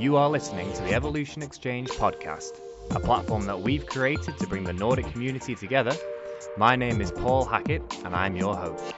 You 0.00 0.16
are 0.16 0.30
listening 0.30 0.72
to 0.72 0.82
the 0.84 0.94
Evolution 0.94 1.42
Exchange 1.42 1.90
podcast, 1.90 2.58
a 2.92 3.00
platform 3.00 3.44
that 3.44 3.60
we've 3.60 3.84
created 3.84 4.38
to 4.38 4.46
bring 4.46 4.64
the 4.64 4.72
Nordic 4.72 5.12
community 5.12 5.54
together. 5.54 5.94
My 6.56 6.74
name 6.74 7.02
is 7.02 7.12
Paul 7.12 7.44
Hackett, 7.44 7.82
and 8.02 8.16
I'm 8.16 8.34
your 8.34 8.56
host. 8.56 8.94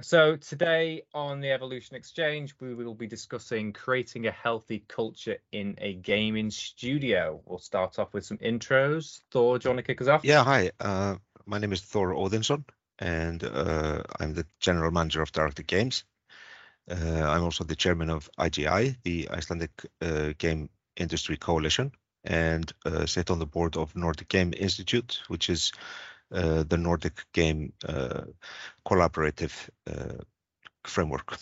So, 0.00 0.34
today 0.34 1.02
on 1.14 1.38
the 1.38 1.52
Evolution 1.52 1.94
Exchange, 1.94 2.56
we 2.60 2.74
will 2.74 2.92
be 2.92 3.06
discussing 3.06 3.72
creating 3.72 4.26
a 4.26 4.32
healthy 4.32 4.82
culture 4.88 5.36
in 5.52 5.76
a 5.78 5.94
gaming 5.94 6.50
studio. 6.50 7.40
We'll 7.46 7.60
start 7.60 8.00
off 8.00 8.12
with 8.12 8.26
some 8.26 8.38
intros. 8.38 9.20
Thor, 9.30 9.60
do 9.60 9.68
you 9.68 9.70
want 9.70 9.78
to 9.78 9.84
kick 9.84 10.00
us 10.00 10.08
off? 10.08 10.24
Yeah, 10.24 10.42
hi. 10.42 10.72
Uh, 10.80 11.18
my 11.46 11.58
name 11.58 11.72
is 11.72 11.82
Thor 11.82 12.14
Odinsson, 12.14 12.64
and 12.98 13.44
uh, 13.44 14.02
I'm 14.18 14.34
the 14.34 14.46
general 14.58 14.90
manager 14.90 15.22
of 15.22 15.30
Directive 15.30 15.68
Games. 15.68 16.02
Uh, 16.88 17.22
I'm 17.28 17.44
also 17.44 17.64
the 17.64 17.76
chairman 17.76 18.10
of 18.10 18.28
IGI, 18.38 18.96
the 19.04 19.28
Icelandic 19.30 19.70
uh, 20.02 20.32
Game 20.38 20.70
Industry 20.96 21.36
Coalition, 21.36 21.92
and 22.24 22.72
uh, 22.84 23.06
sit 23.06 23.30
on 23.30 23.38
the 23.38 23.46
board 23.46 23.76
of 23.76 23.94
Nordic 23.94 24.28
Game 24.28 24.52
Institute, 24.56 25.20
which 25.28 25.48
is 25.48 25.72
uh, 26.32 26.64
the 26.68 26.76
Nordic 26.76 27.24
Game 27.32 27.72
uh, 27.88 28.22
collaborative 28.86 29.68
framework. 30.84 31.38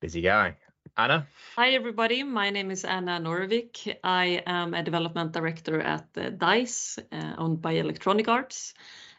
Busy 0.00 0.20
guy. 0.20 0.56
Anna? 0.96 1.26
Hi, 1.56 1.70
everybody. 1.70 2.22
My 2.22 2.50
name 2.50 2.70
is 2.70 2.84
Anna 2.84 3.20
Norrevik. 3.20 3.96
I 4.02 4.42
am 4.46 4.74
a 4.74 4.82
development 4.82 5.32
director 5.32 5.80
at 5.80 6.38
DICE, 6.38 6.98
owned 7.38 7.62
by 7.62 7.72
Electronic 7.72 8.28
Arts. 8.28 8.74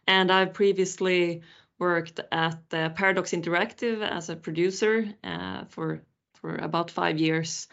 And 0.06 0.30
I've 0.30 0.54
previously 0.54 1.42
worked 1.84 2.20
at 2.32 2.60
uh, 2.72 2.90
Paradox 2.90 3.32
Interactive 3.32 4.02
as 4.02 4.30
a 4.30 4.36
producer 4.36 5.06
uh, 5.24 5.66
for 5.70 6.02
for 6.40 6.56
about 6.56 6.92
five 6.92 7.18
years 7.20 7.68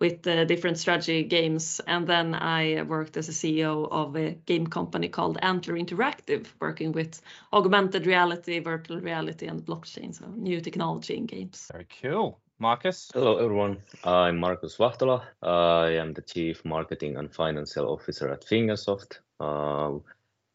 with 0.00 0.26
uh, 0.26 0.44
different 0.44 0.78
strategy 0.78 1.22
games, 1.22 1.80
and 1.86 2.06
then 2.06 2.34
I 2.34 2.82
worked 2.82 3.16
as 3.16 3.28
a 3.28 3.32
CEO 3.32 3.88
of 3.90 4.16
a 4.16 4.30
game 4.46 4.66
company 4.66 5.08
called 5.08 5.38
Antler 5.42 5.74
Interactive, 5.74 6.46
working 6.60 6.92
with 6.92 7.22
augmented 7.52 8.06
reality, 8.06 8.60
virtual 8.60 9.00
reality, 9.00 9.46
and 9.46 9.64
blockchain, 9.64 10.14
so 10.14 10.26
new 10.36 10.60
technology 10.60 11.16
in 11.16 11.26
games. 11.26 11.68
Very 11.72 11.86
cool. 12.02 12.38
Markus? 12.58 13.10
Hello, 13.14 13.38
everyone. 13.38 13.82
I'm 14.04 14.38
Markus 14.38 14.76
Vahtola. 14.76 15.22
I 15.42 15.90
am 16.02 16.14
the 16.14 16.22
Chief 16.22 16.64
Marketing 16.64 17.16
and 17.16 17.30
Financial 17.34 17.86
Officer 17.88 18.28
at 18.32 18.44
Fingersoft. 18.44 19.20
Uh, 19.40 19.98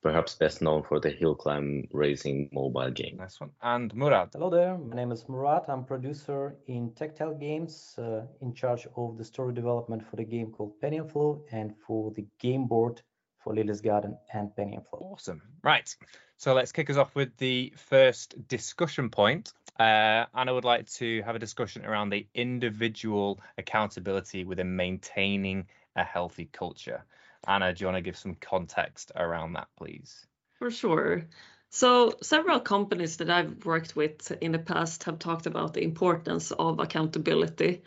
perhaps 0.02 0.36
best 0.36 0.62
known 0.62 0.84
for 0.84 1.00
the 1.00 1.10
hill 1.10 1.36
climb 1.36 1.88
racing 1.92 2.50
mobile 2.52 2.92
game. 2.92 3.18
Nice 3.18 3.40
one. 3.40 3.52
And 3.62 3.94
Murad. 3.94 4.30
Hello 4.34 4.50
there. 4.50 4.78
My 4.78 4.96
name 4.96 5.12
is 5.12 5.28
Murad. 5.30 5.64
I'm 5.68 5.86
producer 5.86 6.56
in 6.68 6.92
Tactile 6.94 7.36
Games, 7.36 7.96
uh, 7.98 8.22
in 8.42 8.54
charge 8.54 8.88
of 8.96 9.18
the 9.18 9.24
story 9.24 9.54
development 9.54 10.04
for 10.10 10.16
the 10.16 10.24
game 10.24 10.52
called 10.52 10.80
Penny 10.82 10.98
and 10.98 11.12
Flo 11.12 11.44
and 11.52 11.74
for 11.86 12.12
the 12.12 12.26
game 12.40 12.68
board 12.68 13.02
for 13.44 13.54
Lily's 13.56 13.82
Garden 13.82 14.18
and 14.34 14.56
Penny 14.56 14.76
and 14.76 14.86
Flo. 14.88 15.00
Awesome. 15.00 15.42
Right. 15.64 15.96
So 16.38 16.54
let's 16.54 16.72
kick 16.72 16.90
us 16.90 16.98
off 16.98 17.14
with 17.16 17.38
the 17.38 17.74
first 17.78 18.36
discussion 18.48 19.10
point. 19.10 19.54
Uh, 19.80 20.26
Anna 20.34 20.54
would 20.54 20.66
like 20.66 20.88
to 20.94 21.22
have 21.24 21.36
a 21.36 21.40
discussion 21.40 21.86
around 21.86 22.10
the 22.10 22.28
individual 22.34 23.40
accountability 23.58 24.44
within 24.44 24.76
maintaining 24.76 25.68
a 25.96 26.04
healthy 26.04 26.50
culture. 26.52 27.04
Anna, 27.47 27.73
do 27.73 27.81
you 27.81 27.88
want 27.88 27.97
to 27.97 28.02
give 28.02 28.17
some 28.17 28.36
context 28.36 29.11
around 29.16 29.53
that, 29.53 29.67
please? 29.78 30.25
For 30.59 30.70
sure. 30.70 31.25
So, 31.70 32.17
several 32.22 32.59
companies 32.59 33.17
that 33.17 33.30
I've 33.30 33.66
worked 33.66 33.95
with 33.95 34.31
in 34.42 34.52
the 34.52 34.59
past 34.59 35.06
have 35.06 35.20
talked 35.20 35.45
about 35.45 35.73
the 35.73 35.84
importance 35.84 36.52
of 36.52 36.80
accountability. 36.80 37.81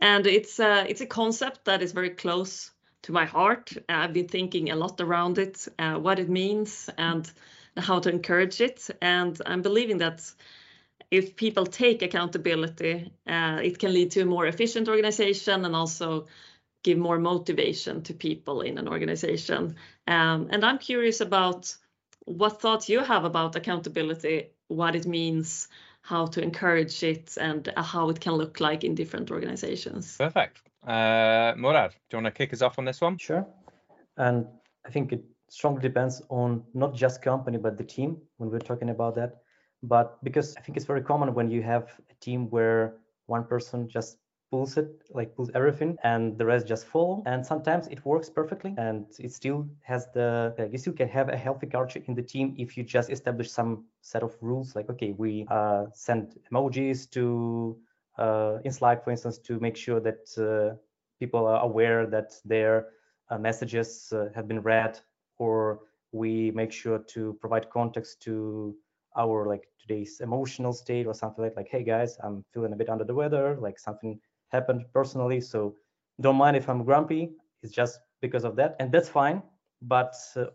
And 0.00 0.26
it's 0.26 0.60
a, 0.60 0.88
it's 0.88 1.00
a 1.00 1.06
concept 1.06 1.64
that 1.64 1.82
is 1.82 1.92
very 1.92 2.10
close 2.10 2.70
to 3.02 3.12
my 3.12 3.24
heart. 3.24 3.72
I've 3.88 4.12
been 4.12 4.28
thinking 4.28 4.70
a 4.70 4.76
lot 4.76 5.00
around 5.00 5.38
it, 5.38 5.66
uh, 5.78 5.94
what 5.94 6.18
it 6.18 6.28
means, 6.28 6.88
and 6.98 7.30
how 7.76 7.98
to 8.00 8.10
encourage 8.10 8.60
it. 8.60 8.88
And 9.02 9.40
I'm 9.44 9.62
believing 9.62 9.98
that 9.98 10.22
if 11.10 11.36
people 11.36 11.66
take 11.66 12.02
accountability, 12.02 13.12
uh, 13.26 13.60
it 13.62 13.78
can 13.78 13.92
lead 13.92 14.10
to 14.12 14.22
a 14.22 14.26
more 14.26 14.46
efficient 14.46 14.88
organization 14.88 15.64
and 15.64 15.76
also 15.76 16.26
give 16.86 16.98
more 16.98 17.18
motivation 17.18 18.02
to 18.02 18.14
people 18.14 18.60
in 18.60 18.78
an 18.78 18.88
organization. 18.88 19.74
Um, 20.06 20.48
and 20.52 20.64
I'm 20.64 20.78
curious 20.78 21.20
about 21.20 21.76
what 22.26 22.60
thoughts 22.60 22.88
you 22.88 23.00
have 23.00 23.24
about 23.24 23.56
accountability, 23.56 24.50
what 24.68 24.94
it 24.94 25.04
means, 25.04 25.68
how 26.02 26.26
to 26.26 26.40
encourage 26.40 27.02
it, 27.02 27.36
and 27.40 27.72
how 27.76 28.08
it 28.10 28.20
can 28.20 28.34
look 28.34 28.60
like 28.60 28.84
in 28.84 28.94
different 28.94 29.32
organizations. 29.32 30.16
Perfect. 30.16 30.62
Uh, 30.86 31.52
Murad, 31.56 31.90
do 32.08 32.16
you 32.16 32.22
want 32.22 32.26
to 32.26 32.38
kick 32.38 32.52
us 32.52 32.62
off 32.62 32.78
on 32.78 32.84
this 32.84 33.00
one? 33.00 33.18
Sure. 33.18 33.44
And 34.16 34.46
I 34.86 34.90
think 34.90 35.12
it 35.12 35.24
strongly 35.48 35.82
depends 35.82 36.22
on 36.28 36.62
not 36.72 36.94
just 36.94 37.22
company 37.22 37.58
but 37.58 37.76
the 37.76 37.84
team 37.84 38.16
when 38.38 38.50
we're 38.50 38.68
talking 38.70 38.90
about 38.90 39.16
that. 39.16 39.30
But 39.82 40.22
because 40.22 40.56
I 40.56 40.60
think 40.60 40.76
it's 40.76 40.86
very 40.86 41.02
common 41.02 41.34
when 41.34 41.50
you 41.50 41.62
have 41.62 41.84
a 42.12 42.14
team 42.20 42.48
where 42.50 42.94
one 43.26 43.44
person 43.44 43.88
just 43.88 44.18
pulls 44.50 44.76
it 44.76 44.88
like 45.10 45.34
pulls 45.36 45.50
everything 45.54 45.96
and 46.04 46.38
the 46.38 46.44
rest 46.44 46.66
just 46.66 46.86
follow 46.86 47.22
and 47.26 47.44
sometimes 47.44 47.88
it 47.88 48.04
works 48.04 48.30
perfectly 48.30 48.74
and 48.78 49.06
it 49.18 49.32
still 49.32 49.66
has 49.82 50.06
the 50.14 50.54
uh, 50.58 50.64
you 50.70 50.78
still 50.78 50.92
can 50.92 51.08
have 51.08 51.28
a 51.28 51.36
healthy 51.36 51.66
culture 51.66 52.00
in 52.06 52.14
the 52.14 52.22
team 52.22 52.54
if 52.56 52.76
you 52.76 52.84
just 52.84 53.10
establish 53.10 53.50
some 53.50 53.84
set 54.02 54.22
of 54.22 54.36
rules 54.40 54.76
like 54.76 54.88
okay 54.88 55.12
we 55.12 55.46
uh, 55.50 55.84
send 55.92 56.36
emojis 56.52 57.10
to 57.10 57.76
uh, 58.18 58.58
in 58.64 58.72
slack 58.72 59.04
for 59.04 59.10
instance 59.10 59.38
to 59.38 59.58
make 59.60 59.76
sure 59.76 60.00
that 60.00 60.22
uh, 60.38 60.76
people 61.18 61.46
are 61.46 61.62
aware 61.62 62.06
that 62.06 62.32
their 62.44 62.86
uh, 63.30 63.38
messages 63.38 64.12
uh, 64.12 64.28
have 64.34 64.46
been 64.46 64.60
read 64.60 64.98
or 65.38 65.80
we 66.12 66.50
make 66.52 66.72
sure 66.72 66.98
to 67.00 67.36
provide 67.40 67.68
context 67.70 68.22
to 68.22 68.74
our 69.16 69.46
like 69.46 69.68
today's 69.80 70.20
emotional 70.20 70.72
state 70.72 71.06
or 71.06 71.14
something 71.14 71.44
like 71.44 71.56
like 71.56 71.68
hey 71.68 71.82
guys 71.82 72.16
i'm 72.22 72.44
feeling 72.52 72.72
a 72.72 72.76
bit 72.76 72.88
under 72.88 73.04
the 73.04 73.14
weather 73.14 73.56
like 73.60 73.78
something 73.78 74.18
happened 74.50 74.84
personally. 74.92 75.40
So 75.40 75.74
don't 76.20 76.36
mind 76.36 76.56
if 76.56 76.68
I'm 76.68 76.84
grumpy. 76.84 77.30
It's 77.62 77.72
just 77.72 78.00
because 78.20 78.44
of 78.44 78.56
that. 78.56 78.76
And 78.80 78.92
that's 78.92 79.08
fine. 79.08 79.42
But 79.82 80.14
uh, 80.36 80.46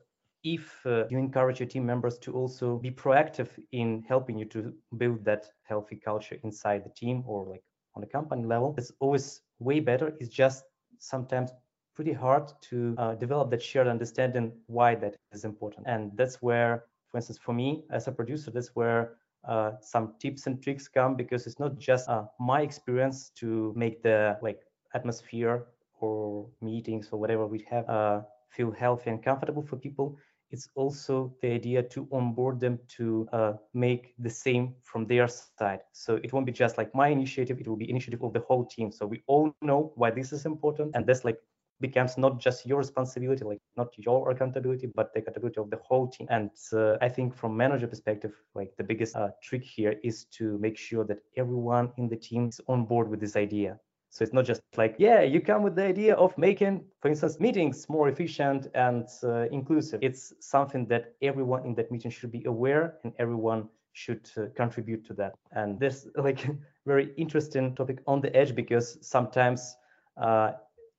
if 0.44 0.86
uh, 0.86 1.06
you 1.10 1.20
encourage 1.20 1.60
your 1.60 1.70
team 1.70 1.86
members 1.86 2.18
to 2.20 2.34
also 2.34 2.78
be 2.78 2.90
proactive 2.90 3.50
in 3.72 4.04
helping 4.08 4.38
you 4.38 4.46
to 4.46 4.74
build 4.98 5.24
that 5.26 5.46
healthy 5.64 5.96
culture 5.96 6.38
inside 6.44 6.84
the 6.84 6.90
team 6.90 7.24
or 7.28 7.46
like 7.46 7.64
on 7.96 8.04
a 8.04 8.08
company 8.08 8.44
level, 8.46 8.74
it's 8.78 8.92
always 9.00 9.42
way 9.60 9.80
better. 9.80 10.14
It's 10.20 10.34
just 10.34 10.64
sometimes 10.98 11.52
pretty 11.96 12.14
hard 12.14 12.52
to 12.62 12.96
uh, 12.98 13.16
develop 13.16 13.52
that 13.52 13.62
shared 13.62 13.88
understanding 13.88 14.52
why 14.68 14.96
that 14.96 15.16
is 15.32 15.46
important. 15.46 15.86
And 15.88 16.12
that's 16.16 16.42
where, 16.42 16.86
for 17.10 17.18
instance, 17.18 17.38
for 17.38 17.54
me 17.54 17.84
as 17.92 18.08
a 18.08 18.12
producer, 18.12 18.50
that's 18.52 18.76
where 18.76 19.18
uh, 19.48 19.72
some 19.82 20.14
tips 20.20 20.48
and 20.48 20.62
tricks 20.62 20.88
come 20.88 21.16
because 21.16 21.48
it's 21.48 21.60
not 21.60 21.78
just 21.78 22.10
uh, 22.10 22.24
my 22.40 22.62
experience 22.62 23.30
to 23.40 23.74
make 23.76 24.02
the 24.04 24.38
like 24.42 24.60
atmosphere 24.94 25.66
or 26.00 26.48
meetings 26.62 27.10
or 27.12 27.20
whatever 27.20 27.46
we 27.48 27.66
have 27.70 27.88
uh, 27.90 28.22
feel 28.50 28.72
healthy 28.72 29.10
and 29.10 29.24
comfortable 29.24 29.64
for 29.64 29.78
people. 29.78 30.18
It's 30.52 30.68
also 30.76 31.34
the 31.42 31.52
idea 31.52 31.82
to 31.84 32.08
onboard 32.12 32.60
them 32.60 32.80
to 32.98 33.28
uh, 33.32 33.54
make 33.74 34.14
the 34.20 34.30
same 34.30 34.76
from 34.84 35.06
their 35.08 35.28
side. 35.28 35.66
So 35.78 36.02
it 36.04 36.34
won't 36.34 36.46
be 36.46 36.52
just 36.52 36.78
like 36.78 36.94
my 36.96 37.08
initiative 37.08 37.48
it 37.60 37.68
will 37.68 37.78
be 37.78 37.90
initiative 37.90 38.22
of 38.24 38.34
the 38.34 38.42
whole 38.42 38.66
team. 38.66 38.92
So 38.92 39.06
we 39.06 39.24
all 39.28 39.56
know 39.62 39.94
why 39.96 40.12
this 40.12 40.34
is 40.34 40.46
important 40.46 40.92
and 40.96 41.06
that's 41.06 41.24
like 41.24 41.38
becomes 41.82 42.18
not 42.18 42.40
just 42.40 42.66
your 42.66 42.78
responsibility, 42.78 43.44
like 43.44 43.60
not 43.76 43.90
your 43.98 44.32
accountability, 44.32 44.88
but 44.96 45.14
the 45.14 45.20
accountability 45.20 45.60
of 45.60 45.70
the 45.70 45.78
whole 45.78 46.08
team. 46.08 46.28
And 46.30 46.52
uh, 46.74 46.98
I 47.02 47.10
think 47.10 47.36
from 47.36 47.58
manager 47.58 47.88
perspective, 47.88 48.34
like 48.56 48.72
the 48.78 48.84
biggest 48.84 49.16
uh, 49.16 49.30
trick 49.42 49.64
here 49.64 49.96
is 50.04 50.26
to 50.38 50.58
make 50.60 50.78
sure 50.78 51.04
that 51.06 51.20
everyone 51.36 51.92
in 51.98 52.08
the 52.08 52.16
team 52.16 52.48
is 52.50 52.62
on 52.68 52.86
board 52.86 53.10
with 53.10 53.20
this 53.20 53.36
idea. 53.36 53.80
So 54.12 54.24
it's 54.24 54.34
not 54.34 54.46
just 54.46 54.62
like, 54.76 54.96
yeah, 55.00 55.22
you 55.22 55.40
come 55.40 55.64
with 55.64 55.76
the 55.76 55.86
idea 55.86 56.16
of 56.16 56.38
making, 56.38 56.84
for 57.02 57.08
instance, 57.08 57.40
meetings 57.40 57.88
more 57.88 58.10
efficient 58.10 58.68
and 58.76 59.08
uh, 59.24 59.48
inclusive. 59.52 60.00
It's 60.04 60.34
something 60.42 60.86
that 60.88 61.14
everyone 61.22 61.66
in 61.66 61.76
that 61.76 61.92
meeting 61.92 62.12
should 62.12 62.32
be 62.32 62.44
aware 62.44 62.98
and 63.06 63.14
everyone 63.20 63.70
should 63.94 64.30
uh, 64.38 64.48
contribute 64.56 65.06
to 65.06 65.14
that. 65.14 65.36
And 65.54 65.80
this 65.80 66.08
like 66.16 66.46
very 66.86 67.14
interesting 67.18 67.74
topic 67.74 68.00
on 68.06 68.20
the 68.20 68.36
edge 68.36 68.54
because 68.54 68.98
sometimes 69.02 69.78
uh, 70.22 70.52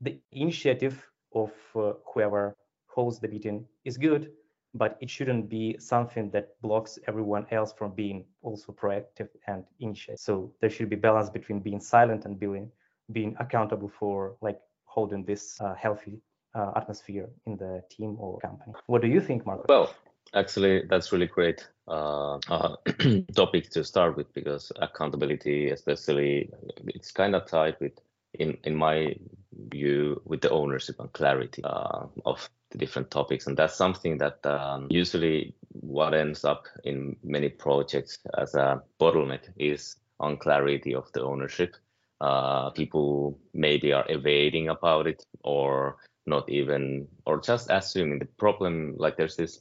the 0.02 0.18
initiative 0.32 1.06
of 1.34 1.52
uh, 1.74 1.92
whoever 2.12 2.56
holds 2.86 3.18
the 3.20 3.28
meeting 3.28 3.64
is 3.84 3.96
good, 3.96 4.30
but 4.74 4.98
it 5.00 5.08
shouldn't 5.08 5.48
be 5.48 5.76
something 5.78 6.30
that 6.30 6.60
blocks 6.60 6.98
everyone 7.06 7.46
else 7.50 7.72
from 7.72 7.92
being 7.94 8.24
also 8.42 8.72
proactive 8.72 9.28
and 9.46 9.64
initiate. 9.80 10.18
So 10.18 10.52
there 10.60 10.70
should 10.70 10.90
be 10.90 10.96
balance 10.96 11.30
between 11.30 11.60
being 11.60 11.80
silent 11.80 12.24
and 12.24 12.38
being 12.38 12.70
being 13.12 13.36
accountable 13.38 13.90
for 13.98 14.36
like 14.40 14.60
holding 14.84 15.24
this 15.24 15.60
uh, 15.60 15.74
healthy 15.74 16.20
uh, 16.54 16.72
atmosphere 16.76 17.28
in 17.46 17.56
the 17.56 17.82
team 17.90 18.16
or 18.18 18.38
company. 18.40 18.72
What 18.86 19.02
do 19.02 19.08
you 19.08 19.20
think, 19.20 19.44
Marco? 19.46 19.64
Well, 19.68 19.94
actually, 20.34 20.84
that's 20.88 21.12
really 21.12 21.26
great 21.26 21.66
uh, 21.88 22.38
uh 22.48 22.76
topic 23.34 23.70
to 23.70 23.84
start 23.84 24.16
with 24.16 24.32
because 24.32 24.72
accountability, 24.76 25.70
especially, 25.70 26.50
it's 26.86 27.10
kind 27.12 27.34
of 27.34 27.46
tied 27.46 27.76
with 27.80 27.98
in 28.34 28.56
in 28.64 28.74
my 28.74 29.14
view 29.70 30.20
with 30.24 30.40
the 30.40 30.50
ownership 30.50 30.96
and 30.98 31.12
clarity 31.12 31.62
uh, 31.64 32.06
of 32.24 32.48
the 32.70 32.78
different 32.78 33.10
topics. 33.10 33.46
And 33.46 33.56
that's 33.56 33.76
something 33.76 34.18
that 34.18 34.44
um, 34.44 34.88
usually 34.90 35.54
what 35.70 36.14
ends 36.14 36.44
up 36.44 36.66
in 36.84 37.16
many 37.22 37.48
projects 37.48 38.18
as 38.36 38.54
a 38.54 38.82
bottleneck 39.00 39.50
is 39.56 39.96
on 40.20 40.36
clarity 40.36 40.94
of 40.94 41.10
the 41.12 41.22
ownership. 41.22 41.76
Uh, 42.20 42.70
people 42.70 43.38
maybe 43.52 43.92
are 43.92 44.06
evading 44.08 44.68
about 44.68 45.08
it 45.08 45.26
or 45.42 45.96
not 46.26 46.48
even 46.48 47.08
or 47.26 47.40
just 47.40 47.68
assuming 47.70 48.18
the 48.18 48.28
problem 48.38 48.94
like 48.96 49.16
there's 49.16 49.36
this 49.36 49.60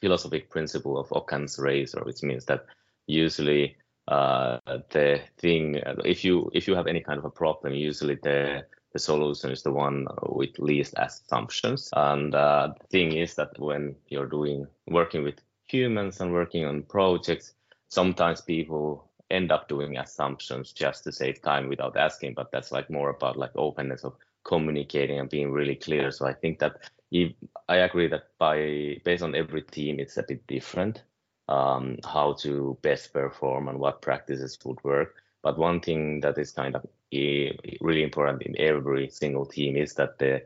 philosophic 0.00 0.48
principle 0.48 0.98
of 0.98 1.10
Occam's 1.12 1.58
razor 1.58 2.02
which 2.04 2.22
means 2.22 2.44
that 2.44 2.66
usually 3.06 3.76
uh, 4.08 4.58
the 4.90 5.20
thing 5.38 5.80
if 6.04 6.24
you 6.24 6.50
if 6.54 6.68
you 6.68 6.74
have 6.74 6.86
any 6.86 7.00
kind 7.00 7.18
of 7.18 7.24
a 7.24 7.30
problem 7.30 7.74
usually 7.74 8.16
the 8.22 8.64
the 8.92 8.98
solution 8.98 9.50
is 9.50 9.62
the 9.62 9.72
one 9.72 10.06
with 10.28 10.58
least 10.58 10.94
assumptions. 10.96 11.90
And 11.94 12.34
uh, 12.34 12.74
the 12.80 12.86
thing 12.88 13.12
is 13.16 13.34
that 13.36 13.58
when 13.58 13.96
you're 14.08 14.26
doing 14.26 14.66
working 14.86 15.22
with 15.22 15.40
humans 15.72 16.20
and 16.20 16.32
working 16.32 16.64
on 16.66 16.82
projects 16.82 17.54
sometimes 17.88 18.40
people 18.40 19.08
end 19.30 19.50
up 19.50 19.68
doing 19.68 19.96
assumptions 19.96 20.72
just 20.72 21.04
to 21.04 21.12
save 21.12 21.40
time 21.40 21.68
without 21.68 21.96
asking 21.96 22.34
but 22.34 22.50
that's 22.52 22.72
like 22.72 22.90
more 22.90 23.10
about 23.10 23.38
like 23.38 23.50
openness 23.54 24.04
of 24.04 24.14
communicating 24.44 25.18
and 25.18 25.30
being 25.30 25.50
really 25.50 25.74
clear. 25.74 26.10
So 26.10 26.26
i 26.26 26.34
think 26.34 26.58
that 26.58 26.90
if, 27.10 27.32
i 27.68 27.76
agree 27.76 28.08
that 28.08 28.24
by 28.38 29.00
based 29.04 29.22
on 29.22 29.34
every 29.34 29.62
team 29.62 30.00
it's 30.00 30.16
a 30.18 30.22
bit 30.22 30.46
different 30.46 31.02
um, 31.48 31.98
how 32.04 32.34
to 32.34 32.78
best 32.82 33.12
perform 33.12 33.68
and 33.68 33.78
what 33.78 34.00
practices 34.00 34.58
would 34.64 34.82
work. 34.84 35.16
But 35.42 35.58
one 35.58 35.80
thing 35.80 36.20
that 36.20 36.38
is 36.38 36.52
kind 36.52 36.76
of 36.76 36.86
really 37.12 38.02
important 38.02 38.42
in 38.42 38.58
every 38.58 39.08
single 39.10 39.46
team 39.46 39.76
is 39.76 39.94
that 39.94 40.18
the 40.18 40.42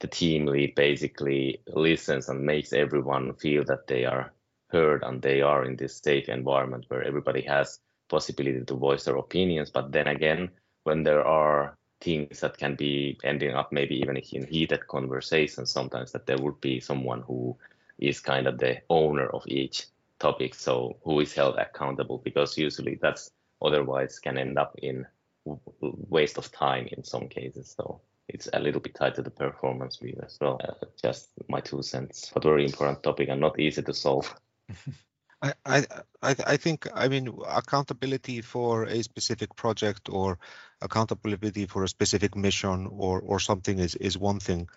the 0.00 0.06
team 0.06 0.46
lead 0.46 0.74
basically 0.74 1.60
listens 1.66 2.28
and 2.28 2.40
makes 2.40 2.72
everyone 2.72 3.34
feel 3.34 3.64
that 3.64 3.86
they 3.88 4.04
are 4.04 4.32
heard 4.68 5.02
and 5.02 5.22
they 5.22 5.40
are 5.42 5.64
in 5.64 5.76
this 5.76 5.98
safe 5.98 6.28
environment 6.28 6.84
where 6.88 7.02
everybody 7.02 7.42
has 7.42 7.80
possibility 8.08 8.64
to 8.64 8.74
voice 8.74 9.04
their 9.04 9.16
opinions. 9.16 9.70
But 9.70 9.90
then 9.90 10.06
again, 10.06 10.50
when 10.84 11.02
there 11.02 11.24
are 11.24 11.76
things 12.00 12.40
that 12.40 12.56
can 12.56 12.76
be 12.76 13.18
ending 13.24 13.54
up 13.54 13.72
maybe 13.72 13.96
even 13.96 14.16
in 14.16 14.46
heated 14.46 14.86
conversations, 14.86 15.72
sometimes 15.72 16.12
that 16.12 16.26
there 16.26 16.38
would 16.38 16.60
be 16.60 16.80
someone 16.80 17.22
who 17.22 17.56
is 17.98 18.20
kind 18.20 18.46
of 18.46 18.58
the 18.58 18.80
owner 18.88 19.26
of 19.26 19.42
each 19.48 19.86
topic, 20.20 20.54
so 20.54 20.96
who 21.02 21.20
is 21.20 21.34
held 21.34 21.56
accountable, 21.56 22.18
because 22.18 22.56
usually 22.56 22.98
that's 23.02 23.30
otherwise 23.60 24.20
can 24.20 24.38
end 24.38 24.58
up 24.58 24.76
in 24.80 25.04
waste 25.80 26.38
of 26.38 26.50
time 26.52 26.88
in 26.90 27.04
some 27.04 27.28
cases. 27.28 27.74
So 27.76 28.00
it's 28.28 28.48
a 28.52 28.60
little 28.60 28.80
bit 28.80 28.94
tied 28.94 29.14
to 29.14 29.22
the 29.22 29.30
performance 29.30 29.96
view 29.96 30.20
as 30.24 30.36
well. 30.40 30.60
Uh, 30.62 30.86
just 31.02 31.28
my 31.48 31.60
two 31.60 31.82
cents, 31.82 32.30
but 32.34 32.42
very 32.42 32.64
important 32.64 33.02
topic 33.02 33.28
and 33.28 33.40
not 33.40 33.58
easy 33.58 33.82
to 33.82 33.94
solve. 33.94 34.34
I, 35.40 35.52
I 35.64 35.86
I 36.20 36.56
think 36.56 36.88
I 36.92 37.06
mean 37.06 37.38
accountability 37.46 38.40
for 38.40 38.84
a 38.84 39.02
specific 39.02 39.54
project 39.54 40.08
or 40.08 40.38
accountability 40.80 41.66
for 41.66 41.84
a 41.84 41.88
specific 41.88 42.34
mission 42.34 42.88
or 42.90 43.20
or 43.20 43.38
something 43.38 43.78
is 43.78 43.94
is 43.94 44.18
one 44.18 44.40
thing, 44.40 44.68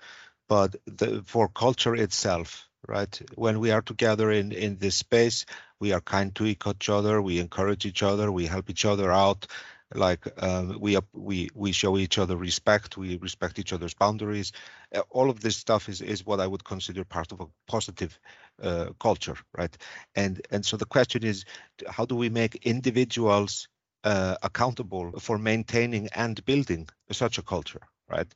but 0.47 0.75
the, 0.85 1.23
for 1.25 1.47
culture 1.47 1.95
itself, 1.95 2.67
right? 2.87 3.21
When 3.33 3.59
we 3.59 3.71
are 3.71 3.81
together 3.81 4.31
in 4.31 4.51
in 4.51 4.77
this 4.77 4.95
space, 4.95 5.47
we 5.79 5.93
are 5.93 6.01
kind 6.01 6.33
to 6.35 6.45
each 6.45 6.89
other, 6.89 7.21
we 7.21 7.39
encourage 7.39 7.87
each 7.87 8.03
other, 8.03 8.31
we 8.31 8.45
help 8.45 8.69
each 8.69 8.85
other 8.85 9.11
out, 9.11 9.47
like 9.93 10.25
um, 10.41 10.77
we 10.79 10.97
we 11.13 11.49
we 11.53 11.71
show 11.71 11.97
each 11.97 12.17
other 12.17 12.37
respect 12.37 12.97
we 12.97 13.17
respect 13.17 13.59
each 13.59 13.73
other's 13.73 13.93
boundaries. 13.93 14.51
Uh, 14.95 15.01
all 15.09 15.29
of 15.29 15.39
this 15.41 15.57
stuff 15.57 15.89
is 15.89 16.01
is 16.01 16.25
what 16.25 16.39
i 16.39 16.47
would 16.47 16.63
consider 16.63 17.03
part 17.03 17.31
of 17.31 17.41
a 17.41 17.47
positive 17.67 18.17
uh, 18.61 18.87
culture 18.99 19.35
right? 19.57 19.75
And 20.15 20.41
and 20.51 20.65
so 20.65 20.77
the 20.77 20.85
question 20.85 21.23
is 21.23 21.45
how 21.87 22.05
do 22.05 22.15
we 22.15 22.29
make 22.29 22.55
individuals 22.65 23.67
uh, 24.03 24.35
accountable 24.43 25.11
for 25.19 25.37
maintaining 25.37 26.07
and 26.15 26.43
building 26.45 26.87
such 27.11 27.37
a 27.37 27.43
culture 27.43 27.81
right? 28.09 28.33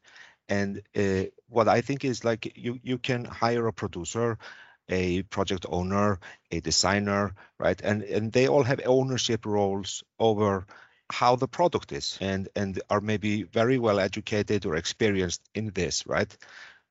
And 0.49 0.81
uh, 0.95 1.23
what 1.47 1.67
i 1.67 1.81
think 1.81 2.03
is 2.05 2.23
like 2.23 2.51
you 2.55 2.79
you 2.83 2.97
can 2.99 3.25
hire 3.25 3.67
a 3.67 3.73
producer 3.73 4.37
a 4.89 5.23
project 5.23 5.65
owner 5.69 6.19
a 6.51 6.59
designer 6.59 7.33
right? 7.59 7.81
And 7.81 8.03
and 8.03 8.31
they 8.31 8.47
all 8.47 8.63
have 8.63 8.81
ownership 8.85 9.45
roles 9.45 10.03
over 10.19 10.65
how 11.11 11.35
the 11.35 11.47
product 11.47 11.91
is 11.91 12.17
and 12.21 12.49
and 12.55 12.81
are 12.89 13.01
maybe 13.01 13.43
very 13.43 13.77
well 13.77 13.99
educated 13.99 14.65
or 14.65 14.75
experienced 14.75 15.41
in 15.53 15.71
this 15.71 16.05
right 16.07 16.35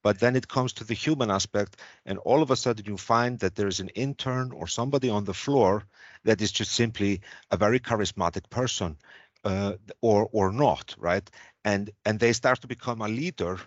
but 0.02 0.20
then 0.20 0.36
it 0.36 0.46
comes 0.48 0.74
to 0.74 0.84
the 0.84 0.94
human 0.94 1.30
aspect 1.30 1.76
and 2.06 2.18
all 2.18 2.42
of 2.42 2.50
a 2.50 2.56
sudden 2.56 2.84
you 2.86 2.96
find 2.96 3.38
that 3.40 3.54
there's 3.54 3.80
an 3.80 3.88
intern 3.90 4.52
or 4.52 4.66
somebody 4.66 5.10
on 5.10 5.24
the 5.24 5.34
floor 5.34 5.84
that 6.24 6.40
is 6.40 6.52
just 6.52 6.72
simply 6.72 7.20
a 7.50 7.56
very 7.56 7.80
charismatic 7.80 8.48
person 8.50 8.96
uh, 9.44 9.72
or 10.00 10.28
or 10.32 10.52
not 10.52 10.94
right 10.98 11.28
and 11.64 11.90
and 12.04 12.20
they 12.20 12.32
start 12.32 12.60
to 12.60 12.68
become 12.68 13.00
a 13.00 13.08
leader 13.08 13.58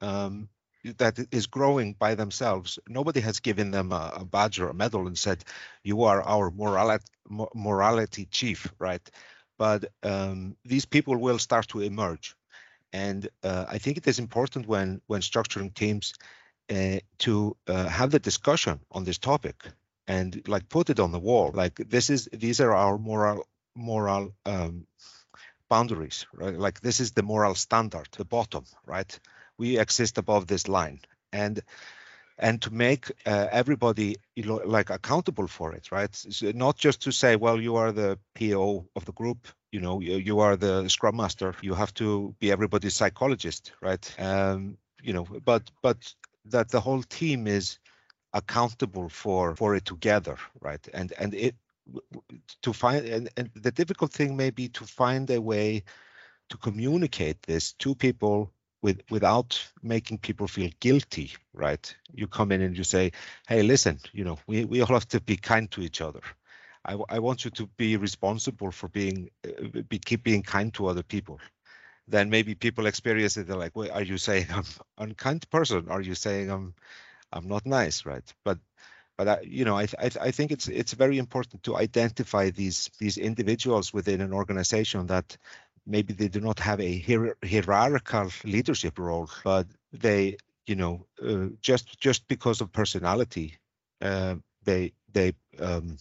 um, 0.00 0.48
that 0.98 1.18
is 1.30 1.46
growing 1.46 1.94
by 1.94 2.14
themselves. 2.14 2.78
Nobody 2.88 3.20
has 3.20 3.40
given 3.40 3.70
them 3.70 3.92
a, 3.92 4.12
a, 4.16 4.24
badge 4.24 4.60
or 4.60 4.68
a 4.68 4.74
medal 4.74 5.06
and 5.06 5.18
said, 5.18 5.44
"You 5.82 6.02
are 6.02 6.22
our 6.22 6.50
morality, 6.50 7.04
morality 7.54 8.26
chief," 8.26 8.72
right? 8.78 9.10
But 9.58 9.84
um, 10.02 10.56
these 10.64 10.84
people 10.84 11.16
will 11.16 11.38
start 11.38 11.68
to 11.68 11.80
emerge. 11.80 12.36
And 12.92 13.28
uh, 13.42 13.66
I 13.68 13.78
think 13.78 13.96
it 13.96 14.06
is 14.06 14.18
important 14.18 14.68
when 14.68 15.00
when 15.06 15.20
structuring 15.20 15.74
teams 15.74 16.14
uh, 16.70 17.00
to 17.18 17.56
uh, 17.66 17.88
have 17.88 18.10
the 18.10 18.18
discussion 18.20 18.80
on 18.90 19.04
this 19.04 19.18
topic 19.18 19.64
and 20.06 20.46
like 20.48 20.68
put 20.68 20.90
it 20.90 21.00
on 21.00 21.12
the 21.12 21.18
wall. 21.18 21.50
Like 21.52 21.76
this 21.76 22.10
is 22.10 22.28
these 22.32 22.60
are 22.60 22.72
our 22.72 22.98
moral 22.98 23.48
moral 23.74 24.34
um, 24.46 24.86
boundaries, 25.68 26.26
right? 26.32 26.56
Like 26.58 26.80
this 26.80 27.00
is 27.00 27.12
the 27.12 27.22
moral 27.22 27.54
standard, 27.54 28.08
the 28.16 28.24
bottom, 28.24 28.64
right? 28.86 29.18
We 29.58 29.78
exist 29.78 30.18
above 30.18 30.46
this 30.46 30.68
line, 30.68 31.00
and 31.32 31.60
and 32.38 32.60
to 32.62 32.72
make 32.72 33.12
uh, 33.26 33.46
everybody 33.50 34.16
like 34.36 34.90
accountable 34.90 35.46
for 35.46 35.72
it 35.72 35.90
right? 35.92 36.14
So 36.14 36.52
not 36.54 36.76
just 36.76 37.02
to 37.02 37.12
say 37.12 37.36
well 37.36 37.60
you 37.60 37.76
are 37.76 37.92
the 37.92 38.18
po 38.34 38.86
of 38.96 39.04
the 39.04 39.12
group 39.12 39.48
you 39.72 39.80
know 39.80 40.00
you, 40.00 40.16
you 40.16 40.40
are 40.40 40.56
the 40.56 40.88
scrum 40.88 41.16
master 41.16 41.54
you 41.62 41.74
have 41.74 41.94
to 41.94 42.34
be 42.40 42.50
everybody's 42.50 42.94
psychologist 42.94 43.72
right? 43.80 44.14
Um, 44.18 44.78
you 45.02 45.12
know 45.12 45.24
but 45.24 45.70
but 45.82 46.14
that 46.46 46.70
the 46.70 46.80
whole 46.80 47.02
team 47.02 47.46
is 47.46 47.78
accountable 48.32 49.08
for 49.08 49.54
for 49.54 49.74
it 49.76 49.84
together 49.84 50.36
right? 50.60 50.86
And 50.92 51.12
and 51.18 51.34
it 51.34 51.54
to 52.62 52.72
find 52.72 53.06
and, 53.06 53.28
and 53.36 53.50
the 53.54 53.70
difficult 53.70 54.12
thing 54.12 54.36
may 54.36 54.50
be 54.50 54.68
to 54.70 54.84
find 54.84 55.30
a 55.30 55.40
way 55.40 55.84
to 56.48 56.56
communicate 56.56 57.42
this 57.42 57.72
to 57.74 57.94
people 57.94 58.50
with 58.84 59.00
without 59.10 59.50
making 59.82 60.18
people 60.18 60.46
feel 60.46 60.70
guilty 60.80 61.32
right? 61.54 61.96
You 62.14 62.26
come 62.26 62.52
in 62.52 62.60
and 62.62 62.76
you 62.76 62.84
say 62.84 63.12
hey 63.48 63.62
listen 63.62 63.98
you 64.12 64.24
know 64.24 64.38
we, 64.46 64.66
we 64.66 64.80
all 64.82 64.94
have 64.98 65.08
to 65.08 65.20
be 65.20 65.36
kind 65.36 65.70
to 65.72 65.80
each 65.80 66.00
other. 66.02 66.20
I, 66.84 66.98
I 67.08 67.18
want 67.18 67.44
you 67.46 67.50
to 67.52 67.66
be 67.78 67.96
responsible 67.96 68.70
for 68.70 68.88
being 68.88 69.30
uh, 69.48 69.80
be 69.88 69.98
keep 69.98 70.22
being 70.22 70.42
kind 70.42 70.72
to 70.74 70.86
other 70.88 71.02
people. 71.02 71.40
Then 72.08 72.28
maybe 72.28 72.54
people 72.54 72.86
experience 72.86 73.38
it 73.38 73.46
they're 73.46 73.64
like 73.64 73.74
well, 73.74 73.90
are 73.92 74.02
you 74.12 74.18
saying 74.18 74.46
i'm 74.58 74.66
unkind 74.98 75.48
person? 75.50 75.88
Are 75.88 76.02
you 76.02 76.14
saying 76.14 76.50
i'm 76.50 76.74
i'm 77.32 77.48
not 77.48 77.64
nice? 77.66 78.04
Right? 78.04 78.28
But 78.44 78.58
but 79.16 79.28
I, 79.28 79.40
you 79.42 79.64
know 79.64 79.78
I, 79.78 79.86
I, 79.98 80.10
I 80.28 80.30
think 80.30 80.52
it's 80.52 80.68
it's 80.68 80.92
very 80.92 81.18
important 81.18 81.62
to 81.64 81.76
identify 81.76 82.50
these 82.50 82.90
these 82.98 83.16
individuals 83.16 83.94
within 83.94 84.20
an 84.20 84.32
organization 84.34 85.06
that 85.06 85.38
maybe 85.86 86.12
they 86.12 86.28
do 86.28 86.40
not 86.40 86.60
have 86.60 86.80
a 86.80 86.98
hier- 86.98 87.36
hierarchical 87.44 88.30
leadership 88.44 88.98
role, 88.98 89.28
but 89.44 89.66
they, 89.92 90.36
you 90.66 90.76
know, 90.76 91.06
uh, 91.22 91.48
just 91.60 91.98
just 92.00 92.26
because 92.28 92.60
of 92.60 92.72
personality, 92.72 93.58
uh, 94.00 94.36
they 94.64 94.92
they 95.12 95.34
um, 95.60 95.98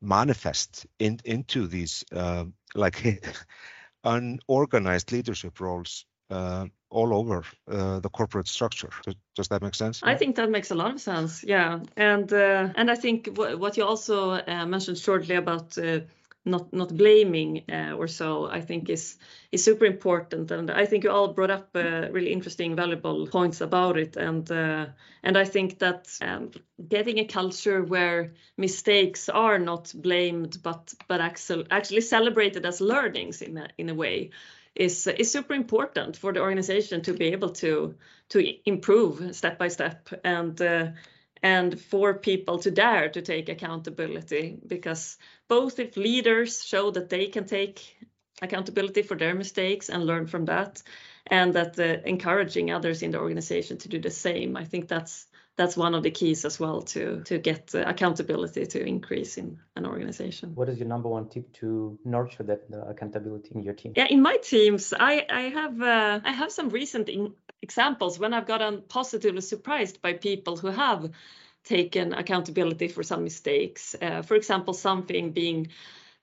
manifest 0.00 0.86
in, 0.98 1.20
into 1.24 1.66
these 1.66 2.04
uh, 2.14 2.44
like 2.74 3.24
unorganized 4.04 5.12
leadership 5.12 5.60
roles 5.60 6.04
uh, 6.30 6.66
all 6.90 7.14
over 7.14 7.44
uh, 7.70 8.00
the 8.00 8.08
corporate 8.08 8.48
structure. 8.48 8.90
Does, 9.04 9.14
does, 9.36 9.48
that 9.48 9.62
make 9.62 9.74
sense? 9.74 10.00
I 10.02 10.14
think 10.14 10.36
that 10.36 10.50
makes 10.50 10.70
a 10.70 10.74
lot 10.74 10.92
of 10.92 11.00
sense. 11.00 11.44
Yeah, 11.44 11.80
and 11.96 12.32
uh, 12.32 12.70
and 12.74 12.90
I 12.90 12.94
think 12.94 13.28
what 13.36 13.76
you 13.76 13.84
also 13.84 14.32
uh, 14.32 14.66
mentioned 14.66 14.98
shortly 14.98 15.36
about 15.36 15.78
uh, 15.78 16.00
not 16.44 16.72
not 16.72 16.96
blaming 16.96 17.62
uh, 17.70 17.92
or 17.96 18.08
so 18.08 18.46
i 18.46 18.60
think 18.60 18.88
is 18.88 19.16
is 19.52 19.64
super 19.64 19.84
important. 19.84 20.50
And 20.50 20.70
i 20.70 20.86
think 20.86 21.04
you 21.04 21.10
all 21.10 21.32
brought 21.32 21.50
up 21.50 21.68
uh, 21.74 22.08
really 22.10 22.32
interesting 22.32 22.76
valuable 22.76 23.26
points 23.26 23.60
about 23.60 23.96
it. 23.96 24.16
And 24.16 24.50
uh, 24.50 24.86
and 25.22 25.38
i 25.38 25.44
think 25.44 25.78
that 25.78 26.08
um, 26.20 26.50
getting 26.88 27.18
a 27.18 27.24
culture 27.24 27.82
where 27.82 28.32
mistakes 28.56 29.28
are 29.28 29.58
not 29.58 29.92
blamed 29.94 30.58
but 30.62 30.94
but 31.08 31.20
actually 31.20 31.66
actually 31.70 32.00
celebrated 32.00 32.66
as 32.66 32.80
learnings 32.80 33.42
in 33.42 33.58
a, 33.58 33.68
in 33.78 33.88
a 33.88 33.94
way 33.94 34.30
is 34.74 35.06
is 35.06 35.30
super 35.30 35.54
important 35.54 36.16
for 36.16 36.32
the 36.32 36.40
organization 36.40 37.02
to 37.02 37.12
be 37.12 37.26
able 37.26 37.50
to 37.50 37.94
to 38.30 38.40
improve 38.64 39.34
step 39.34 39.58
by 39.58 39.68
step. 39.68 40.08
And 40.24 40.60
uh, 40.60 40.88
and 41.42 41.80
for 41.80 42.14
people 42.14 42.58
to 42.58 42.70
dare 42.70 43.08
to 43.08 43.22
take 43.22 43.48
accountability 43.48 44.58
because 44.66 45.18
both 45.48 45.78
if 45.78 45.96
leaders 45.96 46.64
show 46.64 46.90
that 46.90 47.08
they 47.08 47.26
can 47.26 47.44
take 47.44 47.96
accountability 48.40 49.02
for 49.02 49.16
their 49.16 49.34
mistakes 49.34 49.88
and 49.88 50.06
learn 50.06 50.26
from 50.26 50.44
that 50.46 50.82
and 51.26 51.54
that 51.54 51.78
uh, 51.78 52.02
encouraging 52.04 52.70
others 52.70 53.02
in 53.02 53.10
the 53.10 53.18
organization 53.18 53.78
to 53.78 53.88
do 53.88 53.98
the 53.98 54.10
same 54.10 54.56
i 54.56 54.64
think 54.64 54.88
that's 54.88 55.26
that's 55.56 55.76
one 55.76 55.94
of 55.94 56.02
the 56.02 56.10
keys 56.10 56.44
as 56.44 56.58
well 56.58 56.82
to 56.82 57.22
to 57.24 57.38
get 57.38 57.74
uh, 57.74 57.84
accountability 57.86 58.66
to 58.66 58.84
increase 58.84 59.36
in 59.36 59.58
an 59.76 59.86
organization. 59.86 60.54
What 60.54 60.68
is 60.68 60.78
your 60.78 60.88
number 60.88 61.08
one 61.08 61.28
tip 61.28 61.52
to 61.60 61.98
nurture 62.04 62.42
that 62.44 62.62
uh, 62.72 62.86
accountability 62.88 63.50
in 63.54 63.62
your 63.62 63.74
team? 63.74 63.92
Yeah 63.96 64.06
in 64.08 64.22
my 64.22 64.36
teams 64.36 64.94
i 64.98 65.26
i 65.28 65.42
have 65.42 65.80
uh, 65.82 66.20
i 66.24 66.32
have 66.32 66.50
some 66.50 66.70
recent 66.70 67.08
in- 67.08 67.34
examples 67.62 68.18
when 68.18 68.34
i've 68.34 68.46
gotten 68.46 68.82
positively 68.88 69.40
surprised 69.40 70.02
by 70.02 70.12
people 70.12 70.56
who 70.56 70.68
have 70.68 71.10
taken 71.64 72.12
accountability 72.12 72.88
for 72.88 73.02
some 73.02 73.22
mistakes 73.22 73.94
uh, 74.02 74.22
for 74.22 74.34
example 74.34 74.74
something 74.74 75.30
being 75.32 75.68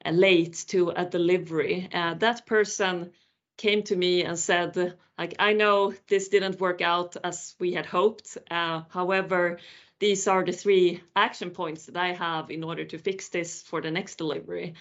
uh, 0.06 0.12
late 0.12 0.66
to 0.68 0.90
a 0.90 1.06
delivery 1.06 1.90
uh, 1.94 2.14
that 2.16 2.46
person 2.46 3.12
came 3.60 3.84
to 3.84 3.96
me 3.96 4.24
and 4.24 4.40
said, 4.40 4.96
like, 5.20 5.36
I 5.38 5.54
know 5.54 5.94
this 6.08 6.30
didn't 6.30 6.62
work 6.62 6.82
out 6.82 7.18
as 7.24 7.56
we 7.60 7.74
had 7.74 7.86
hoped. 7.86 8.38
Uh, 8.50 8.84
however, 8.90 9.60
these 10.00 10.28
are 10.28 10.46
the 10.46 10.54
three 10.54 11.04
action 11.16 11.52
points 11.52 11.86
that 11.86 11.98
I 11.98 12.14
have 12.14 12.50
in 12.50 12.64
order 12.64 12.86
to 12.86 12.98
fix 12.98 13.28
this 13.28 13.62
for 13.62 13.82
the 13.82 13.92
next 13.92 14.16
delivery. 14.16 14.76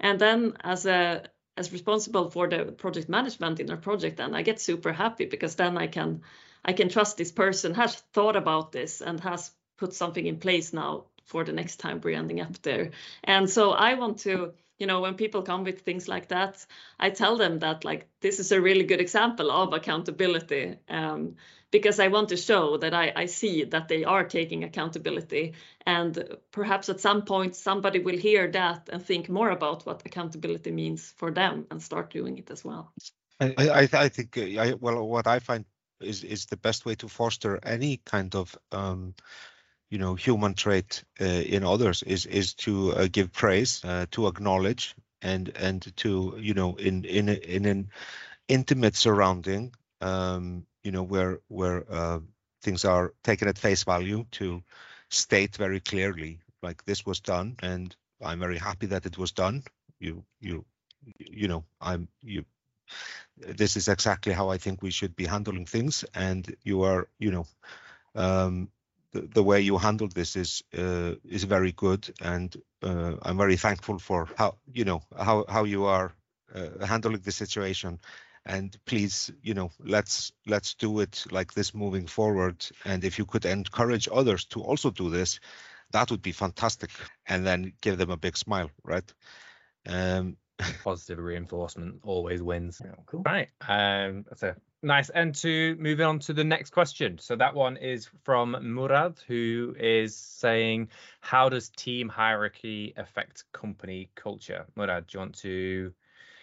And 0.00 0.18
then 0.18 0.56
as 0.64 0.84
a 0.84 1.22
as 1.56 1.72
responsible 1.72 2.30
for 2.30 2.48
the 2.48 2.64
project 2.72 3.08
management 3.08 3.60
in 3.60 3.70
our 3.70 3.76
project, 3.76 4.16
then 4.16 4.34
I 4.34 4.42
get 4.42 4.60
super 4.60 4.92
happy 4.92 5.26
because 5.26 5.54
then 5.54 5.78
I 5.78 5.86
can 5.86 6.22
I 6.64 6.72
can 6.72 6.88
trust 6.88 7.16
this 7.16 7.32
person 7.32 7.74
has 7.74 7.94
thought 8.12 8.36
about 8.36 8.72
this 8.72 9.02
and 9.02 9.20
has 9.20 9.50
put 9.76 9.92
something 9.92 10.26
in 10.26 10.38
place 10.38 10.72
now 10.72 11.04
for 11.24 11.44
the 11.44 11.52
next 11.52 11.76
time 11.76 12.00
we're 12.02 12.16
ending 12.16 12.40
up 12.40 12.60
there. 12.62 12.90
And 13.22 13.48
so 13.48 13.72
I 13.72 13.94
want 13.94 14.18
to 14.20 14.54
you 14.78 14.86
know 14.86 15.00
when 15.00 15.14
people 15.14 15.42
come 15.42 15.64
with 15.64 15.80
things 15.80 16.08
like 16.08 16.28
that 16.28 16.66
i 16.98 17.10
tell 17.10 17.36
them 17.36 17.58
that 17.58 17.84
like 17.84 18.08
this 18.20 18.38
is 18.40 18.52
a 18.52 18.60
really 18.60 18.84
good 18.84 19.00
example 19.00 19.50
of 19.50 19.72
accountability 19.72 20.76
um, 20.88 21.36
because 21.70 21.98
i 21.98 22.08
want 22.08 22.28
to 22.28 22.36
show 22.36 22.76
that 22.78 22.94
I, 22.94 23.12
I 23.16 23.26
see 23.26 23.64
that 23.64 23.88
they 23.88 24.04
are 24.04 24.24
taking 24.24 24.64
accountability. 24.64 25.54
And 25.86 26.36
perhaps 26.52 26.88
at 26.88 27.00
some 27.00 27.22
point 27.22 27.56
somebody 27.56 27.98
will 27.98 28.16
hear 28.18 28.50
that 28.52 28.88
and 28.92 29.04
think 29.04 29.28
more 29.28 29.50
about 29.50 29.84
what 29.84 30.02
accountability 30.06 30.70
means 30.70 31.12
for 31.16 31.32
them 31.32 31.66
and 31.70 31.82
start 31.82 32.10
doing 32.10 32.38
it 32.38 32.50
as 32.50 32.64
well. 32.64 32.92
I 33.40 33.54
i, 33.58 33.88
I 34.04 34.08
think 34.08 34.38
uh, 34.38 34.62
I, 34.62 34.74
well 34.74 35.08
what 35.08 35.26
i 35.26 35.40
find 35.40 35.64
is 36.00 36.24
is 36.24 36.46
the 36.46 36.56
best 36.56 36.86
way 36.86 36.94
to 36.94 37.08
foster 37.08 37.58
any 37.62 38.00
kind 38.04 38.34
of 38.34 38.56
um, 38.72 39.14
you 39.94 40.00
know 40.00 40.16
human 40.16 40.54
trait 40.54 41.04
uh, 41.20 41.24
in 41.24 41.62
others 41.62 42.02
is 42.02 42.26
is 42.26 42.54
to 42.54 42.92
uh, 42.94 43.06
give 43.12 43.32
praise 43.32 43.84
uh, 43.84 44.06
to 44.10 44.26
acknowledge 44.26 44.96
and 45.22 45.52
and 45.54 45.96
to 45.96 46.34
you 46.40 46.52
know 46.52 46.74
in 46.74 47.04
in 47.04 47.28
in 47.28 47.64
an 47.64 47.88
intimate 48.48 48.96
surrounding 48.96 49.72
um, 50.00 50.66
you 50.82 50.90
know 50.90 51.04
where 51.04 51.38
where 51.46 51.84
uh, 51.88 52.18
things 52.60 52.84
are 52.84 53.14
taken 53.22 53.46
at 53.46 53.56
face 53.56 53.84
value 53.84 54.24
to 54.32 54.60
state 55.10 55.54
very 55.56 55.78
clearly 55.78 56.40
like 56.60 56.84
this 56.84 57.06
was 57.06 57.20
done 57.20 57.54
and 57.62 57.94
i'm 58.20 58.40
very 58.40 58.58
happy 58.58 58.86
that 58.86 59.06
it 59.06 59.16
was 59.16 59.30
done. 59.32 59.62
You 60.00 60.24
you 60.40 60.64
you 61.18 61.46
know 61.46 61.64
i'm 61.80 62.08
you 62.20 62.44
this 63.36 63.76
is 63.76 63.88
exactly 63.88 64.32
how 64.34 64.50
i 64.50 64.58
think 64.58 64.82
we 64.82 64.90
should 64.90 65.14
be 65.14 65.26
handling 65.26 65.66
things 65.66 66.04
and 66.14 66.56
you 66.64 66.82
are 66.82 67.06
you 67.18 67.30
know 67.30 67.46
um, 68.16 68.68
the, 69.14 69.28
the 69.32 69.42
way 69.42 69.60
you 69.60 69.78
handled 69.78 70.12
this 70.12 70.36
is 70.36 70.62
uh, 70.76 71.14
is 71.24 71.44
very 71.44 71.72
good, 71.72 72.12
and 72.20 72.54
uh, 72.82 73.14
I'm 73.22 73.38
very 73.38 73.56
thankful 73.56 73.98
for 73.98 74.28
how 74.36 74.56
you 74.72 74.84
know 74.84 75.02
how 75.16 75.44
how 75.48 75.64
you 75.64 75.84
are 75.84 76.12
uh, 76.54 76.84
handling 76.84 77.20
the 77.20 77.32
situation. 77.32 78.00
And 78.46 78.76
please, 78.84 79.30
you 79.42 79.54
know, 79.54 79.70
let's 79.78 80.32
let's 80.46 80.74
do 80.74 81.00
it 81.00 81.24
like 81.30 81.54
this 81.54 81.74
moving 81.74 82.06
forward. 82.06 82.66
And 82.84 83.04
if 83.04 83.18
you 83.18 83.24
could 83.24 83.46
encourage 83.46 84.08
others 84.12 84.44
to 84.46 84.60
also 84.60 84.90
do 84.90 85.08
this, 85.08 85.40
that 85.92 86.10
would 86.10 86.20
be 86.20 86.32
fantastic. 86.32 86.90
And 87.26 87.46
then 87.46 87.72
give 87.80 87.96
them 87.96 88.10
a 88.10 88.18
big 88.18 88.36
smile, 88.36 88.70
right? 88.82 89.14
Um, 89.86 90.36
Positive 90.84 91.18
reinforcement 91.18 92.00
always 92.04 92.42
wins. 92.42 92.82
Yeah, 92.84 92.96
cool. 93.06 93.22
Right. 93.24 93.48
Um, 93.66 94.26
so 94.36 94.54
Nice. 94.84 95.08
And 95.08 95.34
to 95.36 95.76
move 95.76 96.00
on 96.02 96.18
to 96.20 96.34
the 96.34 96.44
next 96.44 96.70
question. 96.70 97.18
So 97.18 97.36
that 97.36 97.54
one 97.54 97.78
is 97.78 98.10
from 98.22 98.54
Murad, 98.60 99.18
who 99.26 99.74
is 99.80 100.14
saying, 100.14 100.88
How 101.20 101.48
does 101.48 101.70
team 101.70 102.10
hierarchy 102.10 102.92
affect 102.98 103.44
company 103.52 104.10
culture? 104.14 104.66
Murad, 104.76 105.06
do 105.06 105.16
you 105.16 105.20
want 105.20 105.36
to 105.38 105.92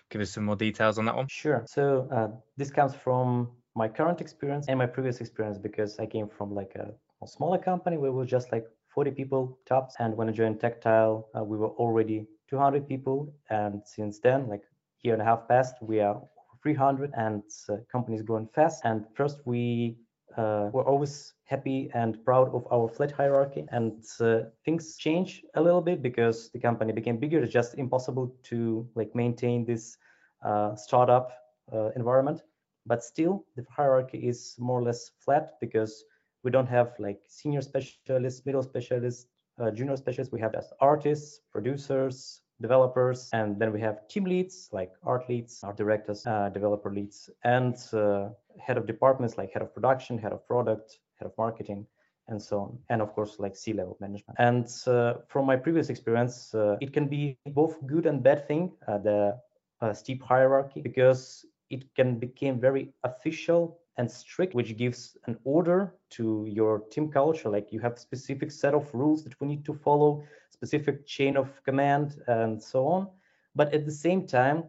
give 0.10 0.22
us 0.22 0.32
some 0.32 0.46
more 0.46 0.56
details 0.56 0.98
on 0.98 1.06
that 1.06 1.16
one? 1.16 1.28
Sure. 1.30 1.64
So 1.68 2.08
uh, 2.12 2.30
this 2.58 2.72
comes 2.72 2.96
from 2.96 3.50
my 3.76 3.88
current 3.88 4.22
experience 4.22 4.66
and 4.68 4.80
my 4.80 4.88
previous 4.88 5.22
experience 5.22 5.60
because 5.60 6.00
I 6.00 6.08
came 6.08 6.28
from 6.28 6.56
like 6.56 6.74
a, 6.76 6.92
a 7.24 7.28
smaller 7.28 7.60
company 7.60 7.98
where 7.98 8.12
we 8.12 8.18
were 8.18 8.26
just 8.26 8.52
like 8.52 8.66
40 8.90 9.12
people 9.12 9.60
tops. 9.68 9.96
And 10.00 10.18
when 10.18 10.28
I 10.28 10.32
joined 10.32 10.60
Tactile, 10.60 11.28
uh, 11.38 11.44
we 11.44 11.58
were 11.58 11.70
already 11.70 12.26
200 12.50 12.88
people. 12.88 13.36
And 13.52 13.84
since 13.86 14.20
then, 14.20 14.48
like 14.48 14.64
year 15.04 15.14
and 15.14 15.22
a 15.22 15.26
half 15.26 15.48
passed, 15.48 15.76
we 15.82 16.00
are 16.00 16.22
300 16.62 17.12
and 17.16 17.44
uh, 17.70 17.78
companies 17.92 18.22
growing 18.22 18.48
fast. 18.54 18.82
And 18.86 19.06
first, 19.16 19.42
we 19.46 19.98
uh, 20.38 20.70
were 20.72 20.84
always 20.84 21.34
happy 21.46 21.90
and 21.94 22.24
proud 22.24 22.54
of 22.54 22.66
our 22.72 22.88
flat 22.88 23.12
hierarchy. 23.12 23.66
And 23.72 24.04
uh, 24.20 24.42
things 24.66 24.98
change 24.98 25.44
a 25.56 25.62
little 25.62 25.82
bit 25.82 26.02
because 26.02 26.50
the 26.52 26.60
company 26.60 26.94
became 26.94 27.18
bigger. 27.18 27.44
It's 27.44 27.54
just 27.54 27.76
impossible 27.78 28.34
to 28.44 28.88
like 28.96 29.14
maintain 29.16 29.66
this 29.66 29.98
uh, 30.46 30.76
startup 30.76 31.32
uh, 31.74 31.90
environment. 31.96 32.42
But 32.86 33.04
still, 33.04 33.46
the 33.56 33.66
hierarchy 33.70 34.18
is 34.28 34.56
more 34.58 34.80
or 34.80 34.84
less 34.84 35.12
flat 35.24 35.54
because 35.62 36.04
we 36.44 36.52
don't 36.52 36.68
have 36.68 36.94
like 37.00 37.20
senior 37.28 37.62
specialists, 37.62 38.46
middle 38.46 38.64
specialists, 38.64 39.28
uh, 39.60 39.72
junior 39.72 39.96
specialists. 39.96 40.32
We 40.34 40.40
have 40.42 40.54
just 40.54 40.74
artists, 40.80 41.42
producers, 41.52 42.42
developers, 42.62 43.30
and 43.34 43.60
then 43.60 43.74
we 43.74 43.82
have 43.82 44.08
team 44.08 44.26
leads 44.26 44.70
like 44.72 44.92
art 45.04 45.28
leads, 45.30 45.64
art 45.64 45.78
directors, 45.78 46.26
uh, 46.26 46.50
developer 46.50 46.92
leads, 46.94 47.30
and 47.44 47.76
uh, 47.94 48.30
head 48.60 48.78
of 48.78 48.86
departments 48.86 49.38
like 49.38 49.52
head 49.52 49.62
of 49.62 49.74
production, 49.74 50.18
head 50.18 50.32
of 50.32 50.46
product, 50.48 51.00
head 51.18 51.26
of 51.26 51.34
marketing, 51.38 51.86
and 52.28 52.42
so 52.42 52.60
on. 52.60 52.78
And 52.90 53.02
of 53.02 53.14
course, 53.14 53.38
like 53.40 53.56
C-level 53.56 53.98
management. 54.00 54.38
And 54.40 54.68
uh, 54.88 55.16
from 55.28 55.46
my 55.46 55.58
previous 55.58 55.90
experience, 55.90 56.54
uh, 56.56 56.78
it 56.80 56.94
can 56.94 57.08
be 57.08 57.38
both 57.48 57.76
good 57.86 58.06
and 58.06 58.24
bad 58.24 58.48
thing, 58.48 58.72
uh, 58.88 59.00
the 59.00 59.38
uh, 59.82 59.94
steep 59.94 60.24
hierarchy, 60.24 60.82
because 60.82 61.46
it 61.70 61.84
can 61.96 62.20
become 62.20 62.60
very 62.60 62.94
official 63.04 63.81
and 63.98 64.10
strict, 64.10 64.54
which 64.56 64.78
gives 64.78 65.18
an 65.28 65.38
order 65.44 65.94
to 66.12 66.46
your 66.48 66.80
team 66.92 67.10
culture. 67.12 67.50
Like 67.50 67.72
you 67.72 67.80
have 67.82 67.98
specific 68.00 68.52
set 68.52 68.74
of 68.74 68.94
rules 68.94 69.24
that 69.24 69.40
we 69.40 69.48
need 69.48 69.66
to 69.66 69.74
follow 69.74 70.24
specific 70.50 71.06
chain 71.06 71.38
of 71.38 71.64
command 71.64 72.16
and 72.28 72.62
so 72.62 72.88
on. 72.88 73.08
But 73.56 73.74
at 73.74 73.86
the 73.86 73.92
same 73.92 74.26
time, 74.28 74.64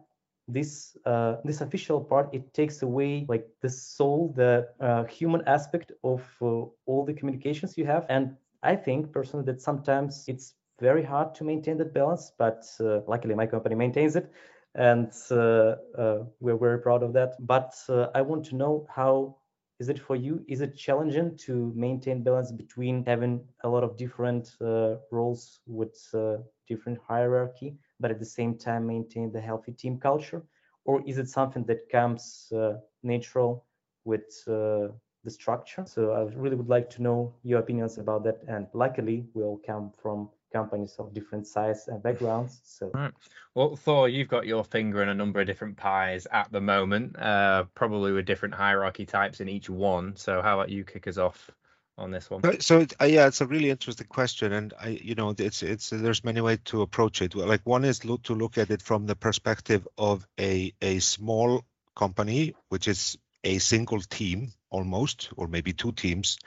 this 0.47 0.97
uh, 1.05 1.35
this 1.43 1.61
official 1.61 2.01
part 2.01 2.29
it 2.33 2.53
takes 2.53 2.81
away 2.81 3.25
like 3.29 3.47
the 3.61 3.69
soul, 3.69 4.33
the 4.35 4.67
uh, 4.79 5.03
human 5.05 5.41
aspect 5.47 5.91
of 6.03 6.21
uh, 6.41 6.65
all 6.85 7.05
the 7.05 7.13
communications 7.13 7.77
you 7.77 7.85
have. 7.85 8.05
And 8.09 8.35
I 8.63 8.75
think 8.75 9.11
personally 9.11 9.45
that 9.45 9.61
sometimes 9.61 10.25
it's 10.27 10.53
very 10.81 11.03
hard 11.03 11.35
to 11.35 11.43
maintain 11.43 11.77
that 11.77 11.93
balance. 11.93 12.31
But 12.37 12.65
uh, 12.79 13.01
luckily, 13.07 13.35
my 13.35 13.47
company 13.47 13.75
maintains 13.75 14.15
it, 14.15 14.31
and 14.75 15.11
uh, 15.31 15.75
uh, 15.97 16.23
we're 16.39 16.57
very 16.57 16.79
proud 16.79 17.03
of 17.03 17.13
that. 17.13 17.33
But 17.39 17.73
I 18.13 18.21
want 18.21 18.45
to 18.45 18.55
know 18.55 18.85
how 18.95 19.35
is 19.79 19.89
it 19.89 19.99
for 19.99 20.15
you? 20.15 20.43
Is 20.47 20.61
it 20.61 20.75
challenging 20.75 21.37
to 21.45 21.71
maintain 21.75 22.23
balance 22.23 22.51
between 22.51 23.03
having 23.05 23.41
a 23.63 23.69
lot 23.69 23.83
of 23.83 23.97
different 23.97 24.49
uh, 24.61 24.95
roles 25.11 25.59
with 25.67 25.97
uh, 26.13 26.37
different 26.67 26.99
hierarchy 27.07 27.75
but 27.99 28.11
at 28.11 28.19
the 28.19 28.25
same 28.25 28.57
time 28.57 28.87
maintain 28.87 29.31
the 29.31 29.41
healthy 29.41 29.71
team 29.73 29.99
culture? 29.99 30.41
Or 30.85 31.01
is 31.07 31.17
it 31.17 31.27
something 31.29 31.63
that 31.65 31.89
comes 31.91 32.51
uh, 32.55 32.73
natural 33.03 33.63
with 34.05 34.23
uh, 34.47 34.87
the 35.23 35.29
structure? 35.29 35.83
So 35.85 36.11
i 36.11 36.21
really 36.35 36.55
would 36.55 36.69
like 36.69 36.89
to 36.91 37.01
know 37.01 37.33
your 37.43 37.59
opinions 37.59 37.97
about 37.97 38.23
that 38.25 38.39
and 38.47 38.67
luckily 38.73 39.25
we 39.33 39.43
all 39.43 39.59
come 39.65 39.91
from 40.01 40.29
companies 40.53 40.95
of 40.99 41.13
different 41.13 41.47
size 41.47 41.87
and 41.87 42.01
backgrounds. 42.01 42.61
So, 42.63 42.91
right. 42.93 43.11
well, 43.55 43.75
Thor, 43.75 44.07
you've 44.07 44.29
got 44.29 44.45
your 44.45 44.63
finger 44.63 45.01
in 45.01 45.09
a 45.09 45.13
number 45.13 45.41
of 45.41 45.47
different 45.47 45.75
pies 45.75 46.27
at 46.31 46.51
the 46.51 46.61
moment, 46.61 47.19
uh, 47.19 47.65
probably 47.73 48.13
with 48.13 48.25
different 48.25 48.53
hierarchy 48.53 49.05
types 49.05 49.41
in 49.41 49.49
each 49.49 49.69
one. 49.69 50.15
So, 50.15 50.41
how 50.41 50.59
about 50.59 50.69
you 50.69 50.85
kick 50.85 51.07
us 51.07 51.17
off 51.17 51.49
on 51.97 52.11
this 52.11 52.29
one? 52.29 52.61
So, 52.61 52.85
uh, 53.01 53.05
yeah, 53.05 53.27
it's 53.27 53.41
a 53.41 53.47
really 53.47 53.69
interesting 53.69 54.07
question, 54.07 54.53
and 54.53 54.73
I, 54.79 54.89
you 54.89 55.15
know, 55.15 55.33
it's 55.37 55.63
it's 55.63 55.89
there's 55.89 56.23
many 56.23 56.41
ways 56.41 56.59
to 56.65 56.83
approach 56.83 57.21
it. 57.21 57.35
Like 57.35 57.61
one 57.65 57.83
is 57.83 58.05
look, 58.05 58.23
to 58.23 58.35
look 58.35 58.57
at 58.57 58.69
it 58.69 58.81
from 58.81 59.05
the 59.07 59.15
perspective 59.15 59.87
of 59.97 60.25
a 60.39 60.73
a 60.81 60.99
small 60.99 61.65
company, 61.95 62.55
which 62.69 62.87
is 62.87 63.17
a 63.43 63.57
single 63.59 63.99
team 63.99 64.53
almost, 64.69 65.29
or 65.35 65.47
maybe 65.47 65.73
two 65.73 65.91
teams, 65.91 66.37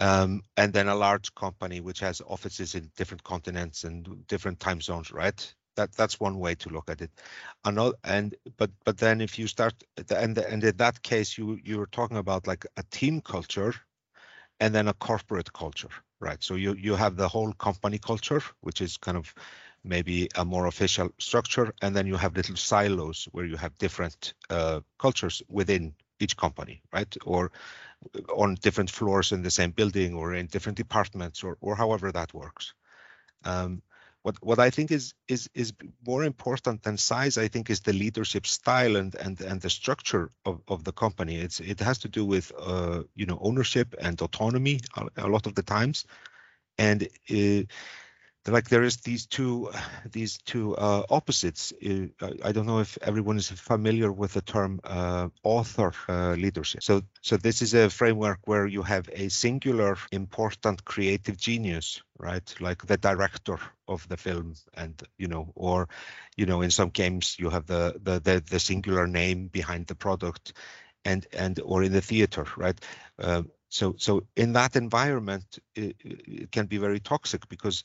um, 0.00 0.42
and 0.56 0.72
then 0.72 0.88
a 0.88 0.94
large 0.94 1.34
company 1.34 1.80
which 1.80 2.00
has 2.00 2.20
offices 2.26 2.74
in 2.74 2.90
different 2.96 3.24
continents 3.24 3.84
and 3.84 4.26
different 4.26 4.60
time 4.60 4.80
zones, 4.80 5.12
right? 5.12 5.54
That 5.76 5.92
that's 5.92 6.20
one 6.20 6.38
way 6.38 6.54
to 6.56 6.70
look 6.70 6.90
at 6.90 7.00
it. 7.02 7.10
Another, 7.64 7.94
and 8.04 8.34
but 8.56 8.70
but 8.84 8.98
then 8.98 9.20
if 9.20 9.38
you 9.38 9.46
start 9.46 9.74
and 10.10 10.38
and 10.38 10.64
in 10.64 10.76
that 10.76 11.02
case 11.02 11.36
you 11.38 11.58
you're 11.64 11.86
talking 11.86 12.16
about 12.18 12.46
like 12.46 12.66
a 12.76 12.82
team 12.90 13.20
culture, 13.20 13.74
and 14.60 14.74
then 14.74 14.88
a 14.88 14.94
corporate 14.94 15.52
culture, 15.52 15.90
right? 16.20 16.42
So 16.42 16.54
you 16.54 16.74
you 16.74 16.94
have 16.96 17.16
the 17.16 17.28
whole 17.28 17.52
company 17.54 17.98
culture, 17.98 18.42
which 18.60 18.80
is 18.80 18.96
kind 18.96 19.16
of 19.16 19.34
maybe 19.84 20.28
a 20.36 20.44
more 20.44 20.66
official 20.66 21.10
structure, 21.18 21.72
and 21.82 21.94
then 21.94 22.06
you 22.06 22.16
have 22.16 22.36
little 22.36 22.56
silos 22.56 23.28
where 23.32 23.44
you 23.44 23.56
have 23.56 23.76
different 23.78 24.34
uh, 24.50 24.80
cultures 24.98 25.42
within 25.48 25.94
each 26.20 26.36
company, 26.36 26.82
right? 26.92 27.14
Or 27.24 27.52
on 28.34 28.56
different 28.56 28.90
floors 28.90 29.32
in 29.32 29.42
the 29.42 29.50
same 29.50 29.70
building 29.70 30.14
or 30.14 30.34
in 30.34 30.46
different 30.46 30.78
departments 30.78 31.42
or, 31.42 31.56
or 31.60 31.76
however 31.76 32.12
that 32.12 32.34
works. 32.34 32.74
Um, 33.44 33.82
what, 34.22 34.42
what 34.42 34.58
I 34.58 34.70
think 34.70 34.90
is 34.90 35.14
is 35.28 35.48
is 35.54 35.72
more 36.04 36.24
important 36.24 36.82
than 36.82 36.96
size, 36.98 37.38
I 37.38 37.46
think, 37.46 37.70
is 37.70 37.80
the 37.80 37.92
leadership 37.92 38.44
style 38.44 38.96
and 38.96 39.14
and 39.14 39.40
and 39.40 39.60
the 39.60 39.70
structure 39.70 40.32
of, 40.44 40.60
of 40.66 40.82
the 40.82 40.92
company. 40.92 41.36
It's 41.36 41.60
it 41.60 41.78
has 41.78 41.98
to 41.98 42.08
do 42.08 42.24
with 42.24 42.50
uh, 42.58 43.04
you 43.14 43.26
know 43.26 43.38
ownership 43.40 43.94
and 44.00 44.20
autonomy 44.20 44.80
a, 44.96 45.26
a 45.26 45.28
lot 45.28 45.46
of 45.46 45.54
the 45.54 45.62
times, 45.62 46.06
and 46.76 47.04
uh, 47.30 47.62
like 48.48 48.68
there 48.68 48.82
is 48.82 48.98
these 48.98 49.26
two 49.26 49.70
these 50.10 50.38
two 50.38 50.76
uh, 50.76 51.02
opposites. 51.10 51.72
Uh, 51.84 52.06
I 52.44 52.52
don't 52.52 52.66
know 52.66 52.80
if 52.80 52.98
everyone 53.02 53.36
is 53.36 53.50
familiar 53.50 54.12
with 54.12 54.34
the 54.34 54.42
term 54.42 54.80
uh, 54.84 55.28
author 55.42 55.92
uh, 56.08 56.32
leadership. 56.32 56.82
So 56.82 57.02
so 57.22 57.36
this 57.36 57.62
is 57.62 57.74
a 57.74 57.90
framework 57.90 58.40
where 58.44 58.66
you 58.66 58.82
have 58.82 59.08
a 59.12 59.28
singular 59.28 59.96
important 60.12 60.84
creative 60.84 61.36
genius, 61.36 62.02
right? 62.18 62.54
Like 62.60 62.86
the 62.86 62.96
director 62.96 63.58
of 63.88 64.06
the 64.08 64.16
film, 64.16 64.54
and 64.74 65.00
you 65.18 65.28
know, 65.28 65.52
or 65.54 65.88
you 66.36 66.46
know, 66.46 66.62
in 66.62 66.70
some 66.70 66.90
games 66.90 67.36
you 67.38 67.50
have 67.50 67.66
the 67.66 68.00
the 68.02 68.20
the, 68.20 68.42
the 68.50 68.60
singular 68.60 69.06
name 69.06 69.48
behind 69.48 69.86
the 69.86 69.94
product, 69.94 70.52
and 71.04 71.26
and 71.32 71.60
or 71.60 71.82
in 71.82 71.92
the 71.92 72.02
theater, 72.02 72.46
right? 72.56 72.78
Um, 73.18 73.50
so 73.68 73.94
so 73.98 74.26
in 74.36 74.52
that 74.52 74.76
environment, 74.76 75.58
it, 75.74 75.96
it 76.04 76.52
can 76.52 76.66
be 76.66 76.78
very 76.78 77.00
toxic 77.00 77.48
because 77.48 77.84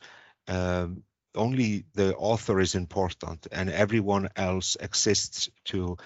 um, 0.51 1.03
only 1.35 1.85
the 1.93 2.15
author 2.15 2.59
is 2.59 2.75
important 2.75 3.47
and 3.51 3.69
everyone 3.69 4.29
else 4.35 4.77
exists 4.79 5.49
to 5.65 5.97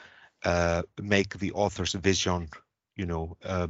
uh, 0.44 0.84
make 1.02 1.40
the 1.40 1.52
author's 1.54 1.94
vision 1.94 2.48
you 2.96 3.06
know 3.06 3.36
uh, 3.44 3.68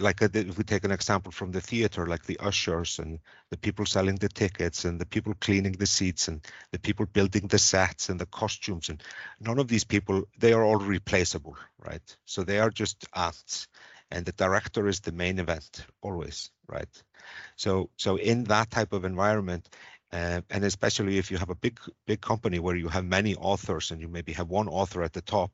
like 0.00 0.22
if 0.22 0.58
we 0.58 0.64
take 0.64 0.84
an 0.84 0.92
example 0.92 1.32
from 1.32 1.50
the 1.50 1.60
theater 1.60 2.06
like 2.06 2.24
the 2.24 2.38
ushers 2.38 2.98
and 2.98 3.18
the 3.50 3.56
people 3.56 3.86
selling 3.86 4.16
the 4.16 4.28
tickets 4.28 4.84
and 4.84 5.00
the 5.00 5.06
people 5.06 5.34
cleaning 5.40 5.72
the 5.72 5.86
seats 5.86 6.28
and 6.28 6.46
the 6.72 6.78
people 6.78 7.06
building 7.06 7.46
the 7.48 7.58
sets 7.58 8.08
and 8.08 8.20
the 8.20 8.26
costumes 8.26 8.88
and 8.88 9.02
none 9.40 9.58
of 9.58 9.68
these 9.68 9.84
people 9.84 10.24
they 10.38 10.52
are 10.52 10.64
all 10.64 10.76
replaceable 10.76 11.56
right? 11.78 12.16
So 12.24 12.44
they 12.44 12.58
are 12.58 12.70
just 12.70 13.06
ants 13.14 13.68
and 14.10 14.24
the 14.24 14.32
director 14.32 14.86
is 14.88 15.00
the 15.00 15.12
main 15.12 15.38
event 15.38 15.86
always 16.02 16.50
right? 16.68 17.02
So 17.56 17.90
so 17.96 18.16
in 18.16 18.44
that 18.44 18.70
type 18.70 18.92
of 18.92 19.04
environment 19.04 19.68
uh, 20.12 20.40
and 20.50 20.64
especially 20.64 21.18
if 21.18 21.30
you 21.30 21.38
have 21.38 21.50
a 21.50 21.54
big 21.54 21.78
big 22.06 22.20
company 22.20 22.58
where 22.58 22.76
you 22.76 22.88
have 22.88 23.04
many 23.04 23.34
authors 23.36 23.90
and 23.90 24.00
you 24.00 24.08
maybe 24.08 24.32
have 24.32 24.48
one 24.48 24.68
author 24.68 25.02
at 25.02 25.12
the 25.12 25.22
top 25.22 25.50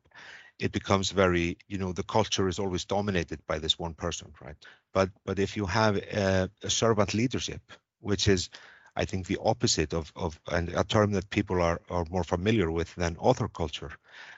it 0.58 0.72
becomes 0.72 1.10
very 1.10 1.56
you 1.68 1.78
know 1.78 1.92
the 1.92 2.02
culture 2.02 2.48
is 2.48 2.58
always 2.58 2.84
dominated 2.84 3.40
by 3.46 3.58
this 3.58 3.78
one 3.78 3.94
person 3.94 4.32
right? 4.40 4.56
But 4.92 5.10
but 5.24 5.38
if 5.38 5.56
you 5.56 5.66
have 5.66 5.96
a, 5.96 6.50
a 6.62 6.70
servant 6.70 7.14
leadership 7.14 7.60
which 8.00 8.28
is 8.28 8.50
i 8.96 9.04
think 9.04 9.26
the 9.26 9.38
opposite 9.44 9.92
of 9.94 10.12
of 10.16 10.40
and 10.50 10.68
a 10.70 10.84
term 10.84 11.12
that 11.12 11.30
people 11.30 11.62
are 11.62 11.80
are 11.90 12.04
more 12.10 12.24
familiar 12.24 12.70
with 12.70 12.94
than 12.96 13.16
author 13.18 13.48
culture 13.48 13.92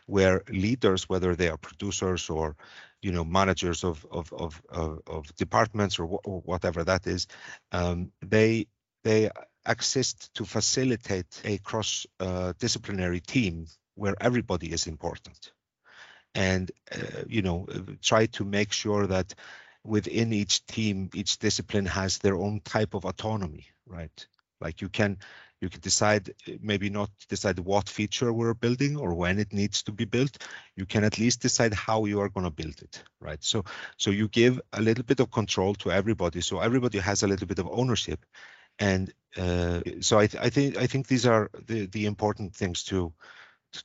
where 0.06 0.42
leaders 0.48 1.08
whether 1.08 1.34
they 1.34 1.48
are 1.48 1.56
producers 1.56 2.28
or 2.30 2.56
you 3.02 3.12
know 3.12 3.24
managers 3.24 3.84
of 3.84 4.06
of 4.10 4.32
of 4.32 4.62
of, 4.68 5.00
of 5.06 5.34
departments 5.36 5.98
or, 5.98 6.20
or, 6.24 6.40
whatever 6.40 6.84
that 6.84 7.06
is 7.06 7.26
um, 7.72 8.12
they 8.20 8.66
they 9.04 9.30
exist 9.66 10.32
to 10.34 10.44
facilitate 10.44 11.40
a 11.44 11.58
cross 11.58 12.06
uh, 12.18 12.52
disciplinary 12.58 13.20
team 13.20 13.66
where 13.94 14.14
everybody 14.20 14.72
is 14.72 14.86
important. 14.86 15.52
And 16.34 16.70
uh, 16.92 17.24
you 17.26 17.42
know 17.42 17.66
try 18.02 18.26
to 18.26 18.44
make 18.44 18.72
sure 18.72 19.06
that 19.06 19.34
within 19.82 20.32
each 20.32 20.64
team 20.66 21.10
each 21.14 21.38
discipline 21.38 21.86
has 21.86 22.18
their 22.18 22.36
own 22.36 22.60
type 22.60 22.94
of 22.94 23.04
autonomy 23.04 23.66
right? 23.90 24.26
Like 24.60 24.80
you 24.80 24.88
can 24.88 25.18
you 25.60 25.68
can 25.68 25.80
decide 25.80 26.32
maybe 26.62 26.88
not 26.88 27.10
decide 27.28 27.58
what 27.58 27.88
feature 27.88 28.32
we're 28.32 28.54
building 28.54 28.96
or 28.96 29.14
when 29.14 29.38
it 29.38 29.52
needs 29.52 29.82
to 29.82 29.92
be 29.92 30.06
built. 30.06 30.38
You 30.74 30.86
can 30.86 31.04
at 31.04 31.18
least 31.18 31.42
decide 31.42 31.74
how 31.74 32.06
you 32.06 32.20
are 32.20 32.30
going 32.30 32.44
to 32.44 32.50
build 32.50 32.80
it 32.80 33.02
right? 33.20 33.42
So 33.42 33.64
so 33.96 34.10
you 34.10 34.28
give 34.28 34.60
a 34.72 34.80
little 34.80 35.04
bit 35.04 35.20
of 35.20 35.30
control 35.30 35.74
to 35.76 35.90
everybody. 35.90 36.40
So 36.40 36.60
everybody 36.60 36.98
has 36.98 37.22
a 37.22 37.28
little 37.28 37.46
bit 37.46 37.58
of 37.58 37.68
ownership 37.70 38.24
and 38.80 39.12
uh, 39.36 39.80
so 40.00 40.18
I, 40.18 40.26
th- 40.26 40.42
I, 40.42 40.50
think 40.50 40.76
I 40.76 40.86
think 40.86 41.06
these 41.06 41.26
are 41.26 41.50
the, 41.66 41.86
the 41.86 42.06
important 42.06 42.56
things 42.56 42.82
to 42.84 43.12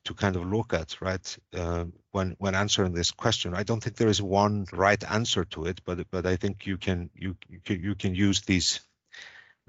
to 0.04 0.16
kind 0.16 0.36
of 0.36 0.44
look 0.52 0.74
at, 0.74 1.00
right? 1.00 1.38
Uh, 1.54 1.86
when 2.12 2.36
when 2.40 2.56
answering 2.56 2.94
this 2.94 3.12
question, 3.12 3.54
I 3.54 3.62
don't 3.62 3.84
think 3.84 3.98
there 3.98 4.08
is 4.08 4.20
one 4.20 4.66
right 4.74 5.04
answer 5.12 5.46
to 5.46 5.66
it, 5.66 5.82
but 5.86 6.10
but 6.10 6.26
I 6.26 6.38
think 6.38 6.66
you 6.66 6.78
can 6.78 7.12
you 7.14 7.36
you 7.48 7.60
can, 7.64 7.84
you 7.84 7.94
can 7.94 8.16
use 8.16 8.42
these 8.42 8.80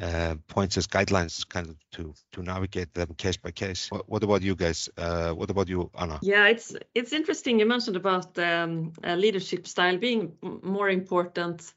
uh, 0.00 0.36
points 0.48 0.78
as 0.78 0.86
guidelines, 0.86 1.46
kind 1.46 1.68
of 1.68 1.76
to 1.92 2.14
to 2.32 2.42
navigate 2.42 2.94
them 2.94 3.14
case 3.18 3.36
by 3.36 3.50
case. 3.50 3.90
What, 3.90 4.08
what 4.08 4.22
about 4.22 4.40
you 4.40 4.54
guys? 4.54 4.88
Uh, 4.96 5.32
what 5.32 5.50
about 5.50 5.68
you, 5.68 5.90
Anna? 5.98 6.18
Yeah, 6.22 6.46
it's 6.46 6.74
it's 6.94 7.12
interesting. 7.12 7.60
You 7.60 7.66
mentioned 7.66 7.96
about 7.96 8.38
um, 8.38 8.92
leadership 9.04 9.66
style 9.66 9.98
being 9.98 10.32
more 10.62 10.88
important 10.88 11.74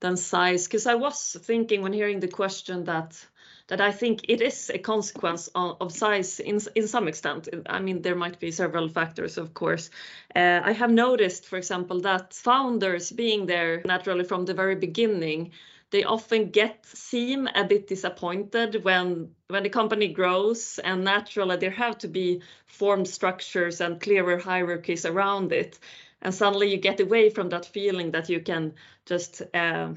than 0.00 0.16
size. 0.16 0.66
Because 0.66 0.86
i 0.86 0.94
was 0.94 1.36
thinking 1.40 1.82
when 1.82 1.92
hearing 1.92 2.20
the 2.20 2.28
question 2.28 2.84
that 2.84 3.26
that 3.68 3.80
i 3.80 3.90
think 3.90 4.20
it 4.28 4.40
is 4.40 4.70
a 4.70 4.78
consequence 4.78 5.48
of, 5.54 5.76
of 5.80 5.92
size 5.92 6.40
in 6.40 6.60
in 6.74 6.86
some 6.88 7.08
extent. 7.08 7.48
I 7.66 7.80
mean 7.80 8.02
there 8.02 8.14
might 8.14 8.38
be 8.40 8.50
several 8.50 8.88
factors 8.88 9.38
of 9.38 9.54
course. 9.54 9.90
Uh, 10.34 10.60
i 10.64 10.72
have 10.72 10.90
noticed 10.90 11.46
for 11.46 11.56
example 11.56 12.00
that 12.02 12.34
founders 12.34 13.10
being 13.12 13.46
there 13.46 13.82
naturally 13.84 14.24
from 14.24 14.44
the 14.44 14.54
very 14.54 14.76
beginning 14.76 15.52
they 15.90 16.04
often 16.04 16.50
get 16.50 16.84
seem 16.84 17.48
a 17.54 17.64
bit 17.64 17.86
disappointed 17.86 18.84
when 18.84 19.30
when 19.48 19.62
the 19.62 19.70
company 19.70 20.08
grows 20.08 20.80
and 20.80 21.04
naturally 21.04 21.56
there 21.56 21.70
have 21.70 21.96
to 21.98 22.08
be 22.08 22.42
formed 22.66 23.08
structures 23.08 23.80
and 23.80 24.00
clearer 24.00 24.38
hierarchies 24.38 25.06
around 25.06 25.52
it 25.52 25.78
and 26.22 26.34
suddenly 26.34 26.70
you 26.70 26.76
get 26.76 27.00
away 27.00 27.30
from 27.30 27.48
that 27.50 27.66
feeling 27.66 28.10
that 28.10 28.28
you 28.28 28.40
can 28.40 28.74
just 29.04 29.42
uh, 29.54 29.92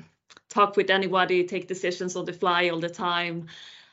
talk 0.50 0.76
with 0.76 0.90
anybody 0.90 1.44
take 1.44 1.68
decisions 1.68 2.16
on 2.16 2.26
the 2.26 2.34
fly 2.34 2.70
all 2.70 2.80
the 2.80 2.90
time. 2.90 3.48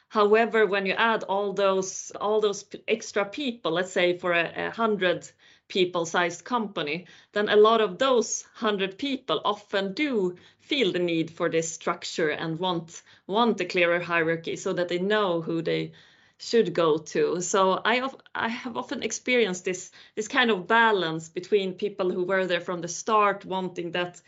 However 0.09 0.67
when 0.67 0.87
you 0.87 0.93
add 0.93 1.25
all 1.25 1.53
those 1.53 2.13
all 2.21 2.41
those 2.41 2.65
extra 2.89 3.25
people 3.25 3.73
let's 3.73 3.93
say 3.93 4.17
for 4.17 4.33
a, 4.33 4.69
a 4.69 4.71
hundred 4.71 5.31
people 5.69 6.07
sized 6.07 6.45
company 6.45 7.07
then 7.33 7.49
a 7.49 7.57
lot 7.57 7.81
of 7.81 7.99
those 7.99 8.47
hundred 8.55 8.97
people 8.99 9.41
often 9.45 9.93
do 9.95 10.37
feel 10.61 10.93
the 10.93 10.99
need 10.99 11.31
for 11.31 11.49
this 11.49 11.73
structure 11.73 12.31
and 12.31 12.59
want 12.59 13.03
want 13.27 13.61
a 13.61 13.65
clearer 13.65 13.99
hierarchy 14.01 14.57
so 14.57 14.73
that 14.73 14.89
they 14.89 14.99
know 14.99 15.41
who 15.41 15.61
they 15.61 15.93
should 16.39 16.75
go 16.75 16.99
to. 16.99 17.41
So 17.41 17.81
I 17.85 18.09
I 18.35 18.49
have 18.49 18.77
often 18.77 19.03
experienced 19.03 19.65
this 19.65 19.91
this 20.15 20.29
kind 20.29 20.51
of 20.51 20.67
balance 20.67 21.29
between 21.29 21.75
people 21.75 22.11
who 22.11 22.25
were 22.25 22.47
there 22.47 22.61
from 22.61 22.81
the 22.81 22.89
start, 22.89 23.45
wanting 23.45 23.93
that 23.93 24.21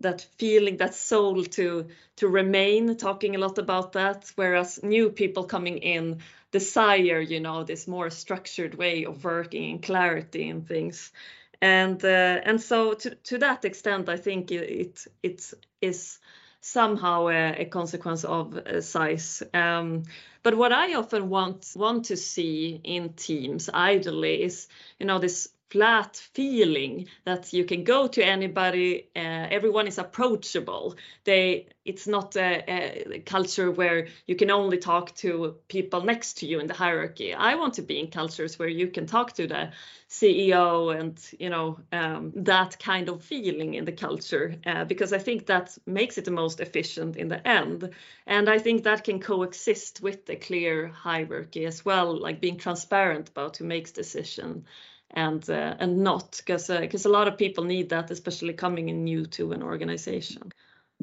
that 0.00 0.26
feeling, 0.38 0.76
that 0.76 0.94
soul 0.94 1.44
to 1.44 1.86
to 2.16 2.28
remain, 2.28 2.96
talking 2.96 3.34
a 3.34 3.38
lot 3.38 3.58
about 3.58 3.92
that, 3.92 4.32
whereas 4.36 4.82
new 4.82 5.10
people 5.10 5.44
coming 5.44 5.78
in 5.78 6.20
desire, 6.52 7.20
you 7.20 7.40
know, 7.40 7.64
this 7.64 7.86
more 7.86 8.10
structured 8.10 8.74
way 8.74 9.04
of 9.04 9.24
working 9.24 9.72
and 9.72 9.82
clarity 9.82 10.48
and 10.48 10.66
things. 10.66 11.12
And 11.60 12.04
uh, 12.04 12.40
and 12.44 12.60
so 12.60 12.94
to 12.94 13.14
to 13.14 13.38
that 13.38 13.64
extent, 13.64 14.08
I 14.08 14.16
think 14.16 14.50
it 14.50 15.06
it, 15.22 15.54
is 15.80 16.18
somehow 16.60 17.28
a, 17.28 17.62
a 17.62 17.64
consequence 17.64 18.24
of 18.24 18.56
uh, 18.56 18.80
size. 18.80 19.42
Um, 19.54 20.02
but 20.46 20.56
what 20.56 20.70
I 20.70 20.94
often 20.94 21.28
want 21.28 21.72
want 21.74 22.04
to 22.04 22.16
see 22.16 22.80
in 22.84 23.14
teams 23.14 23.68
ideally 23.68 24.44
is, 24.44 24.68
you 25.00 25.04
know, 25.04 25.18
this 25.18 25.48
flat 25.70 26.16
feeling 26.32 27.08
that 27.24 27.52
you 27.52 27.64
can 27.64 27.82
go 27.84 28.06
to 28.06 28.24
anybody 28.24 29.08
uh, 29.16 29.46
everyone 29.50 29.86
is 29.86 29.98
approachable. 29.98 30.94
They 31.24 31.66
it's 31.84 32.06
not 32.06 32.36
a, 32.36 32.64
a, 32.68 33.20
culture 33.20 33.70
where 33.70 34.08
you 34.26 34.34
can 34.34 34.50
only 34.50 34.78
talk 34.78 35.14
to 35.16 35.56
people 35.68 36.02
next 36.02 36.38
to 36.38 36.46
you 36.46 36.58
in 36.58 36.66
the 36.66 36.74
hierarchy. 36.74 37.32
I 37.32 37.54
want 37.54 37.74
to 37.74 37.82
be 37.82 38.00
in 38.00 38.08
cultures 38.08 38.58
where 38.58 38.68
you 38.68 38.88
can 38.88 39.06
talk 39.06 39.32
to 39.34 39.46
the 39.46 39.70
ceo 40.08 40.96
and 40.96 41.20
you 41.40 41.50
know 41.50 41.78
um, 41.92 42.32
that 42.36 42.78
kind 42.78 43.08
of 43.08 43.24
feeling 43.24 43.74
in 43.74 43.84
the 43.84 43.92
culture 43.92 44.54
uh, 44.64 44.84
because 44.84 45.12
i 45.12 45.18
think 45.18 45.46
that 45.46 45.76
makes 45.84 46.16
it 46.16 46.24
the 46.24 46.30
most 46.30 46.60
efficient 46.60 47.16
in 47.16 47.28
the 47.28 47.46
end. 47.46 47.90
And 48.26 48.48
i 48.48 48.58
think 48.58 48.84
that 48.84 49.02
can 49.02 49.18
coexist 49.18 50.00
with 50.00 50.26
the 50.26 50.36
clear 50.36 50.88
hierarchy 50.88 51.66
as 51.66 51.84
well 51.84 52.16
like 52.16 52.40
being 52.40 52.56
transparent 52.56 53.30
about 53.30 53.56
who 53.56 53.64
makes 53.64 53.90
decision 53.90 54.64
and 55.10 55.48
uh, 55.48 55.76
and 55.78 55.98
not 55.98 56.36
because 56.38 56.68
because 56.68 57.06
uh, 57.06 57.10
a 57.10 57.12
lot 57.12 57.28
of 57.28 57.38
people 57.38 57.64
need 57.64 57.88
that 57.90 58.10
especially 58.10 58.52
coming 58.52 58.88
in 58.88 59.04
new 59.04 59.26
to 59.26 59.52
an 59.52 59.62
organization. 59.62 60.52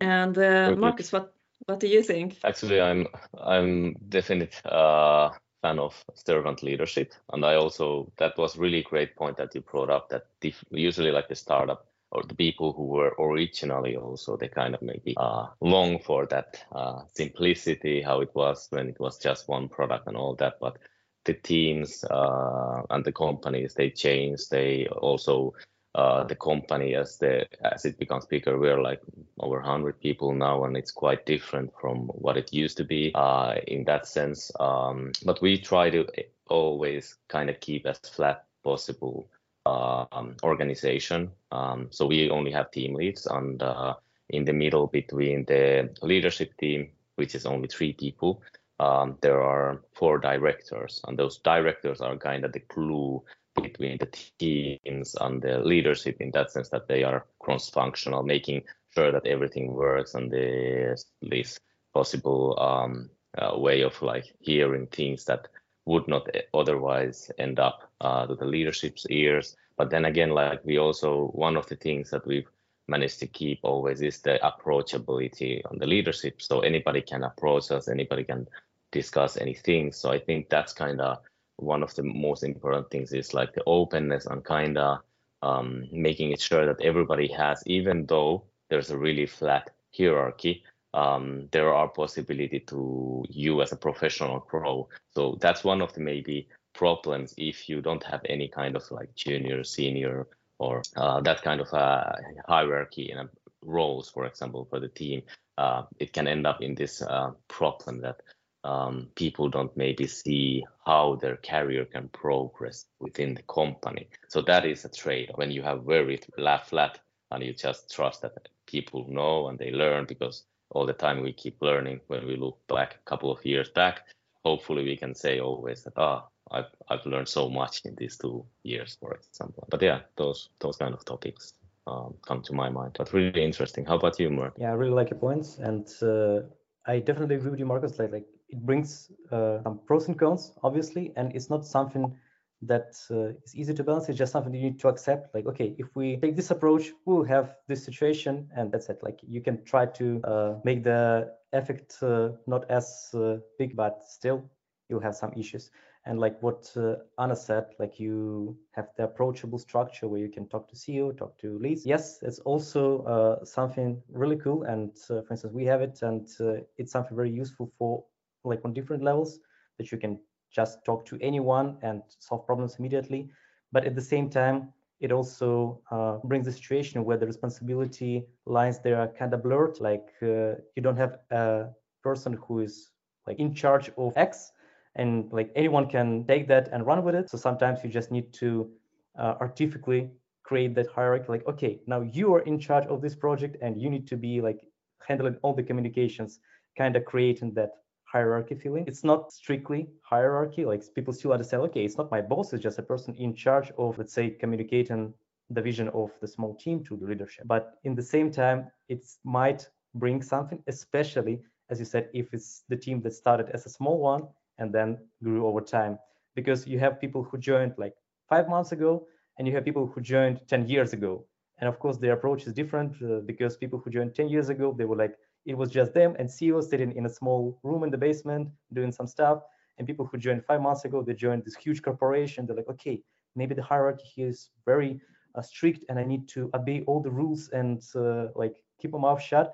And 0.01 0.37
uh, 0.37 0.75
markus 0.77 1.11
what 1.11 1.33
what 1.65 1.79
do 1.79 1.87
you 1.87 2.03
think? 2.03 2.37
Actually 2.43 2.81
i'm 2.81 3.07
i'm 3.41 3.93
definite 4.09 4.61
uh, 4.65 5.29
fan 5.63 5.79
of 5.79 6.03
servant 6.13 6.61
leadership 6.61 7.13
and 7.31 7.45
i 7.45 7.55
also 7.55 8.11
that 8.17 8.37
was 8.37 8.57
really 8.57 8.83
great 8.83 9.15
point 9.15 9.37
that 9.37 9.55
you 9.55 9.61
brought 9.61 9.89
up 9.89 10.09
that 10.09 10.25
usually 10.71 11.11
like 11.11 11.29
the 11.29 11.35
startup 11.35 11.87
or 12.11 12.23
the 12.27 12.35
people 12.35 12.73
who 12.73 12.85
were 12.85 13.15
originally 13.17 13.95
also 13.95 14.37
they 14.37 14.49
kind 14.49 14.75
of 14.75 14.81
maybe 14.81 15.15
uh, 15.17 15.47
long 15.61 15.99
for 15.99 16.25
that 16.25 16.63
uh, 16.73 17.01
simplicity 17.13 18.01
how 18.01 18.21
it 18.21 18.29
was 18.35 18.67
when 18.71 18.89
it 18.89 18.99
was 18.99 19.17
just 19.17 19.47
one 19.47 19.69
product 19.69 20.07
and 20.07 20.17
all 20.17 20.35
that 20.35 20.59
but 20.59 20.77
the 21.25 21.33
teams 21.33 22.03
uh, 22.05 22.81
and 22.89 23.03
the 23.05 23.11
companies 23.11 23.73
they 23.73 23.89
change. 23.89 24.49
They 24.49 24.87
also 24.87 25.53
uh, 25.95 26.23
the 26.23 26.35
company 26.35 26.95
as 26.95 27.17
the 27.17 27.45
as 27.61 27.85
it 27.85 27.97
becomes 27.97 28.25
bigger. 28.25 28.57
We're 28.57 28.81
like 28.81 29.01
over 29.39 29.57
100 29.57 29.99
people 29.99 30.33
now, 30.33 30.65
and 30.65 30.75
it's 30.75 30.91
quite 30.91 31.25
different 31.25 31.71
from 31.79 32.07
what 32.07 32.37
it 32.37 32.53
used 32.53 32.77
to 32.77 32.83
be 32.83 33.11
uh, 33.15 33.55
in 33.67 33.83
that 33.85 34.07
sense. 34.07 34.51
Um, 34.59 35.11
but 35.23 35.41
we 35.41 35.57
try 35.57 35.89
to 35.91 36.07
always 36.47 37.15
kind 37.27 37.49
of 37.49 37.59
keep 37.59 37.85
as 37.85 37.99
flat 37.99 38.45
possible 38.63 39.29
um, 39.65 40.35
organization. 40.43 41.31
Um, 41.51 41.87
so 41.91 42.05
we 42.05 42.29
only 42.29 42.51
have 42.51 42.71
team 42.71 42.95
leads, 42.95 43.27
and 43.27 43.61
uh, 43.61 43.93
in 44.29 44.45
the 44.45 44.53
middle 44.53 44.87
between 44.87 45.45
the 45.45 45.89
leadership 46.01 46.57
team, 46.57 46.89
which 47.15 47.35
is 47.35 47.45
only 47.45 47.67
three 47.67 47.93
people, 47.93 48.41
um, 48.79 49.17
there 49.21 49.41
are 49.41 49.81
four 49.93 50.17
directors, 50.17 51.01
and 51.07 51.17
those 51.17 51.37
directors 51.39 52.01
are 52.01 52.17
kind 52.17 52.45
of 52.45 52.53
the 52.53 52.59
glue 52.59 53.23
between 53.61 53.97
the 53.99 54.09
teams 54.39 55.15
and 55.21 55.41
the 55.41 55.59
leadership 55.59 56.17
in 56.19 56.31
that 56.31 56.51
sense 56.51 56.69
that 56.69 56.87
they 56.87 57.03
are 57.03 57.25
cross-functional, 57.39 58.23
making 58.23 58.63
sure 58.95 59.11
that 59.11 59.27
everything 59.27 59.73
works 59.73 60.15
and 60.15 60.31
there's 60.31 61.05
this 61.21 61.59
possible 61.93 62.57
um, 62.59 63.09
uh, 63.37 63.57
way 63.57 63.81
of 63.81 63.99
like 64.01 64.33
hearing 64.39 64.87
things 64.87 65.25
that 65.25 65.47
would 65.85 66.07
not 66.07 66.27
otherwise 66.53 67.29
end 67.37 67.59
up 67.59 67.91
uh, 68.01 68.25
to 68.25 68.35
the 68.35 68.45
leadership's 68.45 69.05
ears. 69.09 69.55
But 69.77 69.89
then 69.89 70.05
again, 70.05 70.29
like 70.29 70.63
we 70.63 70.77
also 70.77 71.27
one 71.33 71.57
of 71.57 71.67
the 71.67 71.75
things 71.75 72.09
that 72.11 72.25
we've 72.25 72.49
managed 72.87 73.19
to 73.19 73.27
keep 73.27 73.59
always 73.63 74.01
is 74.01 74.19
the 74.21 74.39
approachability 74.43 75.61
on 75.69 75.77
the 75.77 75.87
leadership. 75.87 76.41
So 76.41 76.59
anybody 76.59 77.01
can 77.01 77.23
approach 77.23 77.71
us, 77.71 77.87
anybody 77.87 78.23
can 78.23 78.47
discuss 78.91 79.37
anything. 79.37 79.91
So 79.91 80.11
I 80.11 80.19
think 80.19 80.49
that's 80.49 80.73
kind 80.73 81.01
of 81.01 81.19
one 81.57 81.83
of 81.83 81.93
the 81.95 82.03
most 82.03 82.43
important 82.43 82.89
things 82.89 83.13
is 83.13 83.33
like 83.33 83.53
the 83.53 83.63
openness 83.65 84.25
and 84.25 84.43
kind 84.43 84.77
of 84.77 84.99
um, 85.41 85.87
making 85.91 86.31
it 86.31 86.41
sure 86.41 86.65
that 86.65 86.81
everybody 86.81 87.27
has, 87.27 87.63
even 87.65 88.05
though 88.05 88.43
there's 88.69 88.89
a 88.89 88.97
really 88.97 89.25
flat 89.25 89.69
hierarchy, 89.97 90.63
um, 90.93 91.47
there 91.51 91.73
are 91.73 91.87
possibility 91.87 92.59
to 92.59 93.25
you 93.29 93.61
as 93.61 93.71
a 93.71 93.77
professional 93.77 94.39
grow. 94.39 94.87
So 95.15 95.37
that's 95.41 95.63
one 95.63 95.81
of 95.81 95.93
the 95.93 96.01
maybe 96.01 96.47
problems 96.73 97.33
if 97.37 97.69
you 97.69 97.81
don't 97.81 98.03
have 98.03 98.21
any 98.25 98.47
kind 98.47 98.75
of 98.75 98.89
like 98.91 99.13
junior, 99.15 99.63
senior, 99.63 100.27
or 100.63 100.81
uh, 100.95 101.19
that 101.21 101.41
kind 101.41 101.61
of 101.61 101.73
uh, 101.73 102.11
hierarchy 102.47 103.11
in 103.11 103.29
roles, 103.61 104.09
for 104.09 104.25
example, 104.25 104.65
for 104.69 104.79
the 104.79 104.87
team, 104.87 105.21
uh, 105.57 105.83
it 105.99 106.13
can 106.13 106.27
end 106.27 106.47
up 106.47 106.61
in 106.61 106.75
this 106.75 107.01
uh, 107.01 107.31
problem 107.47 108.01
that 108.01 108.17
um, 108.63 109.09
people 109.15 109.49
don't 109.49 109.75
maybe 109.75 110.07
see 110.07 110.63
how 110.85 111.15
their 111.21 111.37
career 111.37 111.85
can 111.85 112.07
progress 112.09 112.85
within 112.99 113.33
the 113.33 113.43
company. 113.43 114.07
So 114.29 114.41
that 114.43 114.65
is 114.65 114.85
a 114.85 114.89
trade 114.89 115.31
when 115.35 115.51
you 115.51 115.61
have 115.63 115.83
very 115.83 116.19
flat 116.65 116.99
and 117.31 117.43
you 117.43 117.53
just 117.53 117.93
trust 117.93 118.21
that 118.21 118.47
people 118.67 119.05
know 119.09 119.47
and 119.49 119.59
they 119.59 119.71
learn 119.71 120.05
because 120.05 120.45
all 120.69 120.85
the 120.85 120.93
time 120.93 121.21
we 121.21 121.33
keep 121.33 121.57
learning 121.61 121.99
when 122.07 122.25
we 122.25 122.35
look 122.37 122.57
back 122.67 122.95
a 122.95 123.09
couple 123.09 123.31
of 123.31 123.45
years 123.45 123.69
back 123.69 124.05
hopefully 124.45 124.83
we 124.83 124.97
can 124.97 125.13
say 125.15 125.39
always 125.39 125.83
that 125.83 125.97
ah 125.97 126.25
I've 126.51 126.71
I've 126.89 127.05
learned 127.05 127.27
so 127.27 127.49
much 127.49 127.81
in 127.85 127.95
these 127.95 128.17
two 128.17 128.45
years, 128.63 128.97
for 128.99 129.13
example. 129.13 129.67
But 129.69 129.81
yeah, 129.81 130.01
those 130.15 130.49
those 130.59 130.77
kind 130.77 130.93
of 130.93 131.05
topics 131.05 131.53
um, 131.87 132.13
come 132.25 132.41
to 132.43 132.53
my 132.53 132.69
mind. 132.69 132.95
But 132.97 133.13
really 133.13 133.43
interesting. 133.43 133.85
How 133.85 133.95
about 133.95 134.19
you, 134.19 134.29
Mark? 134.29 134.53
Yeah, 134.57 134.71
I 134.71 134.73
really 134.73 134.93
like 134.93 135.09
your 135.09 135.19
points, 135.19 135.57
and 135.59 135.87
uh, 136.01 136.41
I 136.85 136.99
definitely 136.99 137.35
agree 137.35 137.51
with 137.51 137.59
you, 137.59 137.65
Markus. 137.65 137.97
Like 137.99 138.11
like 138.11 138.27
it 138.49 138.65
brings 138.65 139.11
uh, 139.31 139.61
some 139.63 139.79
pros 139.85 140.07
and 140.07 140.17
cons, 140.17 140.53
obviously, 140.63 141.13
and 141.15 141.35
it's 141.35 141.49
not 141.49 141.65
something 141.65 142.15
that 142.61 142.95
uh, 143.11 143.33
is 143.43 143.55
easy 143.55 143.73
to 143.73 143.83
balance. 143.83 144.07
It's 144.07 144.17
just 144.17 144.31
something 144.31 144.53
you 144.53 144.61
need 144.61 144.79
to 144.79 144.87
accept. 144.87 145.33
Like, 145.35 145.45
okay, 145.47 145.75
if 145.77 145.87
we 145.95 146.17
take 146.17 146.35
this 146.35 146.51
approach, 146.51 146.91
we'll 147.05 147.23
have 147.23 147.55
this 147.67 147.83
situation, 147.83 148.49
and 148.55 148.71
that's 148.71 148.87
it. 148.89 148.99
Like, 149.03 149.19
you 149.21 149.41
can 149.41 149.63
try 149.65 149.85
to 149.85 150.21
uh, 150.23 150.55
make 150.63 150.83
the 150.83 151.33
effect 151.51 151.97
uh, 152.01 152.29
not 152.47 152.69
as 152.69 153.09
uh, 153.13 153.37
big, 153.59 153.75
but 153.75 154.03
still 154.07 154.49
you'll 154.89 155.01
have 155.01 155.15
some 155.15 155.33
issues 155.33 155.71
and 156.05 156.19
like 156.19 156.41
what 156.41 156.71
uh, 156.77 156.95
Anna 157.19 157.35
said, 157.35 157.65
like 157.79 157.99
you 157.99 158.57
have 158.71 158.89
the 158.97 159.05
approachable 159.05 159.57
structure 159.57 160.07
where 160.07 160.19
you 160.19 160.29
can 160.29 160.47
talk 160.47 160.67
to 160.69 160.75
CEO, 160.75 161.11
talk 161.11 161.37
to 161.39 161.57
leads. 161.59 161.85
Yes, 161.85 162.19
it's 162.21 162.39
also 162.39 163.03
uh, 163.03 163.45
something 163.45 164.01
really 164.11 164.35
cool. 164.37 164.63
And 164.63 164.91
uh, 165.09 165.21
for 165.21 165.27
instance, 165.31 165.53
we 165.53 165.65
have 165.65 165.81
it, 165.81 165.99
and 166.01 166.27
uh, 166.39 166.61
it's 166.77 166.91
something 166.91 167.15
very 167.15 167.31
useful 167.31 167.71
for 167.77 168.03
like 168.43 168.61
on 168.65 168.73
different 168.73 169.03
levels 169.03 169.39
that 169.77 169.91
you 169.91 169.97
can 169.97 170.19
just 170.51 170.83
talk 170.85 171.05
to 171.05 171.17
anyone 171.21 171.77
and 171.81 172.01
solve 172.19 172.45
problems 172.45 172.75
immediately. 172.79 173.29
But 173.71 173.85
at 173.85 173.95
the 173.95 174.01
same 174.01 174.29
time, 174.29 174.69
it 174.99 175.11
also 175.11 175.81
uh, 175.91 176.17
brings 176.23 176.47
a 176.47 176.51
situation 176.51 177.03
where 177.05 177.17
the 177.17 177.25
responsibility 177.27 178.25
lines 178.45 178.79
there 178.79 178.99
are 178.99 179.07
kind 179.07 179.33
of 179.33 179.43
blurred. 179.43 179.79
Like 179.79 180.07
uh, 180.21 180.55
you 180.75 180.81
don't 180.81 180.97
have 180.97 181.17
a 181.31 181.67
person 182.03 182.37
who 182.47 182.59
is 182.59 182.91
like 183.27 183.39
in 183.39 183.53
charge 183.53 183.89
of 183.97 184.13
X 184.17 184.51
and 184.95 185.31
like 185.31 185.51
anyone 185.55 185.89
can 185.89 186.25
take 186.27 186.47
that 186.47 186.69
and 186.71 186.85
run 186.85 187.03
with 187.03 187.15
it. 187.15 187.29
So 187.29 187.37
sometimes 187.37 187.83
you 187.83 187.89
just 187.89 188.11
need 188.11 188.31
to 188.33 188.69
uh, 189.17 189.35
artificially 189.39 190.09
create 190.43 190.75
that 190.75 190.87
hierarchy. 190.87 191.25
Like, 191.29 191.47
okay, 191.47 191.79
now 191.87 192.01
you 192.01 192.33
are 192.33 192.41
in 192.41 192.59
charge 192.59 192.85
of 192.87 193.01
this 193.01 193.15
project, 193.15 193.57
and 193.61 193.81
you 193.81 193.89
need 193.89 194.07
to 194.07 194.17
be 194.17 194.41
like 194.41 194.59
handling 195.07 195.37
all 195.41 195.53
the 195.53 195.63
communications, 195.63 196.39
kind 196.77 196.95
of 196.95 197.05
creating 197.05 197.53
that 197.53 197.71
hierarchy 198.05 198.55
feeling. 198.55 198.85
It's 198.87 199.03
not 199.03 199.31
strictly 199.31 199.87
hierarchy. 200.03 200.65
Like 200.65 200.83
people 200.93 201.13
still 201.13 201.33
understand, 201.33 201.63
okay, 201.63 201.83
it's 201.83 201.97
not 201.97 202.11
my 202.11 202.21
boss, 202.21 202.53
it's 202.53 202.63
just 202.63 202.79
a 202.79 202.83
person 202.83 203.15
in 203.15 203.35
charge 203.35 203.71
of, 203.77 203.97
let's 203.97 204.13
say, 204.13 204.29
communicating 204.29 205.13
the 205.49 205.61
vision 205.61 205.89
of 205.89 206.11
the 206.21 206.27
small 206.27 206.55
team 206.55 206.83
to 206.85 206.95
the 206.95 207.05
leadership. 207.05 207.45
But 207.47 207.73
in 207.83 207.95
the 207.95 208.01
same 208.01 208.31
time, 208.31 208.67
it 208.87 209.03
might 209.23 209.67
bring 209.95 210.21
something, 210.21 210.63
especially 210.67 211.41
as 211.69 211.79
you 211.79 211.85
said, 211.85 212.09
if 212.13 212.33
it's 212.33 212.63
the 212.69 212.75
team 212.75 213.01
that 213.01 213.13
started 213.13 213.49
as 213.49 213.65
a 213.65 213.69
small 213.69 213.97
one 213.99 214.27
and 214.59 214.73
then 214.73 214.97
grew 215.23 215.45
over 215.47 215.61
time. 215.61 215.97
Because 216.35 216.67
you 216.67 216.79
have 216.79 216.99
people 216.99 217.23
who 217.23 217.37
joined 217.37 217.73
like 217.77 217.93
five 218.29 218.49
months 218.49 218.71
ago 218.71 219.05
and 219.37 219.47
you 219.47 219.53
have 219.55 219.65
people 219.65 219.87
who 219.87 220.01
joined 220.01 220.41
10 220.47 220.67
years 220.67 220.93
ago. 220.93 221.25
And 221.59 221.69
of 221.69 221.79
course 221.79 221.97
their 221.97 222.13
approach 222.13 222.47
is 222.47 222.53
different 222.53 222.95
uh, 223.03 223.19
because 223.25 223.57
people 223.57 223.79
who 223.79 223.89
joined 223.89 224.15
10 224.15 224.29
years 224.29 224.49
ago 224.49 224.75
they 224.77 224.85
were 224.85 224.95
like 224.97 225.15
it 225.45 225.57
was 225.57 225.69
just 225.69 225.93
them 225.93 226.15
and 226.17 226.29
ceo 226.29 226.63
sitting 226.63 226.95
in 226.95 227.05
a 227.05 227.09
small 227.09 227.59
room 227.63 227.83
in 227.83 227.91
the 227.91 227.97
basement 227.97 228.49
doing 228.73 228.91
some 228.91 229.07
stuff. 229.07 229.43
And 229.77 229.87
people 229.87 230.05
who 230.05 230.17
joined 230.17 230.45
five 230.45 230.61
months 230.61 230.85
ago 230.85 231.03
they 231.03 231.13
joined 231.13 231.45
this 231.45 231.55
huge 231.55 231.81
corporation. 231.81 232.45
They're 232.45 232.55
like 232.55 232.69
okay 232.69 233.03
maybe 233.35 233.55
the 233.55 233.63
hierarchy 233.63 234.05
here 234.15 234.27
is 234.27 234.49
very 234.65 234.99
uh, 235.35 235.41
strict 235.41 235.83
and 235.89 235.99
i 235.99 236.03
need 236.03 236.27
to 236.27 236.49
obey 236.53 236.83
all 236.87 237.01
the 237.01 237.09
rules 237.09 237.49
and 237.49 237.83
uh, 237.95 238.27
like 238.35 238.55
keep 238.79 238.91
my 238.91 238.99
mouth 238.99 239.21
shut 239.21 239.53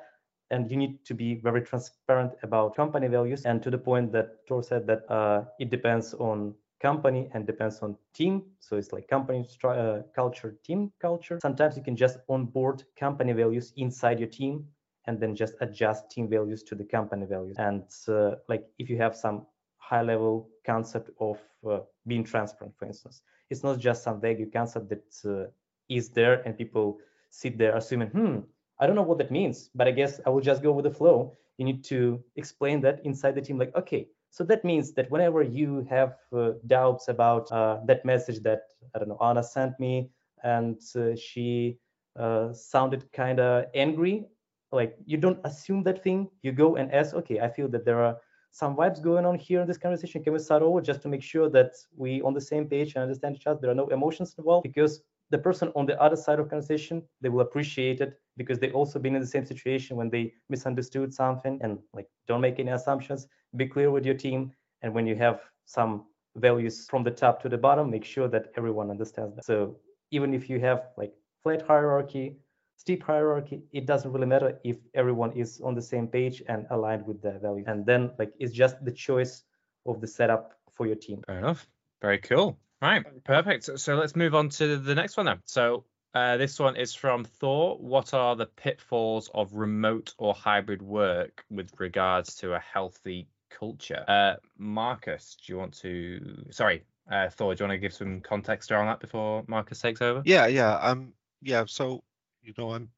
and 0.52 0.70
you 0.70 0.78
need 0.78 1.04
to 1.06 1.14
be 1.14 1.36
very 1.36 1.62
transparent 1.62 2.34
about 2.44 2.76
company 2.76 3.08
values 3.08 3.46
and 3.46 3.62
to 3.64 3.70
the 3.70 3.78
point 3.78 4.12
that 4.12 4.38
Thor 4.48 4.64
said 4.64 4.88
that 4.88 5.10
uh, 5.10 5.44
it 5.60 5.70
depends 5.70 6.14
on 6.14 6.56
company 6.82 7.30
and 7.34 7.46
depends 7.46 7.80
on 7.80 7.96
team. 8.14 8.44
So 8.60 8.78
it's 8.78 8.94
like 8.94 9.08
company 9.08 9.46
uh, 9.64 10.00
culture 10.16 10.58
team 10.64 10.92
culture. 11.02 11.40
Sometimes 11.42 11.76
you 11.78 11.84
can 11.84 11.96
just 11.96 12.20
onboard 12.30 12.84
company 12.98 13.34
values 13.34 13.74
inside 13.76 14.20
your 14.20 14.30
team 14.30 14.66
and 15.06 15.20
then 15.20 15.36
just 15.36 15.56
adjust 15.62 16.10
team 16.10 16.30
values 16.30 16.64
to 16.64 16.76
the 16.76 16.84
company 16.84 17.26
values. 17.26 17.56
And 17.58 17.84
uh, 18.08 18.36
like 18.48 18.66
if 18.78 18.90
you 18.90 18.98
have 18.98 19.16
some 19.16 19.46
high 19.78 20.02
level 20.02 20.50
concept 20.66 21.10
of 21.20 21.40
uh, 21.70 21.80
being 22.08 22.24
transparent 22.24 22.76
for 22.78 22.86
instance 22.86 23.24
it's 23.50 23.64
not 23.64 23.80
just 23.80 24.04
some 24.04 24.22
vague 24.22 24.52
concept 24.54 24.90
that 24.90 25.16
uh, 25.26 25.50
is 25.90 26.10
there 26.10 26.42
and 26.46 26.58
people 26.58 27.00
sit 27.30 27.58
there 27.58 27.76
assuming, 27.76 28.10
hmm, 28.10 28.40
I 28.80 28.88
don't 28.88 28.96
know 28.96 29.04
what 29.04 29.18
that 29.18 29.32
means, 29.32 29.70
but 29.76 29.88
I 29.88 29.92
guess 29.92 30.20
I 30.26 30.30
will 30.30 30.42
just 30.42 30.63
go 30.63 30.72
with 30.72 30.86
the 30.86 30.92
flow. 30.92 31.38
You 31.58 31.65
need 31.65 31.84
to 31.86 32.24
explain 32.36 32.82
that 32.82 33.02
inside 33.06 33.36
the 33.36 33.42
team, 33.42 33.58
like, 33.58 33.76
okay, 33.76 34.08
so 34.32 34.44
that 34.46 34.63
means 34.63 34.94
that 34.94 35.10
whenever 35.12 35.42
you 35.42 35.86
have 35.89 36.15
uh, 36.34 36.52
doubts 36.68 37.08
about 37.08 37.52
uh, 37.52 37.80
that 37.86 38.06
message 38.06 38.39
that 38.44 38.62
I 38.96 39.00
don't 39.00 39.10
know 39.10 39.18
Anna 39.22 39.44
sent 39.44 39.80
me, 39.80 40.12
and 40.44 40.80
uh, 40.96 41.15
she 41.15 41.78
uh, 42.18 42.54
sounded 42.54 43.12
kind 43.12 43.39
of 43.39 43.65
angry, 43.74 44.26
like 44.72 44.96
you 45.06 45.18
don't 45.18 45.39
assume 45.44 45.84
that 45.84 46.04
thing. 46.04 46.30
You 46.44 46.52
go 46.52 46.76
and 46.76 46.94
ask, 46.94 47.15
okay, 47.15 47.39
I 47.39 47.50
feel 47.50 47.68
that 47.70 47.86
there 47.86 48.02
are 48.04 48.18
some 48.52 48.76
vibes 48.76 49.02
going 49.02 49.26
on 49.26 49.38
here 49.38 49.62
in 49.62 49.68
this 49.68 49.78
conversation. 49.78 50.24
Can 50.24 50.34
we 50.34 50.39
start 50.39 50.62
over 50.62 50.82
just 50.82 51.02
to 51.04 51.08
make 51.08 51.24
sure 51.24 51.50
that 51.50 51.74
we 51.98 52.22
on 52.22 52.34
the 52.34 52.42
same 52.42 52.68
page 52.68 52.94
and 52.96 53.04
understand 53.04 53.36
each 53.36 53.48
other? 53.48 53.60
There 53.62 53.72
are 53.72 53.76
no 53.76 53.88
emotions 53.88 54.36
involved 54.38 54.63
because 54.63 55.02
the 55.30 55.38
person 55.38 55.72
on 55.76 55.86
the 55.86 56.00
other 56.02 56.15
side 56.15 56.39
of 56.39 56.50
conversation 56.50 57.04
they 57.22 57.30
will 57.30 57.42
appreciate 57.42 58.02
it 58.02 58.20
because 58.38 58.60
they 58.60 58.72
also 58.72 59.00
been 59.00 59.15
in 59.15 59.22
the 59.22 59.28
same 59.28 59.46
situation 59.46 59.98
when 59.98 60.10
they 60.10 60.34
misunderstood 60.50 61.13
something 61.13 61.60
and 61.62 61.80
like 61.94 62.08
don't 62.28 62.42
make 62.42 62.60
any 62.60 62.72
assumptions. 62.72 63.28
Be 63.56 63.68
clear 63.68 63.92
with 63.92 64.06
your 64.06 64.15
team 64.15 64.52
and 64.82 64.94
when 64.94 65.06
you 65.06 65.15
have 65.15 65.42
some 65.65 66.06
values 66.36 66.88
from 66.89 67.04
the 67.04 67.12
top 67.12 67.42
to 67.42 67.50
the 67.50 67.58
bottom 67.58 67.89
make 67.89 68.06
sure 68.06 68.28
that 68.28 68.52
everyone 68.58 68.89
understands 68.89 69.36
that. 69.36 69.46
So 69.46 69.78
even 70.12 70.34
if 70.34 70.50
you 70.50 70.60
have 70.60 70.88
like 70.98 71.13
flat 71.44 71.62
hierarchy 71.68 72.38
steep 72.78 73.04
hierarchy 73.04 73.62
it 73.74 73.86
doesn't 73.86 74.12
really 74.13 74.26
matter 74.26 74.58
if 74.63 74.78
everyone 74.94 75.32
is 75.34 75.60
on 75.62 75.76
the 75.76 75.82
same 75.82 76.08
page 76.08 76.42
and 76.48 76.65
aligned 76.72 77.06
with 77.06 77.22
the 77.22 77.38
value. 77.39 77.63
And 77.68 77.86
then 77.86 78.12
like 78.18 78.32
it's 78.39 78.54
just 78.54 78.84
the 78.86 78.92
choice 78.92 79.44
of 79.86 80.02
the 80.02 80.08
setup 80.08 80.54
for 80.74 80.88
your 80.88 80.96
team. 80.96 81.22
Fair 81.28 81.39
enough. 81.39 81.68
Very 82.02 82.20
cool 82.20 82.58
right 82.82 83.06
perfect 83.24 83.80
so 83.80 83.96
let's 83.96 84.15
move 84.15 84.36
on 84.36 84.50
to 84.50 84.78
the 84.78 84.96
next 84.96 85.18
one 85.18 85.26
then 85.26 85.39
so 85.46 85.84
uh, 86.13 86.38
this 86.38 86.58
one 86.58 86.76
is 86.76 86.96
from 86.96 87.24
Thor. 87.24 87.78
What 87.78 88.13
are 88.13 88.36
the 88.36 88.48
pitfalls 88.48 89.30
of 89.34 89.54
remote 89.54 90.15
or 90.18 90.34
hybrid 90.34 90.82
work 90.82 91.46
with 91.52 91.72
regards 91.80 92.36
to 92.38 92.54
a 92.54 92.60
healthy 92.60 93.28
culture? 93.50 94.06
Uh, 94.08 94.36
Markus, 94.58 95.38
do 95.46 95.54
you 95.54 95.60
want 95.60 95.74
to? 95.80 96.46
Sorry, 96.50 96.84
uh, 97.12 97.30
Thor, 97.30 97.54
do 97.54 97.63
you 97.63 97.68
want 97.68 97.78
to 97.78 97.80
give 97.80 97.94
some 97.94 98.22
context 98.22 98.72
around 98.72 98.88
that 98.88 99.00
before 99.00 99.44
Markus 99.48 99.80
takes 99.80 100.02
over? 100.02 100.24
Yeah, 100.26 100.48
yeah, 100.48 100.78
um, 100.78 101.13
yeah. 101.42 101.65
So 101.68 102.04
you 102.42 102.54
know, 102.58 102.72
I'm 102.72 102.89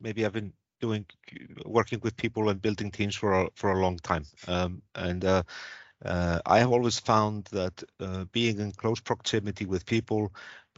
maybe 0.00 0.24
I've 0.24 0.32
been 0.32 0.52
doing 0.80 1.04
working 1.66 2.00
with 2.02 2.16
people 2.16 2.48
and 2.48 2.60
building 2.62 2.90
teams 2.90 3.14
for 3.14 3.42
a, 3.42 3.48
for 3.54 3.72
a 3.72 3.80
long 3.80 3.98
time, 3.98 4.24
um, 4.48 4.80
and 4.94 5.22
uh, 5.24 5.42
uh, 6.04 6.40
I 6.46 6.58
have 6.58 6.72
always 6.72 6.98
found 6.98 7.44
that 7.52 7.82
uh, 8.00 8.24
being 8.32 8.58
in 8.58 8.72
close 8.72 9.00
proximity 9.00 9.66
with 9.66 9.86
people, 9.86 10.32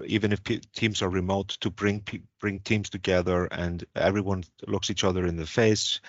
even 0.05 0.33
if 0.33 0.43
teams 0.73 1.03
are 1.03 1.09
remote, 1.09 1.49
to 1.61 1.71
bring 1.71 2.05
bring 2.41 2.61
teams 2.61 2.91
together 2.91 3.47
and 3.47 3.85
everyone 3.95 4.45
looks 4.67 4.91
each 4.91 5.05
other 5.05 5.27
in 5.27 5.37
the 5.37 5.47
face, 5.47 6.01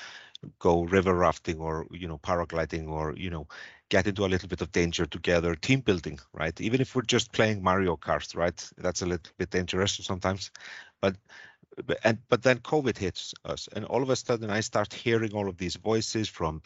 go 0.59 0.83
river 0.83 1.13
rafting 1.13 1.59
or 1.59 1.87
you 1.91 2.07
know 2.07 2.17
paragliding 2.17 2.89
or 2.89 3.13
you 3.15 3.29
know 3.29 3.47
get 3.89 4.07
into 4.07 4.25
a 4.25 4.27
little 4.27 4.49
bit 4.49 4.61
of 4.61 4.71
danger 4.71 5.05
together, 5.05 5.55
team 5.55 5.79
building, 5.79 6.19
right? 6.33 6.59
Even 6.59 6.81
if 6.81 6.95
we're 6.95 7.03
just 7.03 7.31
playing 7.31 7.61
Mario 7.61 7.95
Kart, 7.95 8.35
right? 8.35 8.69
That's 8.77 9.03
a 9.03 9.05
little 9.05 9.31
bit 9.37 9.51
dangerous 9.51 9.93
sometimes, 9.93 10.51
but 11.01 11.15
and 12.03 12.17
but 12.29 12.41
then 12.41 12.59
COVID 12.59 12.97
hits 12.97 13.33
us, 13.43 13.69
and 13.75 13.85
all 13.85 14.01
of 14.01 14.09
a 14.09 14.15
sudden 14.15 14.49
I 14.49 14.61
start 14.61 14.93
hearing 14.93 15.33
all 15.33 15.47
of 15.49 15.57
these 15.57 15.75
voices 15.75 16.27
from 16.29 16.61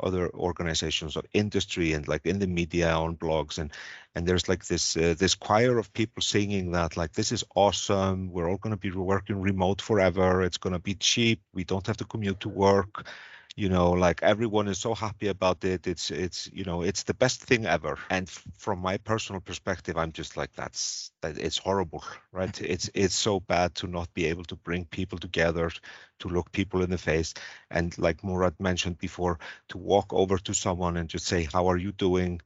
other 0.00 0.30
organizations 0.30 1.16
of 1.16 1.24
industry 1.32 1.92
and 1.92 2.08
like 2.08 2.26
in 2.26 2.38
the 2.38 2.46
media 2.46 2.90
on 2.90 3.16
blogs 3.16 3.58
and 3.58 3.72
and 4.14 4.26
there's 4.26 4.48
like 4.48 4.66
this 4.66 4.96
uh, 4.96 5.14
this 5.18 5.34
choir 5.34 5.78
of 5.78 5.92
people 5.92 6.22
singing 6.22 6.72
that 6.72 6.96
like 6.96 7.12
this 7.12 7.30
is 7.32 7.44
awesome. 7.54 8.30
We're 8.32 8.50
all 8.50 8.56
going 8.56 8.74
to 8.74 8.80
be 8.80 8.90
working 8.90 9.40
remote 9.40 9.80
forever. 9.80 10.42
It's 10.42 10.56
going 10.56 10.72
to 10.72 10.78
be 10.78 10.94
cheap. 10.94 11.40
We 11.54 11.64
don't 11.64 11.86
have 11.86 11.98
to 11.98 12.04
commute 12.04 12.40
to 12.40 12.48
work 12.48 13.06
you 13.58 13.68
know 13.68 13.90
like 13.92 14.22
everyone 14.22 14.68
is 14.68 14.78
so 14.78 14.94
happy 14.94 15.28
about 15.28 15.64
it. 15.64 15.86
It's 15.86 16.10
it's 16.10 16.48
you 16.52 16.64
know 16.64 16.82
it's 16.82 17.02
the 17.04 17.14
best 17.14 17.42
thing 17.42 17.66
ever. 17.66 17.98
And 18.10 18.28
from 18.58 18.80
my 18.80 18.96
personal 18.98 19.40
perspective 19.40 19.96
i'm 19.98 20.12
just 20.12 20.36
like 20.36 20.52
that's 20.54 21.10
that 21.22 21.38
it's 21.38 21.58
horrible 21.58 22.04
right? 22.32 22.60
It's 22.62 22.90
it's 22.94 23.14
so 23.16 23.40
bad 23.40 23.74
to 23.76 23.86
not 23.86 24.12
be 24.14 24.26
able 24.26 24.44
to 24.44 24.56
bring 24.56 24.84
people 24.86 25.18
together 25.18 25.70
to 26.20 26.28
look 26.28 26.52
people 26.52 26.82
in 26.82 26.90
the 26.90 26.98
face. 26.98 27.34
And 27.70 27.96
like 27.98 28.24
Murad 28.24 28.54
mentioned 28.60 28.98
before 28.98 29.38
to 29.68 29.78
walk 29.78 30.12
over 30.12 30.38
to 30.38 30.54
someone 30.54 30.96
and 30.96 31.08
just 31.08 31.26
say 31.26 31.48
how 31.52 31.68
are 31.68 31.76
you 31.76 31.92
doing 31.92 32.40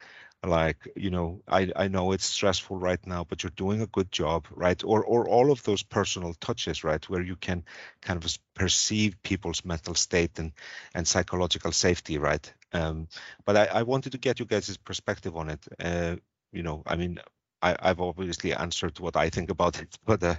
like 0.44 0.88
you 0.96 1.10
know 1.10 1.40
I, 1.46 1.70
I 1.76 1.88
know 1.88 2.12
it's 2.12 2.24
stressful 2.24 2.76
right 2.76 3.04
now 3.06 3.24
but 3.24 3.42
you're 3.42 3.50
doing 3.50 3.80
a 3.80 3.86
good 3.86 4.10
job 4.10 4.46
right 4.50 4.82
or 4.82 5.04
or 5.04 5.28
all 5.28 5.52
of 5.52 5.62
those 5.62 5.82
personal 5.82 6.34
touches 6.34 6.82
right 6.82 7.08
where 7.08 7.22
you 7.22 7.36
can 7.36 7.64
kind 8.00 8.22
of 8.22 8.38
perceive 8.54 9.22
people's 9.22 9.64
mental 9.64 9.94
state 9.94 10.38
and 10.38 10.52
and 10.94 11.06
psychological 11.06 11.70
safety 11.70 12.18
right 12.18 12.52
um 12.72 13.06
but 13.44 13.56
i, 13.56 13.66
I 13.66 13.82
wanted 13.84 14.12
to 14.12 14.18
get 14.18 14.40
you 14.40 14.46
guys' 14.46 14.76
perspective 14.76 15.36
on 15.36 15.50
it 15.50 15.64
uh 15.78 16.16
you 16.52 16.62
know 16.62 16.82
i 16.86 16.96
mean 16.96 17.20
I, 17.62 17.76
have 17.80 18.00
obviously 18.00 18.52
answered 18.52 18.98
what 18.98 19.16
I 19.16 19.30
think 19.30 19.50
about 19.50 19.80
it, 19.80 19.96
but 20.04 20.22
uh, 20.22 20.34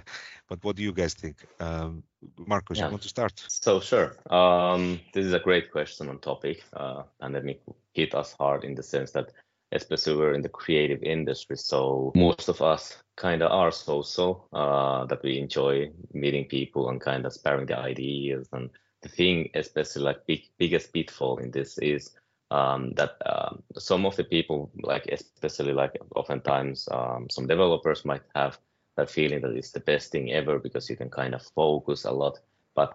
but 0.48 0.62
what 0.62 0.76
do 0.76 0.82
you 0.82 0.92
guys 0.92 1.14
think? 1.14 1.36
Um, 1.58 2.02
Markus, 2.36 2.78
yeah. 2.78 2.84
you 2.84 2.90
want 2.90 3.02
to 3.02 3.08
start? 3.08 3.42
So 3.48 3.80
sure. 3.80 4.16
Um, 4.30 5.00
this 5.14 5.24
is 5.24 5.32
a 5.32 5.38
great 5.38 5.72
question 5.72 6.08
on 6.10 6.18
topic. 6.18 6.62
Uh, 6.72 7.04
pandemic 7.20 7.62
hit 7.94 8.14
us 8.14 8.34
hard 8.38 8.64
in 8.64 8.74
the 8.74 8.82
sense 8.82 9.12
that 9.12 9.32
especially 9.74 10.16
we're 10.16 10.34
in 10.34 10.42
the 10.42 10.48
creative 10.48 11.02
industry. 11.02 11.56
So 11.56 12.12
most 12.14 12.48
of 12.48 12.62
us 12.62 12.96
kind 13.16 13.42
of 13.42 13.50
are 13.50 13.70
social, 13.70 14.48
uh, 14.52 15.04
that 15.06 15.22
we 15.22 15.38
enjoy 15.38 15.90
meeting 16.12 16.46
people 16.46 16.88
and 16.88 17.00
kind 17.00 17.26
of 17.26 17.32
sparing 17.32 17.66
the 17.66 17.78
ideas. 17.78 18.48
And 18.52 18.70
the 19.02 19.08
thing, 19.08 19.50
especially 19.54 20.02
like 20.02 20.26
big, 20.26 20.42
biggest 20.58 20.92
pitfall 20.92 21.38
in 21.38 21.50
this 21.50 21.78
is 21.78 22.12
um, 22.50 22.92
that 22.92 23.16
um, 23.26 23.62
some 23.76 24.06
of 24.06 24.16
the 24.16 24.24
people, 24.24 24.70
like 24.82 25.06
especially 25.06 25.72
like 25.72 25.92
oftentimes 26.14 26.88
um, 26.90 27.28
some 27.30 27.46
developers 27.46 28.04
might 28.04 28.22
have 28.34 28.58
that 28.96 29.10
feeling 29.10 29.40
that 29.40 29.56
it's 29.56 29.72
the 29.72 29.80
best 29.80 30.12
thing 30.12 30.32
ever 30.32 30.58
because 30.58 30.88
you 30.88 30.96
can 30.96 31.10
kind 31.10 31.34
of 31.34 31.42
focus 31.42 32.04
a 32.04 32.12
lot, 32.12 32.38
but 32.76 32.94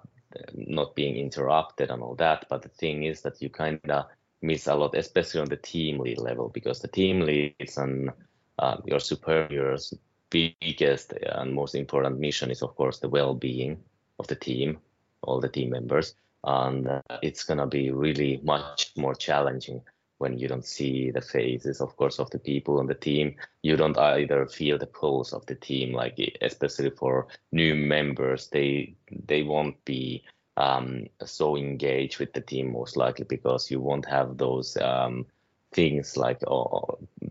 not 0.53 0.95
being 0.95 1.17
interrupted 1.17 1.89
and 1.89 2.01
all 2.01 2.15
that. 2.15 2.45
But 2.49 2.61
the 2.61 2.69
thing 2.69 3.03
is 3.03 3.21
that 3.21 3.41
you 3.41 3.49
kind 3.49 3.79
of 3.89 4.05
miss 4.41 4.67
a 4.67 4.75
lot, 4.75 4.95
especially 4.95 5.41
on 5.41 5.49
the 5.49 5.57
team 5.57 5.99
lead 5.99 6.19
level, 6.19 6.49
because 6.49 6.79
the 6.79 6.87
team 6.87 7.21
leads 7.21 7.77
and 7.77 8.11
uh, 8.59 8.77
your 8.85 8.99
superiors' 8.99 9.93
biggest 10.29 11.13
and 11.13 11.53
most 11.53 11.75
important 11.75 12.19
mission 12.19 12.51
is, 12.51 12.61
of 12.61 12.75
course, 12.75 12.99
the 12.99 13.09
well-being 13.09 13.77
of 14.19 14.27
the 14.27 14.35
team, 14.35 14.77
all 15.21 15.39
the 15.39 15.49
team 15.49 15.69
members, 15.71 16.15
and 16.43 16.87
uh, 16.87 17.01
it's 17.21 17.43
gonna 17.43 17.67
be 17.67 17.91
really 17.91 18.39
much 18.43 18.91
more 18.95 19.15
challenging 19.15 19.81
when 20.19 20.37
you 20.37 20.47
don't 20.47 20.65
see 20.65 21.11
the 21.11 21.21
faces, 21.21 21.79
of 21.81 21.95
course, 21.95 22.19
of 22.19 22.29
the 22.29 22.39
people 22.39 22.79
on 22.79 22.87
the 22.87 22.93
team. 22.93 23.35
You 23.63 23.77
don't 23.77 23.97
either 23.97 24.45
feel 24.47 24.77
the 24.77 24.85
pulse 24.85 25.33
of 25.33 25.45
the 25.45 25.55
team, 25.55 25.93
like 25.93 26.17
especially 26.41 26.89
for 26.91 27.27
new 27.51 27.75
members, 27.75 28.47
they 28.47 28.95
they 29.27 29.43
won't 29.43 29.83
be 29.85 30.23
um, 30.59 31.07
so 31.25 31.55
engaged 31.55 32.19
with 32.19 32.33
the 32.33 32.41
team 32.41 32.73
most 32.73 32.97
likely 32.97 33.25
because 33.25 33.71
you 33.71 33.79
won't 33.79 34.05
have 34.05 34.37
those 34.37 34.75
um, 34.77 35.25
things 35.71 36.17
like 36.17 36.39
uh, 36.45 36.79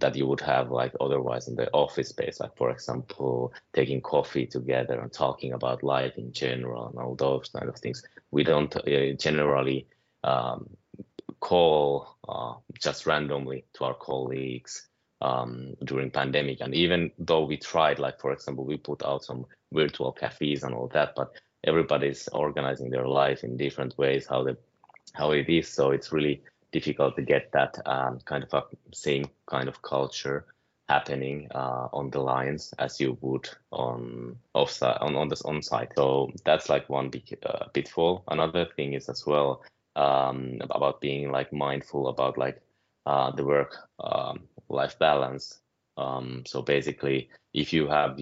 that 0.00 0.16
you 0.16 0.26
would 0.26 0.40
have 0.40 0.70
like 0.70 0.94
otherwise 0.98 1.46
in 1.46 1.54
the 1.54 1.70
office 1.72 2.08
space. 2.08 2.40
Like 2.40 2.56
for 2.56 2.70
example 2.70 3.52
taking 3.74 4.00
coffee 4.00 4.46
together 4.46 4.98
and 4.98 5.12
talking 5.12 5.52
about 5.52 5.82
life 5.82 6.16
in 6.16 6.32
general 6.32 6.88
and 6.88 6.98
all 6.98 7.14
those 7.14 7.50
kind 7.50 7.68
of 7.68 7.76
things. 7.76 8.02
We 8.30 8.44
don't 8.44 8.74
uh, 8.74 9.12
generally 9.18 9.86
um, 10.24 10.70
call 11.40 12.16
uh, 12.26 12.54
just 12.80 13.06
randomly 13.06 13.64
to 13.74 13.84
our 13.84 13.94
colleagues 13.94 14.88
um, 15.20 15.74
during 15.84 16.10
pandemic. 16.10 16.62
And 16.62 16.74
even 16.74 17.10
though 17.18 17.44
we 17.44 17.58
tried 17.58 17.98
like 17.98 18.20
for 18.20 18.32
example 18.32 18.64
we 18.64 18.78
put 18.78 19.04
out 19.04 19.22
some 19.22 19.44
virtual 19.70 20.12
cafes 20.12 20.62
and 20.62 20.74
all 20.74 20.88
that 20.94 21.12
but 21.14 21.30
everybody's 21.64 22.28
organizing 22.28 22.90
their 22.90 23.06
life 23.06 23.44
in 23.44 23.56
different 23.56 23.96
ways 23.98 24.26
how 24.26 24.42
the 24.42 24.56
how 25.14 25.32
it 25.32 25.48
is. 25.48 25.68
So 25.68 25.90
it's 25.90 26.12
really 26.12 26.42
difficult 26.72 27.16
to 27.16 27.22
get 27.22 27.50
that 27.52 27.78
um, 27.86 28.20
kind 28.24 28.44
of 28.44 28.52
a 28.54 28.62
same 28.92 29.24
kind 29.46 29.68
of 29.68 29.82
culture 29.82 30.46
happening 30.88 31.48
uh, 31.54 31.88
on 31.92 32.10
the 32.10 32.20
lines 32.20 32.72
as 32.78 32.98
you 32.98 33.18
would 33.20 33.48
on 33.70 34.36
offsite 34.54 35.00
on 35.02 35.16
on 35.16 35.28
this 35.28 35.42
on 35.42 35.62
site. 35.62 35.92
So 35.96 36.30
that's 36.44 36.68
like 36.68 36.88
one 36.88 37.10
big 37.10 37.38
uh, 37.44 37.66
pitfall. 37.72 38.24
Another 38.28 38.66
thing 38.76 38.94
is 38.94 39.08
as 39.08 39.26
well 39.26 39.62
um, 39.96 40.58
about 40.60 41.00
being 41.00 41.30
like 41.30 41.52
mindful 41.52 42.08
about 42.08 42.38
like 42.38 42.60
uh, 43.06 43.30
the 43.32 43.44
work 43.44 43.76
um, 44.00 44.40
life 44.68 44.98
balance. 44.98 45.60
Um, 45.96 46.44
so 46.46 46.62
basically 46.62 47.28
if 47.52 47.72
you 47.72 47.88
have 47.88 48.18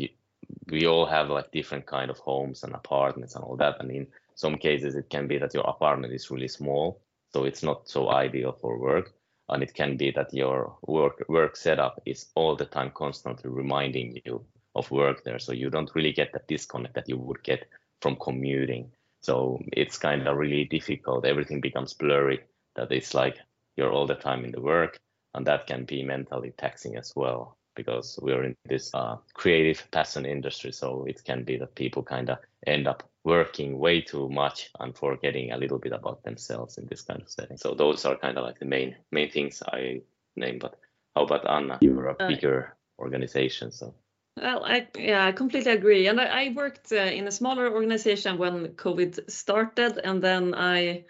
we 0.71 0.87
all 0.87 1.07
have 1.07 1.31
like 1.31 1.51
different 1.53 1.87
kind 1.87 2.11
of 2.11 2.19
homes 2.19 2.63
and 2.63 2.75
apartments 2.75 3.35
and 3.35 3.45
all 3.45 3.57
that 3.57 3.77
and 3.81 3.91
in 3.91 4.07
some 4.35 4.57
cases 4.57 4.95
it 4.95 5.09
can 5.11 5.27
be 5.27 5.39
that 5.39 5.55
your 5.55 5.65
apartment 5.65 6.13
is 6.13 6.31
really 6.31 6.49
small 6.49 7.01
so 7.33 7.45
it's 7.45 7.63
not 7.63 7.89
so 7.89 8.11
ideal 8.11 8.53
for 8.53 8.79
work 8.79 9.13
and 9.49 9.63
it 9.63 9.75
can 9.75 9.97
be 9.97 10.11
that 10.11 10.33
your 10.35 10.77
work 10.87 11.25
work 11.29 11.57
setup 11.57 12.01
is 12.05 12.27
all 12.35 12.57
the 12.57 12.65
time 12.65 12.91
constantly 12.95 13.51
reminding 13.51 14.21
you 14.25 14.45
of 14.75 14.91
work 14.91 15.25
there 15.25 15.39
so 15.39 15.53
you 15.53 15.71
don't 15.71 15.95
really 15.95 16.13
get 16.13 16.33
that 16.33 16.49
disconnect 16.49 16.95
that 16.95 17.09
you 17.09 17.17
would 17.17 17.43
get 17.43 17.67
from 18.01 18.17
commuting. 18.17 18.91
So 19.23 19.61
it's 19.73 19.99
kind 19.99 20.27
of 20.29 20.37
really 20.37 20.65
difficult. 20.65 21.25
Everything 21.25 21.61
becomes 21.61 21.95
blurry 21.95 22.41
that 22.75 22.93
it's 22.93 23.15
like 23.15 23.39
you're 23.77 23.91
all 23.91 24.07
the 24.07 24.15
time 24.15 24.45
in 24.45 24.53
the 24.53 24.61
work 24.61 24.99
and 25.35 25.47
that 25.47 25.67
can 25.67 25.85
be 25.85 26.03
mentally 26.03 26.53
taxing 26.57 26.97
as 26.97 27.13
well 27.17 27.57
because 27.77 28.19
we're 28.23 28.43
in 28.43 28.57
this 28.65 28.91
uh, 28.95 29.17
creative 29.35 29.89
passion 29.91 30.27
industry 30.27 30.73
so 30.73 31.05
it 31.05 31.23
can 31.25 31.45
be 31.45 31.57
that 31.59 31.75
people 31.75 32.03
kind 32.03 32.31
of 32.31 32.39
end 32.67 32.89
up 32.89 33.09
working 33.25 33.79
way 33.79 34.01
too 34.01 34.29
much 34.29 34.71
and 34.81 34.97
forgetting 34.97 35.53
a 35.53 35.57
little 35.57 35.79
bit 35.79 35.93
about 35.93 36.23
themselves 36.23 36.79
in 36.79 36.87
this 36.87 37.03
kind 37.03 37.21
of 37.21 37.29
setting. 37.29 37.57
So 37.57 37.75
those 37.75 38.05
are 38.05 38.17
kind 38.17 38.39
of 38.39 38.45
like 38.45 38.59
the 38.59 38.67
main 38.67 38.97
main 39.13 39.31
things 39.31 39.63
i 39.73 40.01
name 40.37 40.59
but 40.59 40.79
how 41.15 41.25
about 41.25 41.49
anna? 41.49 41.79
You're 41.81 42.09
a 42.09 42.29
bigger 42.29 42.77
organization 42.99 43.73
so. 43.73 43.95
Well, 44.37 44.65
I 44.65 44.87
yeah, 44.99 45.25
I 45.25 45.33
completely 45.33 45.73
agree. 45.73 46.09
And 46.09 46.21
I, 46.21 46.27
I 46.27 46.53
worked 46.55 46.93
uh, 46.93 46.97
in 46.97 47.27
a 47.27 47.33
smaller 47.33 47.73
organization 47.73 48.37
when 48.37 48.69
COVID 48.75 49.31
started, 49.31 49.99
and 50.05 50.23
then 50.23 50.55
I 50.55 51.05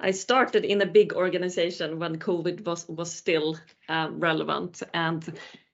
I 0.00 0.12
started 0.12 0.64
in 0.64 0.80
a 0.80 0.86
big 0.86 1.12
organization 1.12 1.98
when 1.98 2.18
COVID 2.18 2.64
was 2.64 2.88
was 2.88 3.12
still 3.12 3.56
uh, 3.88 4.08
relevant, 4.10 4.82
and 4.94 5.22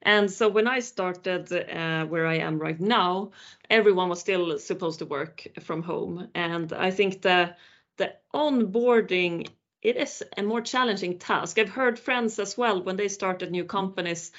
and 0.03 0.31
so 0.31 0.49
when 0.49 0.67
I 0.67 0.81
started 0.81 1.53
uh, 1.53 2.07
where 2.07 2.27
I 2.27 2.39
am 2.39 2.59
right 2.59 2.81
now, 2.81 3.31
everyone 3.71 4.09
was 4.09 4.21
still 4.21 4.59
supposed 4.59 4.99
to 4.99 5.07
work 5.07 5.47
from 5.61 5.83
home, 5.83 6.29
and 6.35 6.73
I 6.73 6.91
think 6.91 7.23
the 7.23 7.55
the 7.97 8.15
onboarding 8.35 9.49
it 9.83 9.97
is 9.97 10.23
a 10.37 10.43
more 10.43 10.61
challenging 10.61 11.19
task. 11.19 11.59
I've 11.59 11.69
heard 11.69 11.99
friends 11.99 12.39
as 12.39 12.59
well 12.59 12.83
when 12.83 12.97
they 12.97 13.09
started 13.09 13.51
new 13.53 13.65
companies 13.65 14.33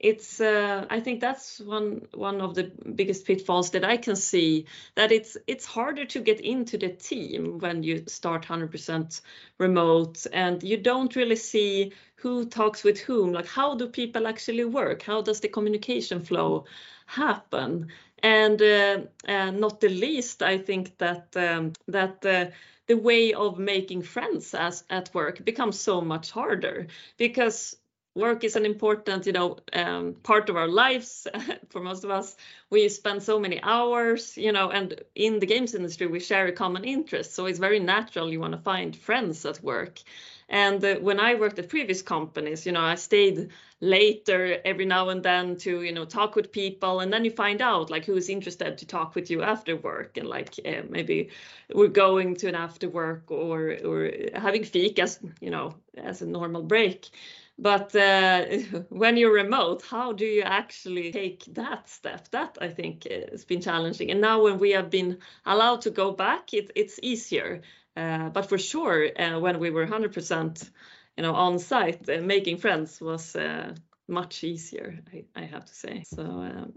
it's 0.00 0.40
uh, 0.40 0.84
i 0.90 1.00
think 1.00 1.20
that's 1.20 1.60
one 1.60 2.06
one 2.14 2.40
of 2.40 2.54
the 2.54 2.64
biggest 2.94 3.26
pitfalls 3.26 3.70
that 3.70 3.84
i 3.84 3.96
can 3.96 4.16
see 4.16 4.66
that 4.94 5.12
it's 5.12 5.36
it's 5.46 5.64
harder 5.64 6.04
to 6.04 6.20
get 6.20 6.40
into 6.40 6.78
the 6.78 6.88
team 6.88 7.58
when 7.58 7.82
you 7.82 8.04
start 8.06 8.46
100% 8.46 9.20
remote 9.58 10.26
and 10.32 10.62
you 10.62 10.76
don't 10.76 11.16
really 11.16 11.36
see 11.36 11.92
who 12.16 12.46
talks 12.46 12.82
with 12.82 12.98
whom. 12.98 13.32
Like 13.32 13.46
how 13.46 13.74
do 13.74 13.88
people 13.88 14.26
actually 14.26 14.64
work? 14.64 15.02
How 15.02 15.22
does 15.22 15.40
the 15.40 15.48
communication 15.48 16.20
flow 16.20 16.64
happen? 17.06 17.88
And 18.22 18.60
uh, 18.60 19.02
uh, 19.28 19.50
not 19.50 19.80
the 19.80 19.90
least 19.90 20.42
i 20.42 20.58
think 20.58 20.96
that 20.98 21.36
um, 21.36 21.72
that 21.86 22.24
uh, 22.24 22.46
the 22.86 22.96
way 22.96 23.34
of 23.34 23.58
making 23.58 24.02
friends 24.02 24.54
as 24.54 24.84
at 24.88 25.12
work 25.12 25.44
becomes 25.44 25.78
so 25.78 26.00
much 26.00 26.30
harder 26.30 26.86
because 27.18 27.76
work 28.16 28.42
is 28.44 28.56
an 28.56 28.64
important 28.64 29.26
you 29.26 29.32
know 29.32 29.58
um, 29.72 30.14
part 30.22 30.48
of 30.48 30.56
our 30.56 30.68
lives. 30.68 31.26
For 31.70 31.80
most 31.80 32.02
of 32.04 32.10
us 32.10 32.36
we 32.70 32.88
spend 32.88 33.22
so 33.22 33.38
many 33.38 33.62
hours 33.62 34.36
you 34.36 34.52
know 34.52 34.70
and 34.70 35.00
in 35.14 35.38
the 35.38 35.46
games 35.46 35.74
industry 35.74 36.06
we 36.06 36.20
share 36.20 36.46
a 36.46 36.52
common 36.52 36.84
interest. 36.84 37.34
So 37.34 37.46
it's 37.46 37.58
very 37.58 37.78
natural 37.78 38.32
you 38.32 38.40
want 38.40 38.52
to 38.52 38.58
find 38.58 38.96
friends 38.96 39.44
at 39.44 39.62
work. 39.62 40.00
And 40.48 40.84
uh, 40.84 40.96
when 40.96 41.20
i 41.20 41.34
worked 41.34 41.58
at 41.58 41.68
previous 41.68 42.02
companies 42.02 42.66
you 42.66 42.72
know 42.72 42.82
i 42.82 42.94
stayed 42.94 43.50
later 43.80 44.58
every 44.64 44.86
now 44.86 45.10
and 45.10 45.22
then 45.22 45.56
to 45.56 45.82
you 45.82 45.92
know 45.92 46.04
talk 46.04 46.34
with 46.34 46.52
people. 46.52 47.00
And 47.00 47.12
then 47.12 47.24
you 47.24 47.30
find 47.30 47.60
out 47.60 47.90
like 47.90 48.04
who's 48.04 48.28
interested 48.28 48.78
to 48.78 48.86
talk 48.86 49.14
with 49.14 49.30
you 49.30 49.42
after 49.42 49.76
work. 49.76 50.16
And 50.16 50.28
like 50.28 50.54
uh, 50.64 50.82
maybe 50.88 51.30
we're 51.74 51.88
going 51.88 52.36
to 52.36 52.48
an 52.48 52.54
after 52.54 52.88
work 52.88 53.30
or 53.30 53.76
or 53.84 54.10
having 54.34 54.64
fika 54.64 55.02
as 55.02 55.18
you 55.40 55.50
know 55.50 55.74
as 55.96 56.22
a 56.22 56.26
normal 56.26 56.62
break 56.62 57.10
but 57.58 57.94
uh, 57.96 58.44
when 58.88 59.16
you're 59.16 59.32
remote 59.32 59.82
how 59.82 60.12
do 60.12 60.24
you 60.24 60.42
actually 60.42 61.12
take 61.12 61.44
that 61.54 61.88
step? 61.88 62.28
That 62.30 62.58
i 62.60 62.68
think 62.68 63.06
has 63.32 63.44
been 63.44 63.60
challenging. 63.60 64.10
And 64.10 64.20
now 64.20 64.42
when 64.42 64.58
we 64.58 64.70
have 64.72 64.90
been 64.90 65.18
allowed 65.44 65.82
to 65.82 65.90
go 65.90 66.12
back 66.12 66.52
it, 66.54 66.70
it's 66.74 66.98
easier. 67.02 67.62
Uh, 67.96 68.28
but 68.28 68.48
for 68.48 68.58
sure 68.58 69.08
uh, 69.18 69.38
when 69.38 69.58
we 69.58 69.70
were 69.70 69.86
100% 69.86 70.70
you 71.16 71.22
know 71.22 71.34
on 71.34 71.58
site 71.58 72.08
uh, 72.08 72.20
making 72.20 72.58
friends 72.58 73.00
was 73.00 73.34
uh, 73.36 73.74
much 74.06 74.44
easier 74.44 74.98
I, 75.12 75.24
I, 75.34 75.44
have 75.44 75.64
to 75.64 75.74
say. 75.74 76.04
So 76.04 76.22
um, 76.22 76.72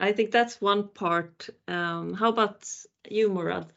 i 0.00 0.12
think 0.12 0.30
that's 0.30 0.60
one 0.60 0.88
part. 0.88 1.50
Um, 1.68 2.14
how 2.14 2.30
about 2.30 2.66
you 3.08 3.28
murad? 3.28 3.72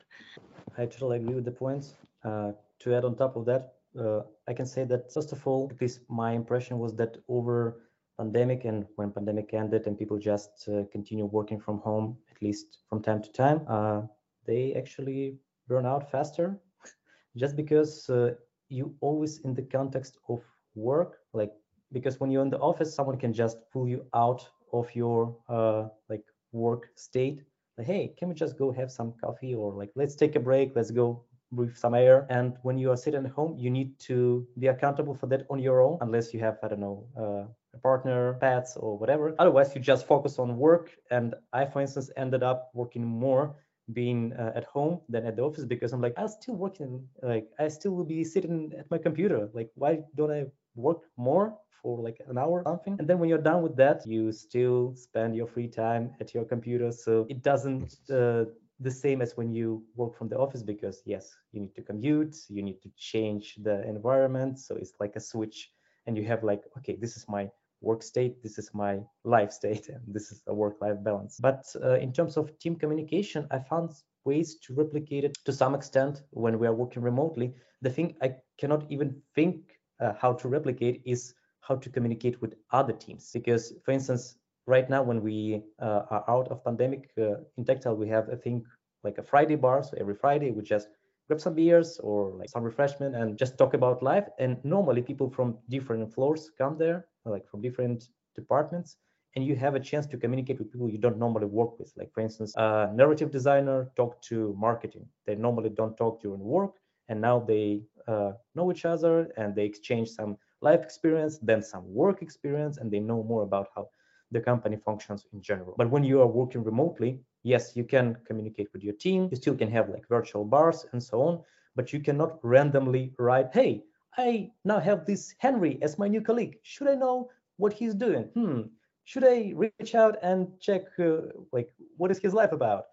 I 0.78 0.86
totally 0.86 1.18
agree 1.18 1.36
with 1.36 1.46
the 1.46 1.52
points. 1.52 1.96
Uh, 2.24 2.54
to 2.80 2.96
add 2.96 3.06
on 3.06 3.16
top 3.16 3.36
of 3.36 3.46
that 3.46 3.75
uh, 4.00 4.22
I 4.48 4.54
can 4.54 4.66
say 4.66 4.84
that 4.86 5.12
first 5.14 5.32
of 5.32 5.46
all, 5.48 5.70
at 5.72 5.82
least 5.82 6.02
my 6.10 6.32
impression 6.32 6.80
was 6.80 6.96
that 6.96 7.18
over 7.28 7.82
pandemic 8.18 8.66
and 8.66 8.86
when 8.96 9.12
pandemic 9.12 9.54
ended 9.54 9.88
and 9.88 9.98
people 9.98 10.18
just 10.18 10.68
uh, 10.70 10.84
continue 10.92 11.26
working 11.26 11.60
from 11.60 11.80
home, 11.80 12.18
at 12.32 12.42
least 12.42 12.80
from 12.90 13.02
time 13.02 13.22
to 13.22 13.32
time, 13.32 13.62
uh, 13.68 14.02
they 14.46 14.74
actually 14.76 15.38
burn 15.68 15.86
out 15.86 16.10
faster, 16.10 16.60
just 17.38 17.56
because 17.56 18.10
uh, 18.10 18.34
you 18.70 18.94
always 19.02 19.40
in 19.40 19.54
the 19.54 19.62
context 19.64 20.18
of 20.30 20.42
work, 20.76 21.18
like 21.34 21.52
because 21.92 22.20
when 22.20 22.32
you're 22.32 22.44
in 22.44 22.50
the 22.50 22.60
office, 22.60 22.94
someone 22.94 23.18
can 23.18 23.34
just 23.34 23.58
pull 23.72 23.88
you 23.88 24.06
out 24.14 24.48
of 24.74 24.94
your 24.96 25.36
uh, 25.50 25.88
like 26.10 26.24
work 26.52 26.90
state. 26.96 27.42
Like, 27.78 27.88
hey, 27.88 28.14
can 28.18 28.30
we 28.30 28.36
just 28.36 28.58
go 28.58 28.72
have 28.72 28.92
some 28.92 29.14
coffee? 29.24 29.54
Or 29.54 29.74
like 29.74 29.92
let's 29.96 30.16
take 30.16 30.36
a 30.36 30.40
break, 30.40 30.74
let's 30.76 30.92
go 30.92 31.24
breathe 31.52 31.76
some 31.76 31.94
air. 31.94 32.26
And 32.30 32.58
when 32.64 32.78
you 32.78 32.92
are 32.92 32.98
sitting 32.98 33.26
at 33.26 33.32
home, 33.32 33.56
you 33.58 33.70
need 33.70 33.98
to 34.00 34.48
be 34.60 34.68
accountable 34.68 35.14
for 35.14 35.28
that 35.28 35.46
on 35.50 35.60
your 35.60 35.82
own, 35.82 35.98
unless 36.02 36.34
you 36.34 36.40
have, 36.42 36.58
I 36.64 36.68
don't 36.70 36.80
know, 36.80 37.08
uh, 37.18 37.46
a 37.74 37.80
partner, 37.82 38.34
pets, 38.40 38.78
or 38.78 38.98
whatever. 38.98 39.36
Otherwise, 39.40 39.76
you 39.76 39.82
just 39.82 40.08
focus 40.08 40.40
on 40.40 40.58
work. 40.58 40.92
And 41.12 41.36
I, 41.54 41.66
for 41.66 41.82
instance, 41.82 42.10
ended 42.18 42.44
up 42.44 42.72
working 42.74 43.06
more 43.06 43.56
being 43.94 44.34
uh, 44.34 44.52
at 44.56 44.64
home 44.66 45.00
than 45.10 45.26
at 45.26 45.36
the 45.36 45.44
office 45.44 45.66
because 45.66 45.94
I'm 45.94 46.02
like, 46.02 46.14
I'm 46.18 46.28
still 46.28 46.56
working, 46.56 47.08
like, 47.22 47.48
I 47.60 47.68
still 47.68 47.92
will 47.92 48.06
be 48.06 48.24
sitting 48.24 48.74
at 48.78 48.90
my 48.90 48.98
computer. 48.98 49.50
Like, 49.54 49.70
why 49.76 50.00
don't 50.16 50.32
I 50.32 50.46
work 50.76 51.02
more 51.18 51.56
for 51.86 52.02
like 52.02 52.20
an 52.28 52.38
hour 52.38 52.64
something 52.66 52.96
and 52.98 53.08
then 53.08 53.20
when 53.20 53.30
you're 53.30 53.48
done 53.52 53.62
with 53.62 53.76
that 53.76 54.02
you 54.08 54.32
still 54.32 54.94
spend 54.96 55.36
your 55.36 55.46
free 55.46 55.68
time 55.68 56.12
at 56.20 56.34
your 56.34 56.44
computer 56.44 56.92
so 56.92 57.28
it 57.30 57.44
doesn't 57.44 57.98
uh, 58.12 58.46
the 58.80 58.92
same 58.92 59.22
as 59.22 59.38
when 59.38 59.54
you 59.54 59.84
work 59.96 60.16
from 60.18 60.28
the 60.30 60.38
office 60.38 60.64
because 60.64 61.02
yes 61.06 61.36
you 61.52 61.62
need 61.62 61.76
to 61.76 61.82
commute 61.82 62.36
you 62.50 62.62
need 62.62 62.82
to 62.82 62.90
change 62.98 63.56
the 63.64 63.88
environment. 63.88 64.60
So 64.60 64.76
it's 64.76 64.94
like 65.00 65.16
a 65.16 65.20
switch 65.20 65.72
and 66.06 66.18
you 66.18 66.24
have 66.26 66.44
like 66.44 66.64
okay 66.78 66.98
this 67.00 67.16
is 67.18 67.26
my 67.28 67.50
work 67.82 68.04
state 68.04 68.42
this 68.42 68.58
is 68.58 68.70
my 68.74 69.00
life 69.24 69.52
state 69.52 69.90
and 69.94 70.02
this 70.08 70.32
is 70.32 70.42
a 70.48 70.54
work 70.54 70.82
life 70.82 71.04
balance. 71.04 71.38
But 71.40 71.66
uh, 71.84 71.96
in 71.96 72.12
terms 72.12 72.38
of 72.38 72.58
team 72.60 72.76
communication 72.76 73.48
i 73.52 73.60
found 73.60 73.92
ways 74.26 74.56
to 74.66 74.74
replicate 74.74 75.24
it 75.24 75.38
to 75.46 75.54
some 75.54 75.76
extent 75.76 76.24
when 76.32 76.58
we 76.60 76.68
are 76.68 76.74
working 76.74 77.02
remotely. 77.02 77.54
The 77.82 77.90
thing 77.90 78.16
i 78.22 78.36
cannot 78.58 78.86
even 78.90 79.16
think 79.36 79.80
uh, 80.02 80.14
how 80.20 80.34
to 80.34 80.48
replicate 80.48 81.02
is 81.06 81.34
how 81.62 81.76
to 81.76 81.90
communicate 81.90 82.42
with 82.42 82.56
other 82.72 82.94
teams 82.94 83.32
because 83.34 83.74
for 83.84 83.92
instance 83.92 84.36
right 84.68 84.90
now 84.90 85.04
when 85.04 85.22
we 85.22 85.62
uh, 85.82 86.04
are 86.10 86.24
out 86.28 86.48
of 86.50 86.64
pandemic 86.64 87.12
uh, 87.18 87.36
in 87.58 87.66
Tactile, 87.66 87.96
we 87.96 88.08
have 88.10 88.30
a 88.30 88.36
thing 88.36 88.66
like 89.04 89.18
a 89.18 89.24
Friday 89.24 89.56
bar. 89.56 89.84
So 89.84 89.98
every 90.00 90.16
Friday 90.16 90.52
we 90.52 90.62
just 90.64 90.88
grab 91.28 91.40
some 91.40 91.56
beers 91.56 92.00
or 92.00 92.32
like 92.36 92.50
some 92.50 92.64
refreshment 92.64 93.16
and 93.16 93.38
just 93.38 93.58
talk 93.58 93.74
about 93.74 94.04
life. 94.04 94.28
And 94.40 94.58
normally 94.64 95.02
people 95.02 95.30
from 95.30 95.58
different 95.70 96.14
floors 96.14 96.52
come 96.58 96.78
there, 96.78 97.08
like 97.26 97.48
from 97.48 97.62
different 97.62 98.10
departments, 98.36 98.98
and 99.36 99.46
you 99.46 99.56
have 99.56 99.76
a 99.76 99.80
chance 99.80 100.06
to 100.08 100.18
communicate 100.18 100.60
with 100.60 100.72
people 100.72 100.90
you 100.90 100.98
don't 100.98 101.18
normally 101.18 101.48
work 101.48 101.78
with. 101.80 101.92
Like 101.98 102.12
for 102.14 102.22
instance, 102.22 102.54
a 102.58 102.90
narrative 102.94 103.32
designer 103.32 103.92
talk 103.96 104.22
to 104.24 104.56
marketing. 104.58 105.06
They 105.26 105.36
normally 105.36 105.70
don't 105.70 105.96
talk 105.98 106.22
during 106.22 106.40
work, 106.40 106.74
and 107.10 107.22
now 107.22 107.40
they 107.40 107.82
uh, 108.08 108.32
know 108.56 108.72
each 108.72 108.86
other 108.86 109.30
and 109.38 109.56
they 109.56 109.66
exchange 109.66 110.10
some 110.10 110.38
life 110.62 110.82
experience, 110.82 111.38
then 111.40 111.62
some 111.62 111.84
work 111.94 112.22
experience, 112.22 112.78
and 112.78 112.92
they 112.92 113.00
know 113.00 113.24
more 113.24 113.44
about 113.44 113.68
how 113.76 113.88
the 114.36 114.42
company 114.42 114.78
functions 114.90 115.26
in 115.34 115.42
general. 115.42 115.74
But 115.78 115.90
when 115.90 116.04
you 116.04 116.22
are 116.22 116.28
working 116.28 116.64
remotely, 116.64 117.12
yes, 117.44 117.64
you 117.78 117.86
can 117.86 118.18
communicate 118.28 118.70
with 118.74 118.84
your 118.84 118.98
team. 119.06 119.30
You 119.32 119.38
still 119.38 119.56
can 119.56 119.72
have 119.72 119.88
like 119.90 120.06
virtual 120.10 120.44
bars 120.44 120.86
and 120.92 121.02
so 121.02 121.22
on, 121.28 121.34
but 121.78 121.94
you 121.94 122.00
cannot 122.08 122.32
randomly 122.44 123.14
write, 123.18 123.50
hey, 123.54 123.84
I 124.18 124.52
now 124.66 124.80
have 124.80 125.06
this 125.06 125.34
Henry 125.40 125.80
as 125.82 125.98
my 125.98 126.08
new 126.08 126.22
colleague. 126.22 126.56
Should 126.64 126.90
I 126.90 126.96
know 126.96 127.30
what 127.58 127.74
he's 127.74 127.96
doing? 127.96 128.26
Hmm. 128.36 128.62
Should 129.06 129.24
I 129.24 129.54
reach 129.56 129.94
out 129.96 130.16
and 130.22 130.40
check 130.60 130.84
uh, 131.00 131.22
like 131.52 131.70
what 131.98 132.12
is 132.12 132.20
his 132.20 132.34
life 132.34 132.52
about? 132.52 132.84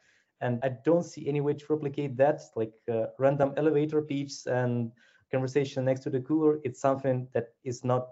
And 0.40 0.58
I 0.62 0.70
don't 0.88 1.04
see 1.12 1.28
any 1.28 1.40
way 1.40 1.54
to 1.54 1.64
replicate 1.68 2.16
that, 2.16 2.40
like 2.56 2.74
uh, 2.92 3.06
random 3.18 3.54
elevator 3.56 4.02
pitch 4.02 4.34
and 4.46 4.92
conversation 5.30 5.84
next 5.84 6.02
to 6.04 6.10
the 6.10 6.20
cooler. 6.20 6.58
It's 6.64 6.80
something 6.80 7.28
that 7.34 7.46
is 7.64 7.84
not 7.84 8.02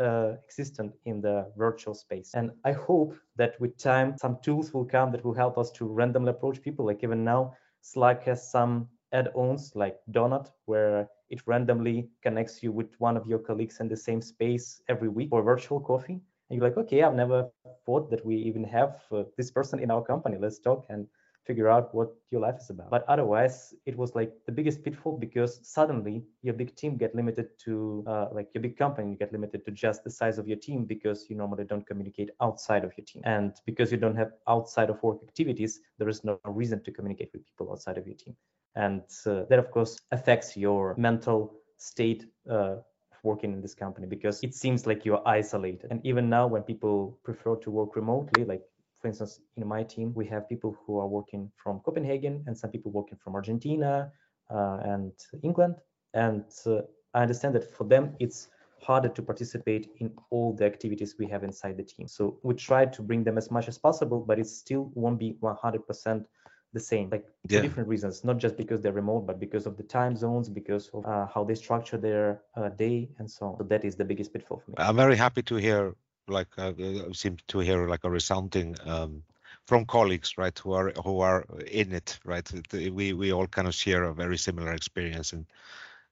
uh, 0.00 0.34
existent 0.44 0.94
in 1.04 1.20
the 1.20 1.52
virtual 1.56 1.94
space. 1.94 2.32
And 2.34 2.50
I 2.64 2.72
hope 2.72 3.14
that 3.36 3.60
with 3.60 3.76
time, 3.76 4.16
some 4.18 4.38
tools 4.42 4.72
will 4.72 4.84
come 4.84 5.12
that 5.12 5.24
will 5.24 5.34
help 5.34 5.58
us 5.58 5.70
to 5.72 5.86
randomly 5.86 6.30
approach 6.30 6.62
people. 6.62 6.86
Like 6.86 7.04
even 7.04 7.24
now, 7.24 7.54
Slack 7.82 8.24
has 8.24 8.50
some 8.50 8.88
add-ons 9.12 9.72
like 9.74 9.98
Donut, 10.10 10.50
where 10.66 11.08
it 11.28 11.42
randomly 11.46 12.08
connects 12.22 12.62
you 12.62 12.72
with 12.72 12.98
one 12.98 13.16
of 13.16 13.26
your 13.26 13.38
colleagues 13.38 13.80
in 13.80 13.88
the 13.88 13.96
same 13.96 14.20
space 14.20 14.82
every 14.88 15.08
week 15.08 15.30
for 15.30 15.42
virtual 15.42 15.80
coffee 15.80 16.20
and 16.50 16.58
you're 16.58 16.68
like 16.68 16.76
okay 16.76 17.02
i've 17.02 17.14
never 17.14 17.48
thought 17.86 18.10
that 18.10 18.24
we 18.26 18.36
even 18.36 18.64
have 18.64 19.00
uh, 19.12 19.22
this 19.36 19.50
person 19.50 19.78
in 19.78 19.90
our 19.90 20.02
company 20.02 20.36
let's 20.38 20.58
talk 20.58 20.84
and 20.88 21.06
figure 21.46 21.68
out 21.68 21.94
what 21.94 22.10
your 22.30 22.40
life 22.40 22.56
is 22.60 22.70
about. 22.70 22.90
But 22.90 23.04
otherwise, 23.08 23.74
it 23.86 23.96
was 23.96 24.14
like 24.14 24.32
the 24.46 24.52
biggest 24.52 24.82
pitfall 24.84 25.16
because 25.18 25.60
suddenly 25.62 26.22
your 26.42 26.54
big 26.54 26.76
team 26.76 26.96
get 26.96 27.14
limited 27.14 27.48
to 27.64 28.04
uh, 28.06 28.26
like 28.32 28.48
your 28.54 28.62
big 28.62 28.76
company 28.76 29.10
you 29.10 29.16
get 29.16 29.32
limited 29.32 29.64
to 29.64 29.70
just 29.70 30.04
the 30.04 30.10
size 30.10 30.38
of 30.38 30.46
your 30.46 30.58
team 30.58 30.84
because 30.84 31.28
you 31.28 31.36
normally 31.36 31.64
don't 31.64 31.86
communicate 31.86 32.30
outside 32.40 32.84
of 32.84 32.92
your 32.96 33.04
team. 33.04 33.22
And 33.24 33.52
because 33.66 33.90
you 33.90 33.98
don't 33.98 34.16
have 34.16 34.32
outside 34.48 34.90
of 34.90 35.02
work 35.02 35.18
activities, 35.22 35.80
there 35.98 36.08
is 36.08 36.24
no 36.24 36.38
reason 36.44 36.82
to 36.84 36.90
communicate 36.90 37.30
with 37.32 37.46
people 37.46 37.72
outside 37.72 37.98
of 37.98 38.06
your 38.06 38.16
team. 38.16 38.36
And 38.76 39.02
uh, 39.26 39.44
that, 39.48 39.58
of 39.58 39.70
course, 39.70 39.98
affects 40.12 40.56
your 40.56 40.94
mental 40.96 41.54
state 41.76 42.26
uh, 42.48 42.76
working 43.22 43.52
in 43.52 43.60
this 43.60 43.74
company 43.74 44.06
because 44.06 44.42
it 44.42 44.54
seems 44.54 44.86
like 44.86 45.04
you're 45.04 45.26
isolated. 45.26 45.90
And 45.90 46.04
even 46.04 46.28
now, 46.28 46.46
when 46.46 46.62
people 46.62 47.18
prefer 47.24 47.56
to 47.56 47.70
work 47.70 47.96
remotely, 47.96 48.44
like 48.44 48.62
for 49.00 49.08
instance, 49.08 49.40
in 49.56 49.66
my 49.66 49.82
team, 49.82 50.12
we 50.14 50.26
have 50.26 50.48
people 50.48 50.76
who 50.86 50.98
are 50.98 51.08
working 51.08 51.50
from 51.56 51.80
Copenhagen 51.80 52.44
and 52.46 52.56
some 52.56 52.70
people 52.70 52.92
working 52.92 53.18
from 53.22 53.34
Argentina 53.34 54.12
uh, 54.50 54.78
and 54.84 55.12
England. 55.42 55.76
And 56.14 56.44
uh, 56.66 56.82
I 57.14 57.22
understand 57.22 57.54
that 57.54 57.70
for 57.70 57.84
them, 57.84 58.14
it's 58.18 58.48
harder 58.82 59.08
to 59.08 59.22
participate 59.22 59.90
in 59.98 60.12
all 60.30 60.54
the 60.54 60.64
activities 60.64 61.14
we 61.18 61.26
have 61.26 61.44
inside 61.44 61.76
the 61.76 61.82
team. 61.82 62.08
So 62.08 62.38
we 62.42 62.54
try 62.54 62.86
to 62.86 63.02
bring 63.02 63.24
them 63.24 63.38
as 63.38 63.50
much 63.50 63.68
as 63.68 63.78
possible, 63.78 64.20
but 64.26 64.38
it 64.38 64.46
still 64.46 64.90
won't 64.94 65.18
be 65.18 65.36
100% 65.42 66.24
the 66.72 66.80
same, 66.80 67.10
like 67.10 67.24
yeah. 67.48 67.58
for 67.58 67.62
different 67.62 67.88
reasons, 67.88 68.22
not 68.24 68.38
just 68.38 68.56
because 68.56 68.80
they're 68.80 68.92
remote, 68.92 69.26
but 69.26 69.40
because 69.40 69.66
of 69.66 69.76
the 69.76 69.82
time 69.82 70.14
zones, 70.16 70.48
because 70.48 70.88
of 70.94 71.04
uh, 71.04 71.26
how 71.26 71.42
they 71.42 71.54
structure 71.54 71.96
their 71.96 72.42
uh, 72.56 72.68
day 72.68 73.08
and 73.18 73.28
so 73.28 73.46
on. 73.46 73.58
So 73.58 73.64
that 73.64 73.84
is 73.84 73.96
the 73.96 74.04
biggest 74.04 74.32
pitfall 74.32 74.62
for 74.64 74.70
me. 74.70 74.76
I'm 74.78 74.96
very 74.96 75.16
happy 75.16 75.42
to 75.42 75.56
hear 75.56 75.94
like 76.28 76.48
uh, 76.58 76.72
uh, 76.78 77.12
seem 77.12 77.36
to 77.48 77.58
hear 77.58 77.88
like 77.88 78.04
a 78.04 78.10
resounding 78.10 78.76
um, 78.84 79.22
from 79.66 79.84
colleagues, 79.84 80.36
right, 80.38 80.58
who 80.58 80.72
are 80.72 80.92
who 81.04 81.20
are 81.20 81.44
in 81.66 81.92
it, 81.92 82.18
right. 82.24 82.48
We 82.72 83.12
we 83.12 83.32
all 83.32 83.46
kind 83.46 83.68
of 83.68 83.74
share 83.74 84.04
a 84.04 84.14
very 84.14 84.38
similar 84.38 84.72
experience, 84.72 85.32
and 85.32 85.46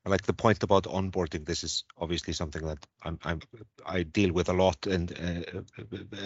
like 0.06 0.22
the 0.22 0.32
point 0.32 0.62
about 0.62 0.84
onboarding. 0.84 1.44
This 1.44 1.64
is 1.64 1.84
obviously 1.98 2.32
something 2.32 2.64
that 2.66 2.78
I'm, 3.04 3.18
I'm 3.24 3.40
I 3.86 4.02
deal 4.02 4.32
with 4.32 4.48
a 4.48 4.52
lot, 4.52 4.86
and 4.86 5.12
uh, 5.12 5.60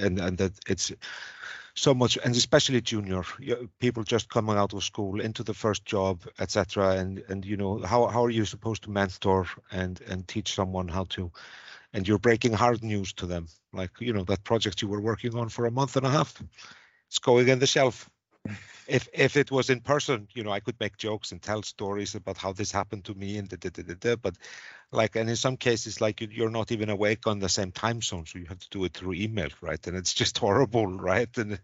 and 0.00 0.18
and 0.18 0.38
that 0.38 0.52
it's 0.68 0.92
so 1.74 1.94
much, 1.94 2.18
and 2.22 2.34
especially 2.36 2.80
junior 2.80 3.22
people 3.78 4.04
just 4.04 4.28
coming 4.28 4.56
out 4.56 4.74
of 4.74 4.84
school 4.84 5.20
into 5.20 5.42
the 5.42 5.54
first 5.54 5.84
job, 5.84 6.22
etc. 6.38 6.96
And 6.96 7.22
and 7.28 7.44
you 7.44 7.56
know 7.56 7.78
how 7.78 8.06
how 8.06 8.24
are 8.24 8.30
you 8.30 8.44
supposed 8.44 8.82
to 8.84 8.90
mentor 8.90 9.46
and 9.70 10.00
and 10.08 10.28
teach 10.28 10.54
someone 10.54 10.88
how 10.88 11.04
to 11.10 11.32
and 11.92 12.06
you're 12.06 12.18
breaking 12.18 12.52
hard 12.52 12.82
news 12.82 13.12
to 13.14 13.26
them. 13.26 13.46
Like 13.72 13.90
you 14.00 14.12
know 14.12 14.24
that 14.24 14.44
project 14.44 14.82
you 14.82 14.88
were 14.88 15.00
working 15.00 15.34
on 15.36 15.48
for 15.48 15.66
a 15.66 15.70
month 15.70 15.96
and 15.96 16.06
a 16.06 16.10
half 16.10 16.42
it's 17.12 17.18
going 17.18 17.48
in 17.48 17.58
the 17.58 17.66
shelf. 17.66 18.08
If 18.88 19.08
if 19.12 19.36
it 19.36 19.52
was 19.52 19.70
in 19.70 19.80
person, 19.80 20.26
you 20.34 20.42
know, 20.42 20.50
I 20.50 20.58
could 20.58 20.78
make 20.80 20.96
jokes 20.96 21.30
and 21.30 21.40
tell 21.40 21.62
stories 21.62 22.16
about 22.16 22.36
how 22.36 22.52
this 22.52 22.72
happened 22.72 23.04
to 23.04 23.14
me 23.14 23.38
and 23.38 23.48
da, 23.48 23.56
da, 23.56 23.70
da, 23.70 23.94
da, 23.94 24.16
but 24.16 24.36
like 24.92 25.16
and 25.16 25.28
in 25.28 25.36
some 25.36 25.56
cases 25.56 26.00
like 26.00 26.20
you're 26.20 26.50
not 26.50 26.70
even 26.70 26.90
awake 26.90 27.26
on 27.26 27.38
the 27.38 27.48
same 27.48 27.72
time 27.72 28.02
zone 28.02 28.26
so 28.26 28.38
you 28.38 28.44
have 28.46 28.58
to 28.58 28.68
do 28.70 28.84
it 28.84 28.92
through 28.92 29.14
email 29.14 29.48
right? 29.60 29.86
And 29.86 29.96
it's 29.96 30.12
just 30.12 30.38
horrible 30.44 30.86
right? 30.86 31.28
And, 31.38 31.58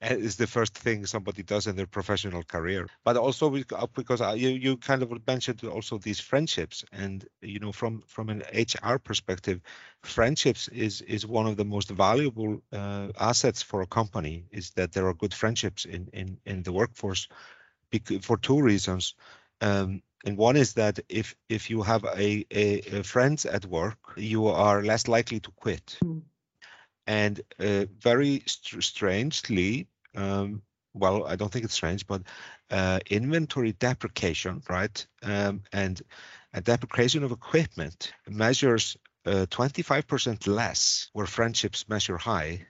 it's 0.00 0.36
the 0.36 0.46
first 0.46 0.76
thing 0.76 1.06
somebody 1.06 1.42
does 1.42 1.66
in 1.66 1.76
their 1.76 1.86
professional 1.86 2.42
career. 2.42 2.86
But 3.04 3.16
also 3.16 3.50
because 3.94 4.20
you 4.38 4.50
you 4.50 4.76
kind 4.76 5.02
of 5.02 5.10
mentioned 5.26 5.64
also 5.64 5.98
these 5.98 6.20
friendships 6.20 6.84
and 6.92 7.26
you 7.40 7.58
know 7.58 7.72
from 7.72 8.02
from 8.06 8.28
an 8.28 8.42
hr 8.82 8.98
perspective 8.98 9.60
friendships 10.02 10.68
is 10.68 11.00
is 11.02 11.26
one 11.26 11.46
of 11.46 11.56
the 11.56 11.64
most 11.64 11.90
valuable 11.90 12.62
uh, 12.72 13.08
assets 13.18 13.62
for 13.62 13.82
a 13.82 13.86
company 13.86 14.44
is 14.50 14.70
that 14.72 14.92
there 14.92 15.06
are 15.06 15.14
good 15.14 15.34
friendships 15.34 15.84
in 15.84 16.08
in 16.12 16.38
in 16.44 16.62
the 16.62 16.72
workforce 16.72 17.28
for 18.22 18.36
two 18.36 18.60
reasons. 18.60 19.14
Um, 19.60 20.02
and 20.24 20.36
one 20.36 20.56
is 20.56 20.72
that 20.74 20.98
if 21.08 21.36
if 21.48 21.70
you 21.70 21.82
have 21.82 22.04
a, 22.04 22.46
a, 22.50 22.80
a 22.98 23.02
friends 23.02 23.44
at 23.44 23.66
work, 23.66 23.98
you 24.16 24.46
are 24.46 24.82
less 24.82 25.06
likely 25.06 25.40
to 25.40 25.50
quit. 25.50 25.98
Mm. 26.02 26.22
And 27.06 27.40
uh, 27.60 27.84
very 28.00 28.42
st- 28.46 28.82
strangely, 28.82 29.88
um, 30.16 30.62
well, 30.94 31.26
I 31.26 31.36
don't 31.36 31.52
think 31.52 31.66
it's 31.66 31.74
strange, 31.74 32.06
but 32.06 32.22
uh, 32.70 33.00
inventory 33.10 33.72
depreciation, 33.72 34.62
right, 34.70 35.06
um, 35.22 35.62
and 35.72 36.00
a 36.54 36.62
depreciation 36.62 37.24
of 37.24 37.32
equipment 37.32 38.12
measures 38.26 38.96
uh, 39.26 39.46
25% 39.50 40.46
less 40.46 41.10
where 41.12 41.26
friendships 41.26 41.88
measure 41.88 42.16
high 42.18 42.66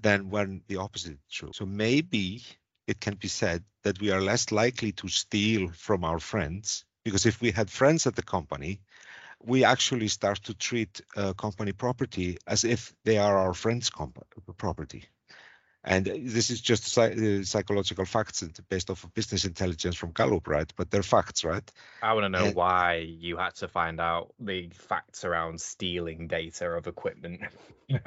than 0.00 0.30
when 0.30 0.62
the 0.68 0.76
opposite 0.76 1.12
is 1.12 1.18
true. 1.30 1.50
So 1.52 1.66
maybe 1.66 2.44
it 2.88 3.00
can 3.00 3.14
be 3.14 3.28
said 3.28 3.62
that 3.84 4.00
we 4.00 4.10
are 4.10 4.20
less 4.20 4.50
likely 4.50 4.92
to 4.92 5.08
steal 5.08 5.68
from 5.68 6.04
our 6.04 6.18
friends 6.18 6.84
because 7.04 7.26
if 7.26 7.40
we 7.40 7.50
had 7.50 7.70
friends 7.70 8.06
at 8.06 8.16
the 8.16 8.22
company, 8.22 8.80
we 9.44 9.62
actually 9.62 10.08
start 10.08 10.42
to 10.42 10.54
treat 10.54 11.00
uh, 11.16 11.32
company 11.34 11.72
property 11.72 12.38
as 12.46 12.64
if 12.64 12.92
they 13.04 13.18
are 13.18 13.36
our 13.36 13.54
friends' 13.54 13.90
property. 14.56 15.04
And 15.84 16.04
this 16.06 16.50
is 16.50 16.60
just 16.60 16.98
uh, 16.98 17.44
psychological 17.44 18.04
facts 18.04 18.42
based 18.68 18.90
off 18.90 19.04
of 19.04 19.14
business 19.14 19.44
intelligence 19.44 19.94
from 19.94 20.10
Gallup, 20.10 20.48
right? 20.48 20.70
But 20.76 20.90
they're 20.90 21.04
facts, 21.04 21.44
right? 21.44 21.70
I 22.02 22.12
want 22.14 22.24
to 22.24 22.28
know 22.28 22.46
and, 22.46 22.54
why 22.54 22.96
you 22.96 23.36
had 23.36 23.54
to 23.56 23.68
find 23.68 24.00
out 24.00 24.34
the 24.40 24.70
facts 24.70 25.24
around 25.24 25.60
stealing 25.60 26.26
data 26.26 26.68
of 26.70 26.88
equipment. 26.88 27.42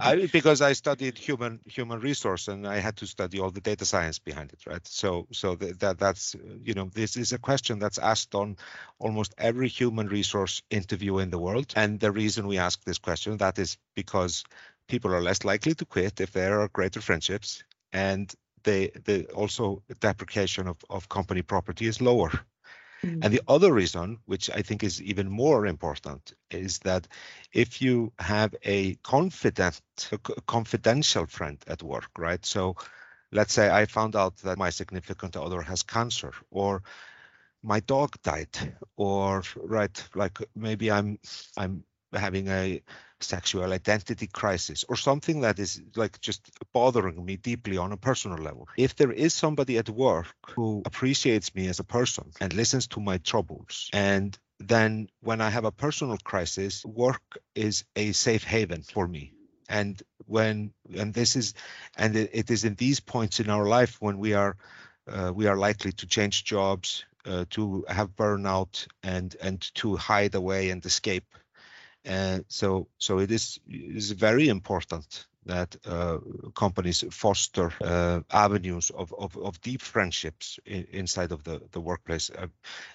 I, 0.00 0.28
because 0.32 0.60
I 0.60 0.74
studied 0.74 1.18
human 1.18 1.60
human 1.66 1.98
resource 1.98 2.46
and 2.46 2.68
I 2.68 2.78
had 2.78 2.96
to 2.98 3.06
study 3.06 3.40
all 3.40 3.50
the 3.50 3.60
data 3.60 3.84
science 3.84 4.18
behind 4.18 4.52
it, 4.52 4.60
right? 4.66 4.86
So 4.86 5.26
so 5.32 5.56
that 5.56 5.98
that's 5.98 6.36
you 6.62 6.74
know 6.74 6.90
this 6.94 7.16
is 7.16 7.32
a 7.32 7.38
question 7.38 7.78
that's 7.80 7.98
asked 7.98 8.34
on 8.34 8.56
almost 8.98 9.34
every 9.36 9.68
human 9.68 10.06
resource 10.06 10.62
interview 10.70 11.18
in 11.18 11.30
the 11.30 11.38
world, 11.38 11.72
and 11.74 11.98
the 11.98 12.12
reason 12.12 12.46
we 12.46 12.58
ask 12.58 12.84
this 12.84 12.98
question 12.98 13.38
that 13.38 13.58
is 13.58 13.76
because 13.96 14.44
people 14.88 15.14
are 15.14 15.22
less 15.22 15.44
likely 15.44 15.74
to 15.74 15.84
quit 15.84 16.20
if 16.20 16.32
there 16.32 16.60
are 16.60 16.68
greater 16.68 17.00
friendships 17.00 17.64
and 17.92 18.34
they, 18.64 18.90
the 19.04 19.26
also 19.32 19.82
the 19.88 19.94
depreciation 19.94 20.66
of, 20.68 20.76
of 20.88 21.08
company 21.08 21.42
property 21.42 21.86
is 21.86 22.00
lower. 22.00 22.30
Mm-hmm. 23.02 23.22
And 23.22 23.34
the 23.34 23.42
other 23.46 23.72
reason, 23.72 24.18
which 24.24 24.48
I 24.48 24.62
think 24.62 24.82
is 24.82 25.02
even 25.02 25.28
more 25.28 25.66
important, 25.66 26.32
is 26.50 26.78
that 26.80 27.06
if 27.52 27.82
you 27.82 28.12
have 28.18 28.54
a 28.64 28.94
confident, 29.02 29.80
a 30.12 30.18
confidential 30.46 31.26
friend 31.26 31.58
at 31.66 31.82
work, 31.82 32.08
right? 32.16 32.44
So 32.46 32.76
let's 33.30 33.52
say 33.52 33.68
I 33.68 33.84
found 33.84 34.16
out 34.16 34.38
that 34.38 34.56
my 34.56 34.70
significant 34.70 35.36
other 35.36 35.60
has 35.60 35.82
cancer 35.82 36.32
or 36.50 36.82
my 37.64 37.80
dog 37.80 38.16
died 38.22 38.76
or 38.96 39.42
right 39.56 40.08
like 40.14 40.38
maybe 40.54 40.90
i'm 40.90 41.18
i'm 41.56 41.82
having 42.14 42.48
a 42.48 42.82
sexual 43.20 43.72
identity 43.72 44.26
crisis 44.26 44.84
or 44.88 44.96
something 44.96 45.40
that 45.40 45.58
is 45.58 45.80
like 45.96 46.20
just 46.20 46.50
bothering 46.72 47.24
me 47.24 47.36
deeply 47.36 47.76
on 47.76 47.92
a 47.92 47.96
personal 47.96 48.38
level. 48.38 48.68
If 48.76 48.96
there 48.96 49.12
is 49.12 49.32
somebody 49.34 49.78
at 49.78 49.88
work 49.88 50.34
who 50.54 50.82
appreciates 50.84 51.54
me 51.54 51.68
as 51.68 51.80
a 51.80 51.84
person 51.84 52.30
and 52.40 52.52
listens 52.52 52.86
to 52.88 53.00
my 53.00 53.18
troubles 53.18 53.88
and 53.92 54.38
then 54.60 55.08
when 55.20 55.40
I 55.40 55.50
have 55.50 55.64
a 55.64 55.72
personal 55.72 56.16
crisis, 56.18 56.84
work 56.84 57.38
is 57.54 57.84
a 57.96 58.12
safe 58.12 58.44
haven 58.44 58.82
for 58.82 59.06
me. 59.06 59.32
And 59.68 60.00
when 60.26 60.72
and 60.94 61.12
this 61.14 61.36
is 61.36 61.54
and 61.96 62.14
it, 62.16 62.30
it 62.32 62.50
is 62.50 62.64
in 62.64 62.74
these 62.74 63.00
points 63.00 63.40
in 63.40 63.50
our 63.50 63.66
life 63.66 63.96
when 64.00 64.18
we 64.18 64.34
are 64.34 64.56
uh, 65.08 65.32
we 65.34 65.46
are 65.46 65.56
likely 65.56 65.92
to 65.92 66.06
change 66.06 66.44
jobs, 66.44 67.04
uh, 67.26 67.44
to 67.50 67.84
have 67.88 68.14
burnout, 68.16 68.86
and 69.02 69.34
and 69.40 69.60
to 69.74 69.96
hide 69.96 70.34
away 70.34 70.70
and 70.70 70.84
escape 70.84 71.24
and 72.04 72.44
so, 72.48 72.88
so 72.98 73.18
it 73.18 73.30
is 73.30 73.58
is 73.68 74.10
very 74.10 74.48
important 74.48 75.26
that 75.46 75.76
uh, 75.86 76.18
companies 76.54 77.04
foster 77.10 77.70
uh, 77.82 78.20
avenues 78.30 78.90
of, 78.90 79.12
of, 79.18 79.36
of, 79.36 79.60
deep 79.60 79.82
friendships 79.82 80.58
in, 80.64 80.86
inside 80.90 81.32
of 81.32 81.44
the, 81.44 81.60
the 81.72 81.80
workplace. 81.80 82.30
Uh, 82.30 82.46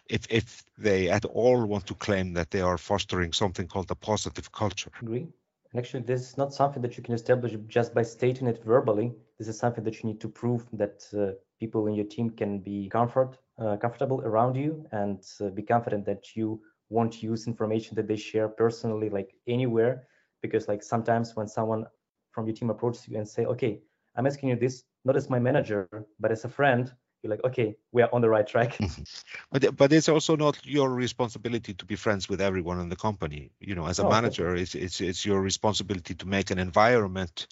if, 0.09 0.21
if 0.29 0.63
they 0.77 1.09
at 1.09 1.25
all 1.25 1.65
want 1.65 1.85
to 1.85 1.93
claim 1.93 2.33
that 2.33 2.49
they 2.49 2.61
are 2.61 2.77
fostering 2.77 3.33
something 3.33 3.67
called 3.67 3.91
a 3.91 3.95
positive 3.95 4.51
culture. 4.51 4.91
Agree. 5.01 5.27
And 5.71 5.79
actually, 5.79 6.03
this 6.03 6.21
is 6.21 6.37
not 6.37 6.53
something 6.53 6.81
that 6.81 6.97
you 6.97 7.03
can 7.03 7.13
establish 7.13 7.55
just 7.67 7.93
by 7.93 8.01
stating 8.01 8.47
it 8.47 8.63
verbally. 8.63 9.13
This 9.37 9.47
is 9.47 9.59
something 9.59 9.83
that 9.83 10.01
you 10.01 10.09
need 10.09 10.19
to 10.21 10.27
prove 10.27 10.65
that 10.73 11.05
uh, 11.15 11.33
people 11.59 11.85
in 11.85 11.93
your 11.93 12.05
team 12.05 12.31
can 12.31 12.59
be 12.59 12.89
comfort, 12.89 13.37
uh, 13.59 13.77
comfortable 13.77 14.21
around 14.21 14.55
you 14.55 14.87
and 14.91 15.23
uh, 15.41 15.49
be 15.49 15.61
confident 15.61 16.05
that 16.05 16.35
you 16.35 16.61
won't 16.89 17.21
use 17.23 17.47
information 17.47 17.95
that 17.95 18.07
they 18.07 18.15
share 18.17 18.47
personally 18.47 19.09
like 19.09 19.35
anywhere 19.47 20.07
because 20.41 20.67
like 20.67 20.83
sometimes 20.83 21.35
when 21.35 21.47
someone 21.47 21.85
from 22.31 22.45
your 22.47 22.55
team 22.55 22.69
approaches 22.69 23.07
you 23.07 23.17
and 23.17 23.27
say 23.27 23.45
okay 23.45 23.81
i'm 24.15 24.27
asking 24.27 24.49
you 24.49 24.55
this 24.55 24.83
not 25.05 25.15
as 25.15 25.29
my 25.29 25.39
manager 25.39 25.95
but 26.09 26.21
as 26.21 26.33
a 26.33 26.37
friend 26.37 26.81
you're 27.09 27.19
like, 27.19 27.33
okay, 27.33 27.67
we 27.85 27.95
are 27.95 27.99
on 28.05 28.21
the 28.21 28.29
right 28.29 28.45
track. 28.47 28.79
but 29.51 29.75
but 29.75 29.91
it's 29.91 30.09
also 30.09 30.35
not 30.35 30.65
your 30.65 30.89
responsibility 30.89 31.73
to 31.73 31.85
be 31.85 31.95
friends 31.95 32.29
with 32.29 32.41
everyone 32.41 32.79
in 32.79 32.89
the 32.89 32.95
company. 32.95 33.51
You 33.59 33.75
know, 33.75 33.87
as 33.87 33.99
a 33.99 34.03
No, 34.03 34.05
manager, 34.05 34.55
it's 34.55 34.75
it's 34.75 35.01
it's 35.01 35.25
your 35.25 35.41
responsibility 35.41 36.15
to 36.15 36.27
make 36.27 36.51
an 36.51 36.59
environment 36.59 37.47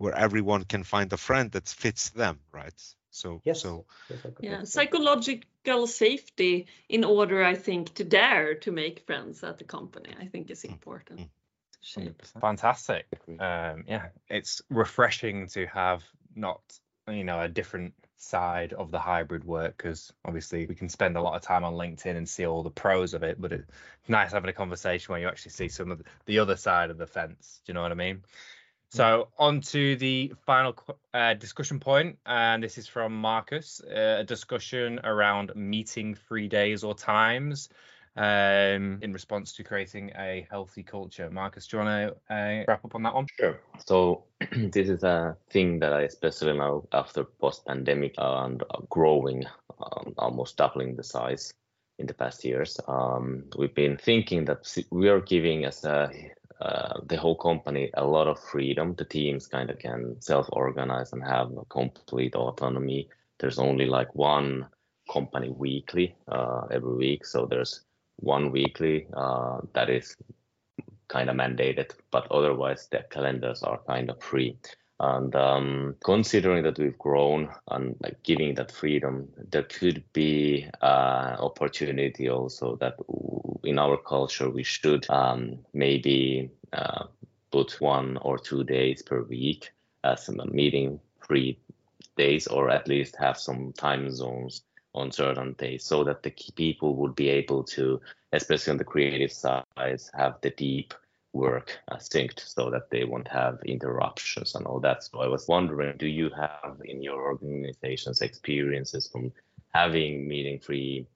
where 0.00 0.16
everyone 0.16 0.64
can 0.64 0.82
find 0.82 1.12
a 1.12 1.16
friend 1.18 1.50
that 1.50 1.68
fits 1.68 2.08
them, 2.10 2.40
right? 2.52 2.72
So 3.10 3.42
Yes. 3.44 3.60
so 3.60 3.84
Yes, 4.08 4.20
I 4.24 4.30
could 4.30 4.44
Yeah, 4.44 4.64
psychological 4.64 5.86
safety 5.86 6.66
in 6.88 7.04
order, 7.04 7.44
I 7.44 7.54
think, 7.54 7.94
to 7.94 8.04
dare 8.04 8.54
to 8.54 8.72
make 8.72 9.06
friends 9.06 9.44
at 9.44 9.58
the 9.58 9.64
company, 9.64 10.14
I 10.18 10.26
think 10.26 10.50
is 10.50 10.64
important. 10.64 11.20
mm. 11.20 11.24
to 11.24 11.78
shape. 11.82 12.22
Fantastic. 12.40 13.06
Um, 13.28 13.84
yeah, 13.86 14.06
it's 14.28 14.62
refreshing 14.70 15.48
to 15.48 15.66
have 15.66 16.02
not 16.34 16.62
you 17.08 17.24
know 17.24 17.40
a 17.40 17.48
different 17.48 17.92
side 18.16 18.72
of 18.72 18.90
the 18.90 18.98
hybrid 18.98 19.44
work 19.44 19.76
because 19.76 20.12
obviously 20.24 20.66
we 20.66 20.74
can 20.74 20.88
spend 20.88 21.16
a 21.16 21.20
lot 21.20 21.34
of 21.34 21.42
time 21.42 21.64
on 21.64 21.74
LinkedIn 21.74 22.16
and 22.16 22.28
see 22.28 22.46
all 22.46 22.62
the 22.62 22.70
pros 22.70 23.12
of 23.12 23.22
it, 23.22 23.38
but 23.40 23.52
it's 23.52 23.66
nice 24.08 24.32
having 24.32 24.50
a 24.50 24.54
conversation 24.54 25.12
where 25.12 25.20
you 25.20 25.28
actually 25.28 25.52
see 25.52 25.68
some 25.68 25.90
of 25.90 25.98
the, 25.98 26.04
the 26.24 26.38
other 26.38 26.56
side 26.56 26.90
of 26.90 26.96
the 26.96 27.06
fence. 27.06 27.60
Do 27.64 27.70
you 27.70 27.74
know 27.74 27.82
what 27.82 27.92
I 27.92 27.96
mean? 27.96 28.22
So 28.90 29.28
on 29.38 29.60
to 29.60 29.94
the 29.96 30.32
final 30.46 30.74
uh, 31.14 31.34
discussion 31.34 31.78
point, 31.78 32.18
and 32.26 32.60
this 32.60 32.76
is 32.76 32.88
from 32.88 33.14
Markus, 33.14 33.80
uh, 33.80 34.16
a 34.18 34.24
discussion 34.24 34.98
around 35.04 35.52
meeting 35.54 36.16
free 36.16 36.48
days 36.48 36.82
or 36.82 36.94
times 36.94 37.68
um, 38.16 38.98
in 39.00 39.12
response 39.12 39.52
to 39.52 39.62
creating 39.62 40.10
a 40.18 40.44
healthy 40.50 40.82
culture. 40.82 41.30
Markus, 41.30 41.68
do 41.68 41.76
you 41.76 41.84
want 41.84 42.18
to 42.28 42.34
uh, 42.34 42.64
wrap 42.66 42.84
up 42.84 42.96
on 42.96 43.04
that 43.04 43.14
one? 43.14 43.26
Sure. 43.38 43.60
So 43.86 44.24
this 44.56 44.88
is 44.88 45.04
a 45.04 45.36
thing 45.50 45.78
that 45.78 45.92
I 45.92 46.02
especially 46.02 46.54
now 46.54 46.82
after 46.92 47.22
post-pandemic 47.22 48.14
and 48.18 48.62
growing, 48.88 49.44
um, 49.80 50.14
almost 50.18 50.56
doubling 50.56 50.96
the 50.96 51.04
size 51.04 51.52
in 52.00 52.06
the 52.06 52.14
past 52.14 52.44
years. 52.44 52.80
Um, 52.88 53.44
we've 53.56 53.74
been 53.74 53.98
thinking 53.98 54.46
that 54.46 54.76
we 54.90 55.08
are 55.08 55.20
giving 55.20 55.64
as 55.64 55.84
a 55.84 56.10
uh, 56.60 57.00
the 57.06 57.16
whole 57.16 57.36
company 57.36 57.90
a 57.94 58.04
lot 58.04 58.28
of 58.28 58.38
freedom. 58.38 58.94
The 58.94 59.04
teams 59.04 59.46
kind 59.46 59.70
of 59.70 59.78
can 59.78 60.20
self-organize 60.20 61.12
and 61.12 61.22
have 61.24 61.50
complete 61.70 62.34
autonomy. 62.34 63.08
There's 63.38 63.58
only 63.58 63.86
like 63.86 64.14
one 64.14 64.66
company 65.10 65.48
weekly 65.48 66.14
uh, 66.28 66.66
every 66.70 66.94
week, 66.94 67.24
so 67.24 67.46
there's 67.46 67.80
one 68.16 68.50
weekly 68.52 69.06
uh, 69.14 69.60
that 69.72 69.88
is 69.88 70.16
kind 71.08 71.30
of 71.30 71.36
mandated, 71.36 71.92
but 72.10 72.30
otherwise 72.30 72.88
the 72.90 73.04
calendars 73.10 73.62
are 73.62 73.80
kind 73.86 74.10
of 74.10 74.22
free. 74.22 74.56
And 75.02 75.34
um, 75.34 75.96
considering 76.04 76.62
that 76.64 76.78
we've 76.78 76.98
grown 76.98 77.48
and 77.70 77.96
like 78.02 78.22
giving 78.22 78.54
that 78.56 78.70
freedom, 78.70 79.30
there 79.50 79.62
could 79.62 80.04
be 80.12 80.68
uh, 80.82 81.36
opportunity 81.38 82.28
also 82.28 82.76
that 82.76 82.96
in 83.64 83.78
our 83.78 83.96
culture 83.96 84.50
we 84.50 84.62
should 84.62 85.08
um, 85.08 85.60
maybe 85.72 86.50
uh, 86.74 87.04
put 87.50 87.80
one 87.80 88.18
or 88.18 88.38
two 88.38 88.62
days 88.62 89.00
per 89.00 89.22
week 89.22 89.72
as 90.04 90.28
a 90.28 90.46
meeting 90.46 91.00
free 91.26 91.58
days, 92.18 92.46
or 92.46 92.68
at 92.68 92.86
least 92.86 93.16
have 93.16 93.38
some 93.38 93.72
time 93.72 94.10
zones 94.10 94.64
on 94.94 95.10
certain 95.10 95.54
days, 95.54 95.82
so 95.82 96.04
that 96.04 96.22
the 96.22 96.34
people 96.56 96.94
would 96.96 97.14
be 97.14 97.30
able 97.30 97.64
to, 97.64 97.98
especially 98.34 98.72
on 98.72 98.76
the 98.76 98.84
creative 98.84 99.32
side, 99.32 99.64
have 100.12 100.36
the 100.42 100.50
deep 100.50 100.92
work 101.32 101.78
synced 101.94 102.40
so 102.40 102.70
that 102.70 102.90
they 102.90 103.04
won't 103.04 103.28
have 103.28 103.58
interruptions 103.64 104.54
and 104.54 104.66
all 104.66 104.80
that. 104.80 105.04
So 105.04 105.20
I 105.20 105.28
was 105.28 105.46
wondering, 105.48 105.96
do 105.96 106.06
you 106.06 106.30
have 106.30 106.76
in 106.84 107.02
your 107.02 107.22
organizations 107.22 108.20
experiences 108.20 109.08
from 109.08 109.32
having 109.72 110.26
meeting 110.26 110.58
free 110.58 111.06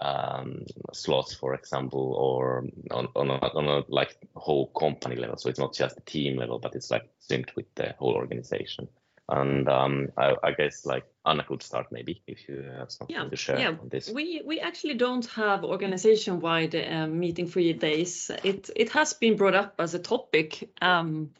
um, 0.00 0.64
slots, 0.92 1.34
for 1.34 1.54
example, 1.54 2.14
or 2.14 2.64
on, 2.90 3.08
on, 3.16 3.30
a, 3.30 3.38
on 3.54 3.66
a 3.66 3.82
like 3.88 4.16
whole 4.34 4.68
company 4.68 5.16
level? 5.16 5.36
So 5.36 5.48
it's 5.48 5.58
not 5.58 5.74
just 5.74 5.96
the 5.96 6.02
team 6.02 6.36
level, 6.36 6.58
but 6.58 6.74
it's 6.74 6.90
like 6.90 7.08
synced 7.20 7.54
with 7.56 7.66
the 7.74 7.94
whole 7.98 8.14
organization. 8.14 8.88
And 9.28 9.68
um, 9.68 10.08
I, 10.16 10.34
I 10.42 10.52
guess 10.52 10.86
like 10.86 11.04
Anna 11.26 11.44
could 11.44 11.62
start 11.62 11.92
maybe 11.92 12.22
if 12.26 12.48
you 12.48 12.62
have 12.78 12.90
something 12.90 13.14
Yeah, 13.14 13.28
to 13.28 13.36
share 13.36 13.58
yeah. 13.58 13.68
on 13.68 13.88
this. 13.90 14.08
We 14.08 14.42
we 14.44 14.60
actually 14.60 14.94
don't 14.94 15.26
have 15.26 15.64
organization-wide 15.64 16.74
um, 16.74 17.18
meeting 17.18 17.46
free 17.46 17.74
days. 17.74 18.30
It 18.42 18.70
it 18.74 18.90
has 18.90 19.12
been 19.12 19.36
brought 19.36 19.54
up 19.54 19.74
as 19.78 19.94
a 19.94 19.98
topic, 19.98 20.70
um, 20.80 21.30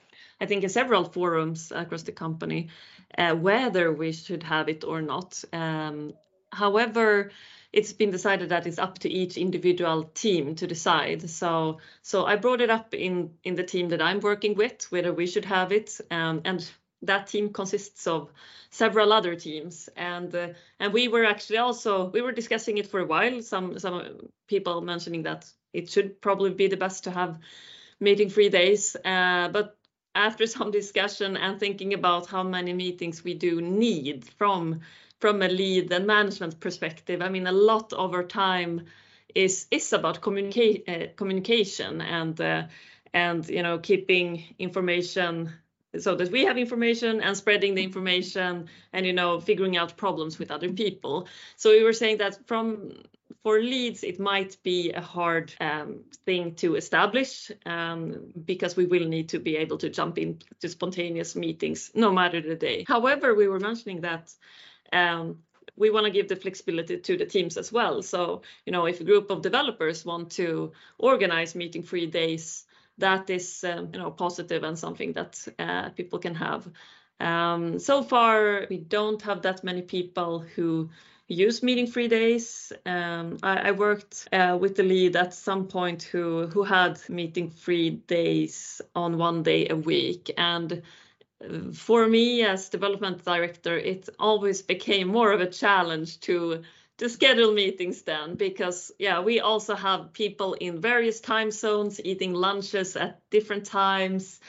I 0.40 0.46
think, 0.46 0.64
in 0.64 0.68
several 0.68 1.04
forums 1.04 1.72
across 1.74 2.02
the 2.02 2.12
company, 2.12 2.68
uh, 3.16 3.34
whether 3.34 3.90
we 3.92 4.12
should 4.12 4.42
have 4.42 4.68
it 4.68 4.84
or 4.84 5.00
not. 5.00 5.42
Um, 5.52 6.12
however, 6.52 7.30
it's 7.72 7.94
been 7.94 8.10
decided 8.10 8.50
that 8.50 8.66
it's 8.66 8.78
up 8.78 8.98
to 8.98 9.08
each 9.08 9.38
individual 9.38 10.04
team 10.14 10.54
to 10.56 10.66
decide. 10.66 11.30
So 11.30 11.78
so 12.02 12.26
I 12.26 12.36
brought 12.36 12.60
it 12.60 12.70
up 12.70 12.92
in 12.92 13.30
in 13.44 13.54
the 13.54 13.64
team 13.64 13.88
that 13.88 14.02
I'm 14.02 14.20
working 14.20 14.56
with 14.56 14.92
whether 14.92 15.12
we 15.14 15.26
should 15.26 15.46
have 15.46 15.72
it, 15.72 16.00
um, 16.10 16.42
and 16.44 16.70
that 17.02 17.28
team 17.28 17.52
consists 17.52 18.06
of 18.06 18.32
several 18.70 19.12
other 19.12 19.34
teams. 19.34 19.88
And 19.96 20.34
uh, 20.34 20.48
and 20.80 20.92
we 20.92 21.08
were 21.08 21.24
actually 21.24 21.58
also 21.58 22.10
we 22.10 22.22
were 22.22 22.32
discussing 22.32 22.78
it 22.78 22.86
for 22.86 23.00
a 23.00 23.06
while 23.06 23.42
some 23.42 23.78
some 23.78 24.30
people 24.46 24.80
mentioning 24.80 25.22
that 25.22 25.50
it 25.72 25.90
should 25.90 26.20
probably 26.20 26.50
be 26.50 26.66
the 26.66 26.76
best 26.76 27.04
to 27.04 27.10
have 27.10 27.38
meeting 28.00 28.30
free 28.30 28.48
days. 28.48 28.96
Uh, 29.04 29.48
but 29.48 29.76
after 30.14 30.46
some 30.56 30.70
discussion 30.70 31.36
and 31.36 31.60
thinking 31.60 31.94
about 31.94 32.26
how 32.26 32.42
many 32.42 32.72
meetings 32.72 33.24
we 33.24 33.34
do 33.34 33.60
need 33.60 34.24
from 34.36 34.80
from 35.20 35.42
a 35.42 35.48
lead 35.48 35.92
and 35.92 36.06
management 36.06 36.60
perspective 36.60 37.20
i 37.22 37.28
mean 37.28 37.46
a 37.46 37.52
lot 37.52 37.92
of 37.92 38.14
our 38.14 38.22
time 38.22 38.86
is 39.34 39.66
is 39.70 39.92
about 39.92 40.20
communicate 40.20 40.88
uh, 40.88 41.06
communication 41.16 42.00
and 42.00 42.40
uh, 42.40 42.62
and 43.12 43.48
you 43.48 43.62
know 43.62 43.78
keeping 43.78 44.42
information 44.58 45.52
so 45.96 46.14
that 46.14 46.30
we 46.30 46.44
have 46.44 46.58
information 46.58 47.20
and 47.20 47.36
spreading 47.36 47.74
the 47.74 47.82
information 47.82 48.68
and 48.92 49.06
you 49.06 49.12
know 49.12 49.40
figuring 49.40 49.76
out 49.76 49.96
problems 49.96 50.38
with 50.38 50.50
other 50.50 50.70
people. 50.72 51.28
So 51.56 51.70
we 51.70 51.82
were 51.82 51.92
saying 51.92 52.18
that 52.18 52.46
from 52.46 52.92
for 53.42 53.60
leads 53.60 54.02
it 54.04 54.20
might 54.20 54.56
be 54.62 54.92
a 54.92 55.00
hard 55.00 55.54
um, 55.60 56.00
thing 56.26 56.54
to 56.56 56.76
establish 56.76 57.50
um, 57.64 58.32
because 58.44 58.76
we 58.76 58.86
will 58.86 59.06
need 59.06 59.30
to 59.30 59.38
be 59.38 59.56
able 59.56 59.78
to 59.78 59.88
jump 59.88 60.18
into 60.18 60.68
spontaneous 60.68 61.34
meetings 61.34 61.90
no 61.94 62.12
matter 62.12 62.40
the 62.40 62.56
day. 62.56 62.84
However 62.86 63.34
we 63.34 63.48
were 63.48 63.60
mentioning 63.60 64.02
that 64.02 64.34
um, 64.92 65.38
we 65.76 65.90
want 65.90 66.06
to 66.06 66.10
give 66.10 66.28
the 66.28 66.36
flexibility 66.36 66.98
to 66.98 67.16
the 67.16 67.24
teams 67.24 67.56
as 67.56 67.72
well. 67.72 68.02
So 68.02 68.42
you 68.66 68.72
know 68.72 68.86
if 68.86 69.00
a 69.00 69.04
group 69.04 69.30
of 69.30 69.40
developers 69.40 70.04
want 70.04 70.32
to 70.32 70.72
organize 70.98 71.54
meeting 71.54 71.82
free 71.82 72.06
days 72.06 72.66
that 72.98 73.30
is 73.30 73.64
um, 73.64 73.90
you 73.92 73.98
know 73.98 74.10
positive 74.10 74.62
and 74.62 74.78
something 74.78 75.12
that 75.14 75.46
uh, 75.58 75.90
people 75.90 76.18
can 76.18 76.34
have. 76.34 76.68
Um, 77.20 77.78
so 77.78 78.02
far, 78.02 78.66
we 78.70 78.78
don't 78.78 79.20
have 79.22 79.42
that 79.42 79.64
many 79.64 79.82
people 79.82 80.40
who 80.40 80.90
use 81.28 81.62
meeting 81.62 81.86
free 81.86 82.08
days. 82.08 82.72
Um, 82.86 83.38
I, 83.42 83.68
I, 83.68 83.70
worked 83.72 84.28
uh, 84.32 84.56
with 84.60 84.76
the 84.76 84.82
lead 84.82 85.16
at 85.16 85.34
some 85.34 85.66
point 85.66 86.02
who 86.02 86.46
who 86.46 86.62
had 86.62 86.98
meeting 87.08 87.50
free 87.50 87.90
days 87.90 88.80
on 88.94 89.18
one 89.18 89.42
day 89.42 89.68
a 89.68 89.76
week 89.76 90.30
and 90.38 90.82
uh, 91.44 91.72
for 91.72 92.08
me 92.08 92.44
as 92.44 92.70
development 92.70 93.24
director 93.24 93.76
it 93.76 94.08
always 94.18 94.62
became 94.62 95.08
more 95.08 95.32
of 95.32 95.40
a 95.40 95.50
challenge 95.50 96.18
to 96.20 96.62
to 96.98 97.08
schedule 97.08 97.52
meetings 97.52 98.02
then 98.02 98.34
because 98.34 98.92
yeah 98.98 99.20
we 99.20 99.40
also 99.40 99.74
have 99.74 100.12
people 100.12 100.54
in 100.54 100.80
various 100.80 101.20
time 101.20 101.50
zones 101.50 102.00
eating 102.04 102.34
lunches 102.34 102.96
at 102.96 103.20
different 103.30 103.64
times. 103.64 104.40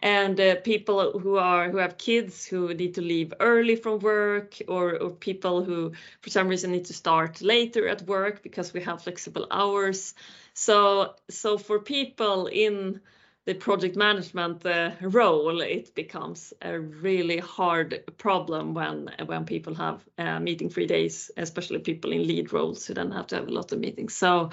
And 0.00 0.38
uh, 0.40 0.54
people 0.62 1.18
who 1.18 1.38
are 1.38 1.70
who 1.70 1.78
have 1.78 1.98
kids 1.98 2.46
who 2.46 2.72
need 2.72 2.94
to 2.94 3.00
leave 3.00 3.34
early 3.40 3.74
from 3.74 3.98
work 3.98 4.56
or, 4.68 4.96
or 4.96 5.10
people 5.10 5.64
who 5.64 5.90
for 6.20 6.30
some 6.30 6.46
reason 6.46 6.70
need 6.70 6.84
to 6.84 6.94
start 6.94 7.42
later 7.42 7.88
at 7.88 8.02
work 8.02 8.44
because 8.44 8.72
we 8.72 8.80
have 8.82 9.02
flexible 9.02 9.48
hours. 9.50 10.14
So 10.54 11.14
so 11.28 11.58
for 11.58 11.80
people 11.80 12.46
in 12.46 13.00
the 13.48 13.54
project 13.54 13.96
management 13.96 14.66
uh, 14.66 14.90
role, 15.00 15.62
it 15.62 15.94
becomes 15.94 16.52
a 16.60 16.78
really 16.78 17.38
hard 17.38 18.04
problem 18.18 18.74
when 18.74 19.10
when 19.24 19.46
people 19.46 19.74
have 19.74 20.04
uh, 20.18 20.38
meeting 20.38 20.68
free 20.68 20.86
days, 20.86 21.30
especially 21.38 21.78
people 21.78 22.12
in 22.12 22.26
lead 22.26 22.52
roles 22.52 22.86
who 22.86 22.92
then 22.92 23.10
have 23.10 23.26
to 23.26 23.36
have 23.36 23.48
a 23.48 23.50
lot 23.50 23.72
of 23.72 23.78
meetings. 23.78 24.14
So, 24.14 24.50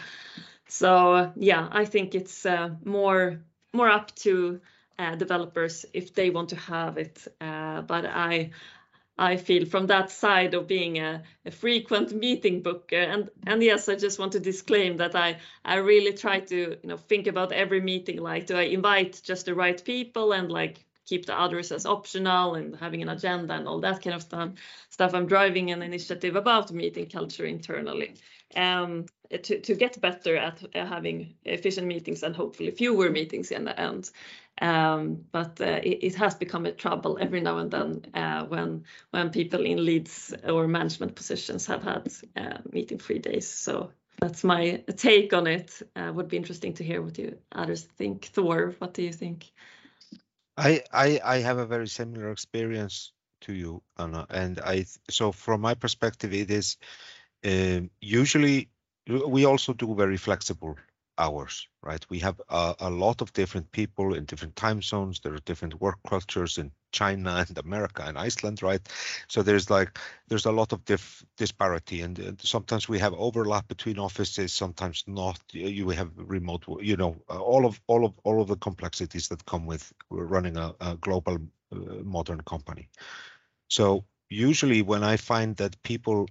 so 0.69 1.33
yeah, 1.35 1.67
I 1.73 1.83
think 1.83 2.15
it's 2.15 2.45
uh, 2.45 2.69
more 2.85 3.41
more 3.73 3.89
up 3.89 4.15
to 4.23 4.61
uh, 4.97 5.15
developers 5.15 5.85
if 5.93 6.13
they 6.13 6.29
want 6.29 6.49
to 6.49 6.55
have 6.55 6.97
it. 6.97 7.27
Uh, 7.41 7.81
but 7.81 8.05
I 8.05 8.51
I 9.17 9.37
feel 9.37 9.65
from 9.65 9.87
that 9.87 10.11
side 10.11 10.53
of 10.53 10.67
being 10.67 10.97
a, 10.99 11.23
a, 11.45 11.51
frequent 11.51 12.13
meeting 12.13 12.61
booker. 12.61 12.97
Uh, 12.97 13.13
and 13.13 13.29
and 13.47 13.63
yes, 13.63 13.87
I 13.87 13.95
just 13.95 14.19
want 14.19 14.33
to 14.33 14.39
disclaim 14.39 14.97
that 14.97 15.15
I 15.15 15.37
I 15.63 15.75
really 15.75 16.13
try 16.13 16.41
to 16.41 16.57
you 16.81 16.89
know 16.89 16.97
think 16.97 17.27
about 17.27 17.51
every 17.51 17.81
meeting 17.81 18.17
like 18.17 18.47
do 18.47 18.57
I 18.57 18.63
invite 18.63 19.21
just 19.23 19.45
the 19.45 19.55
right 19.55 19.81
people 19.83 20.33
and 20.33 20.51
like 20.51 20.83
keep 21.05 21.25
the 21.25 21.39
others 21.39 21.71
as 21.71 21.85
optional 21.85 22.55
and 22.55 22.75
having 22.75 23.01
an 23.03 23.09
agenda 23.09 23.53
and 23.53 23.67
all 23.67 23.79
that 23.79 24.01
kind 24.01 24.15
of 24.15 24.23
stuff. 24.23 24.49
Stuff 24.89 25.13
I'm 25.13 25.27
driving 25.27 25.71
an 25.71 25.81
initiative 25.81 26.35
about 26.35 26.71
meeting 26.71 27.07
culture 27.07 27.45
internally 27.45 28.15
um, 28.55 29.05
to, 29.43 29.59
to 29.59 29.75
get 29.75 29.99
better 30.01 30.37
at 30.37 30.61
having 30.73 31.35
efficient 31.43 31.87
meetings 31.87 32.23
and 32.23 32.35
hopefully 32.35 32.71
fewer 32.71 33.09
meetings 33.09 33.51
in 33.51 33.65
the 33.65 33.79
end. 33.79 34.09
Um, 34.61 35.25
but 35.31 35.59
uh, 35.59 35.81
it, 35.83 35.99
it, 36.03 36.15
has 36.15 36.35
become 36.35 36.65
a 36.65 36.71
trouble 36.71 37.17
every 37.19 37.41
now 37.41 37.57
and 37.57 37.69
then 37.69 38.05
uh, 38.13 38.45
when 38.45 38.85
when 39.11 39.29
people 39.29 39.65
in 39.65 39.83
leads 39.83 40.33
or 40.47 40.65
management 40.65 41.15
positions 41.15 41.65
have 41.65 41.83
had 41.83 42.07
uh, 42.37 42.59
meeting 42.71 42.97
free 42.97 43.19
days. 43.19 43.49
So 43.49 43.91
that's 44.21 44.45
my 44.45 44.81
take 44.95 45.33
on 45.33 45.47
it. 45.47 45.81
Uh, 45.95 46.11
would 46.15 46.29
be 46.29 46.37
interesting 46.37 46.73
to 46.75 46.85
hear 46.85 47.01
what 47.01 47.17
you 47.17 47.37
others 47.51 47.83
think. 47.83 48.25
Thor, 48.25 48.75
what 48.79 48.93
do 48.93 49.01
you 49.01 49.11
think? 49.11 49.51
I 50.55 50.83
I, 50.91 51.19
I 51.21 51.37
have 51.39 51.57
a 51.57 51.65
very 51.65 51.87
similar 51.89 52.31
experience 52.31 53.11
to 53.41 53.53
you, 53.53 53.83
Anna, 53.97 54.25
and 54.29 54.59
I 54.59 54.85
so 55.09 55.33
from 55.33 55.59
my 55.59 55.73
perspective, 55.73 56.33
it 56.33 56.49
is 56.49 56.77
um, 57.45 57.89
usually 58.01 58.69
we 59.07 59.45
also 59.45 59.73
do 59.73 59.93
very 59.95 60.17
flexible 60.17 60.75
hours, 61.17 61.67
right? 61.81 62.05
We 62.09 62.19
have 62.19 62.41
a, 62.49 62.75
a, 62.79 62.89
lot 62.89 63.21
of 63.21 63.31
different 63.33 63.71
people 63.71 64.15
in 64.15 64.25
different 64.25 64.55
time 64.55 64.81
zones. 64.81 65.19
There 65.19 65.33
are 65.33 65.39
different 65.45 65.79
work 65.79 65.97
cultures 66.07 66.57
in 66.57 66.71
China 66.91 67.45
and 67.47 67.57
America 67.57 68.03
and 68.05 68.17
Iceland, 68.17 68.61
right? 68.61 68.81
So 69.27 69.41
there's 69.41 69.69
like 69.69 69.97
there's 70.27 70.45
a 70.45 70.51
lot 70.51 70.73
of 70.73 70.81
disparity, 71.37 72.01
and, 72.01 72.19
and 72.19 72.41
sometimes 72.41 72.89
we 72.89 72.99
have 72.99 73.13
overlap 73.13 73.67
between 73.67 73.99
offices, 73.99 74.53
sometimes 74.53 75.03
not. 75.07 75.39
You 75.51 75.89
have 75.89 76.11
remote, 76.15 76.65
you 76.81 76.97
know, 76.97 77.15
all 77.29 77.65
of 77.65 77.79
all 77.87 78.05
of 78.05 78.13
all 78.23 78.41
of 78.41 78.47
the 78.47 78.57
complexities 78.57 79.29
that 79.29 79.45
come 79.45 79.65
with 79.65 79.93
running 80.09 80.57
a, 80.57 80.73
a 80.81 80.95
global 80.95 81.37
uh, 81.71 81.75
modern 82.03 82.41
company. 82.41 82.89
So 83.67 84.05
usually 84.29 84.81
when 84.81 85.03
I 85.03 85.17
find 85.17 85.55
that 85.57 85.81
people 85.83 86.27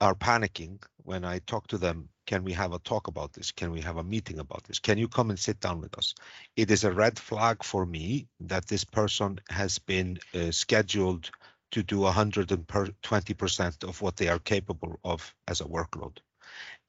are 0.00 0.14
panicking 0.14 0.82
when 0.98 1.24
I 1.24 1.40
talk 1.40 1.66
to 1.68 1.78
them, 1.78 2.08
can 2.26 2.44
we 2.44 2.52
have 2.52 2.72
a 2.72 2.78
talk 2.78 3.08
about 3.08 3.32
this? 3.32 3.52
Can 3.52 3.70
we 3.70 3.80
have 3.80 3.96
a 3.96 4.04
meeting 4.04 4.38
about 4.38 4.64
this? 4.64 4.78
Can 4.78 4.98
you 4.98 5.08
come 5.08 5.30
and 5.30 5.38
sit 5.38 5.60
down 5.60 5.80
with 5.80 5.96
us? 5.96 6.14
It 6.56 6.70
is 6.70 6.84
a 6.84 6.92
red 6.92 7.18
flag 7.18 7.64
for 7.64 7.86
me 7.86 8.28
that 8.40 8.66
this 8.66 8.84
person 8.84 9.40
has 9.48 9.78
been 9.78 10.18
uh, 10.34 10.50
scheduled 10.50 11.30
to 11.70 11.82
do 11.82 12.00
120% 12.00 13.84
of 13.84 14.02
what 14.02 14.16
they 14.16 14.28
are 14.28 14.38
capable 14.38 14.98
of 15.04 15.34
as 15.46 15.60
a 15.60 15.64
workload. 15.64 16.18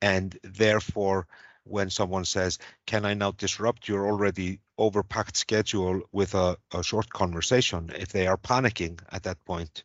And 0.01 0.37
therefore, 0.43 1.27
when 1.63 1.89
someone 1.89 2.25
says, 2.25 2.57
Can 2.85 3.05
I 3.05 3.13
now 3.13 3.31
disrupt 3.31 3.87
your 3.87 4.07
already 4.07 4.59
overpacked 4.79 5.35
schedule 5.35 6.01
with 6.11 6.35
a, 6.35 6.57
a 6.73 6.83
short 6.83 7.09
conversation? 7.09 7.91
If 7.95 8.09
they 8.09 8.27
are 8.27 8.37
panicking 8.37 8.99
at 9.11 9.23
that 9.23 9.43
point, 9.45 9.83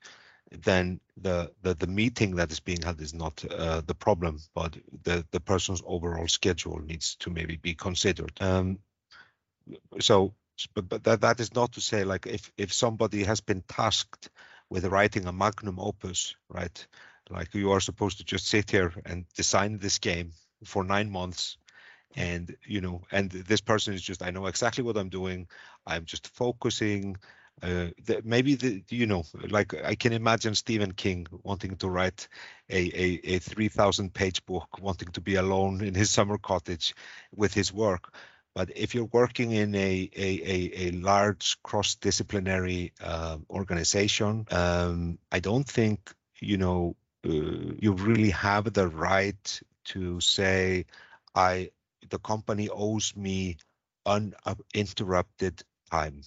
then 0.63 1.01
the, 1.17 1.53
the, 1.63 1.75
the 1.75 1.87
meeting 1.87 2.37
that 2.37 2.51
is 2.53 2.61
being 2.61 2.83
held 2.83 3.01
is 3.01 3.15
not 3.15 3.45
uh, 3.51 3.83
the 3.87 3.95
problem, 3.95 4.41
but 4.55 4.77
the, 5.03 5.25
the 5.31 5.41
person's 5.41 5.83
overall 5.87 6.29
schedule 6.29 6.79
needs 6.81 7.17
to 7.17 7.31
maybe 7.31 7.57
be 7.57 7.75
considered. 7.75 8.33
Um, 8.41 8.79
so, 10.01 10.35
but, 10.75 10.89
but 10.89 11.05
that, 11.05 11.21
that 11.23 11.41
is 11.41 11.55
not 11.55 11.73
to 11.73 11.81
say 11.81 12.05
like 12.05 12.27
if, 12.27 12.53
if 12.57 12.73
somebody 12.73 13.25
has 13.25 13.41
been 13.41 13.63
tasked 13.69 14.31
with 14.71 14.85
writing 14.87 15.27
a 15.27 15.33
magnum 15.33 15.79
opus, 15.79 16.37
right? 16.49 16.87
Like 17.31 17.55
you 17.55 17.73
are 17.73 17.81
supposed 17.81 18.19
to 18.19 18.25
just 18.25 18.47
sit 18.47 18.71
here 18.71 18.93
and 19.05 19.25
design 19.35 19.79
this 19.79 19.99
game 19.99 20.33
for 20.65 20.85
nine 20.85 21.11
months 21.11 21.57
and 22.17 22.57
you 22.67 22.81
know 22.81 23.03
and 23.11 23.31
this 23.31 23.61
person 23.61 23.95
is 23.95 24.03
just 24.03 24.23
i 24.23 24.31
know 24.31 24.47
exactly 24.47 24.85
what 24.85 24.97
i'm 24.97 25.09
doing 25.09 25.47
i'm 25.87 26.05
just 26.05 26.29
focusing 26.29 27.17
uh, 27.63 27.89
the, 28.05 28.21
maybe 28.25 28.55
the 28.57 28.83
you 28.91 29.07
know 29.07 29.25
like 29.49 29.75
I 29.75 29.95
can 29.95 30.13
imagine 30.13 30.55
Stephen 30.55 30.93
King 30.93 31.27
wanting 31.43 31.77
to 31.77 31.89
write 31.89 32.29
a 32.69 32.79
a, 32.79 33.21
a 33.37 33.39
three 33.39 33.69
thousand 33.69 34.13
page 34.13 34.45
book, 34.47 34.69
wanting 34.81 35.09
to 35.13 35.21
be 35.21 35.37
alone 35.37 35.83
in 35.83 35.95
his 35.95 36.11
summer 36.11 36.39
cottage 36.39 36.95
with 37.35 37.55
his 37.55 37.73
work. 37.73 38.15
But 38.55 38.71
if 38.77 38.95
you're 38.95 39.11
working 39.13 39.53
in 39.53 39.75
a 39.75 40.11
a, 40.17 40.29
a, 40.55 40.89
a 40.89 40.91
large 40.93 41.57
cross 41.63 41.95
disciplinary 41.97 42.93
uh, 43.03 43.39
organization, 43.51 44.47
um, 44.51 45.19
I 45.33 45.41
don't 45.41 45.67
think 45.67 46.13
you 46.41 46.59
know 46.59 46.97
uh, 47.27 47.31
you 47.31 47.93
really 47.93 48.31
have 48.31 48.73
the 48.73 48.89
right 48.89 49.61
to 49.87 50.21
say 50.21 50.87
I 51.35 51.71
the 52.11 52.19
company 52.19 52.69
owes 52.69 53.15
me 53.17 53.57
uninterrupted 54.07 55.63
time 55.91 56.21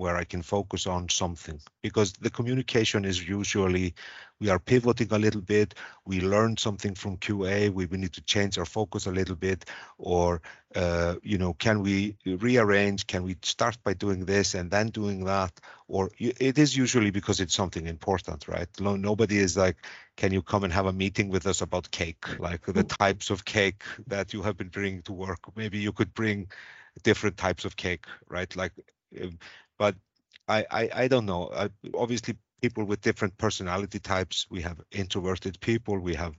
where 0.00 0.16
I 0.16 0.24
can 0.24 0.40
focus 0.40 0.86
on 0.86 1.10
something 1.10 1.60
because 1.82 2.14
the 2.14 2.30
communication 2.30 3.04
is 3.04 3.28
usually 3.28 3.94
we 4.40 4.48
are 4.48 4.58
pivoting 4.58 5.08
a 5.10 5.18
little 5.18 5.42
bit, 5.42 5.74
we 6.06 6.22
learned 6.22 6.58
something 6.58 6.94
from 6.94 7.18
QA, 7.18 7.68
we, 7.70 7.84
we 7.84 7.98
need 7.98 8.14
to 8.14 8.22
change 8.22 8.56
our 8.56 8.64
focus 8.64 9.04
a 9.04 9.10
little 9.10 9.36
bit, 9.36 9.66
or 9.98 10.40
uh, 10.74 11.16
you 11.22 11.36
know, 11.36 11.52
can 11.52 11.82
we 11.82 12.16
rearrange? 12.24 13.06
Can 13.06 13.24
we 13.24 13.36
start 13.42 13.76
by 13.84 13.92
doing 13.92 14.24
this 14.24 14.54
and 14.54 14.70
then 14.70 14.88
doing 14.88 15.24
that? 15.24 15.52
Or 15.86 16.10
it 16.18 16.56
is 16.56 16.74
usually 16.74 17.10
because 17.10 17.38
it's 17.38 17.54
something 17.54 17.86
important, 17.86 18.48
right? 18.48 18.68
No, 18.80 18.96
nobody 18.96 19.36
is 19.36 19.54
like, 19.54 19.76
can 20.16 20.32
you 20.32 20.40
come 20.40 20.64
and 20.64 20.72
have 20.72 20.86
a 20.86 20.94
meeting 20.94 21.28
with 21.28 21.46
us 21.46 21.60
about 21.60 21.90
cake, 21.90 22.24
like 22.38 22.64
the 22.64 22.84
types 22.84 23.28
of 23.28 23.44
cake 23.44 23.82
that 24.06 24.32
you 24.32 24.40
have 24.40 24.56
been 24.56 24.68
bringing 24.68 25.02
to 25.02 25.12
work? 25.12 25.40
Maybe 25.54 25.76
you 25.76 25.92
could 25.92 26.14
bring 26.14 26.48
different 27.02 27.36
types 27.36 27.66
of 27.66 27.76
cake, 27.76 28.06
right? 28.28 28.54
Like 28.56 28.72
um, 29.20 29.38
but 29.80 29.96
I, 30.46 30.66
I, 30.70 30.90
I 30.94 31.08
don't 31.08 31.24
know. 31.24 31.46
Uh, 31.46 31.68
obviously, 31.94 32.36
people 32.60 32.84
with 32.84 33.00
different 33.00 33.38
personality 33.38 33.98
types. 33.98 34.46
We 34.50 34.60
have 34.60 34.78
introverted 34.92 35.58
people. 35.60 35.98
We 35.98 36.14
have 36.16 36.34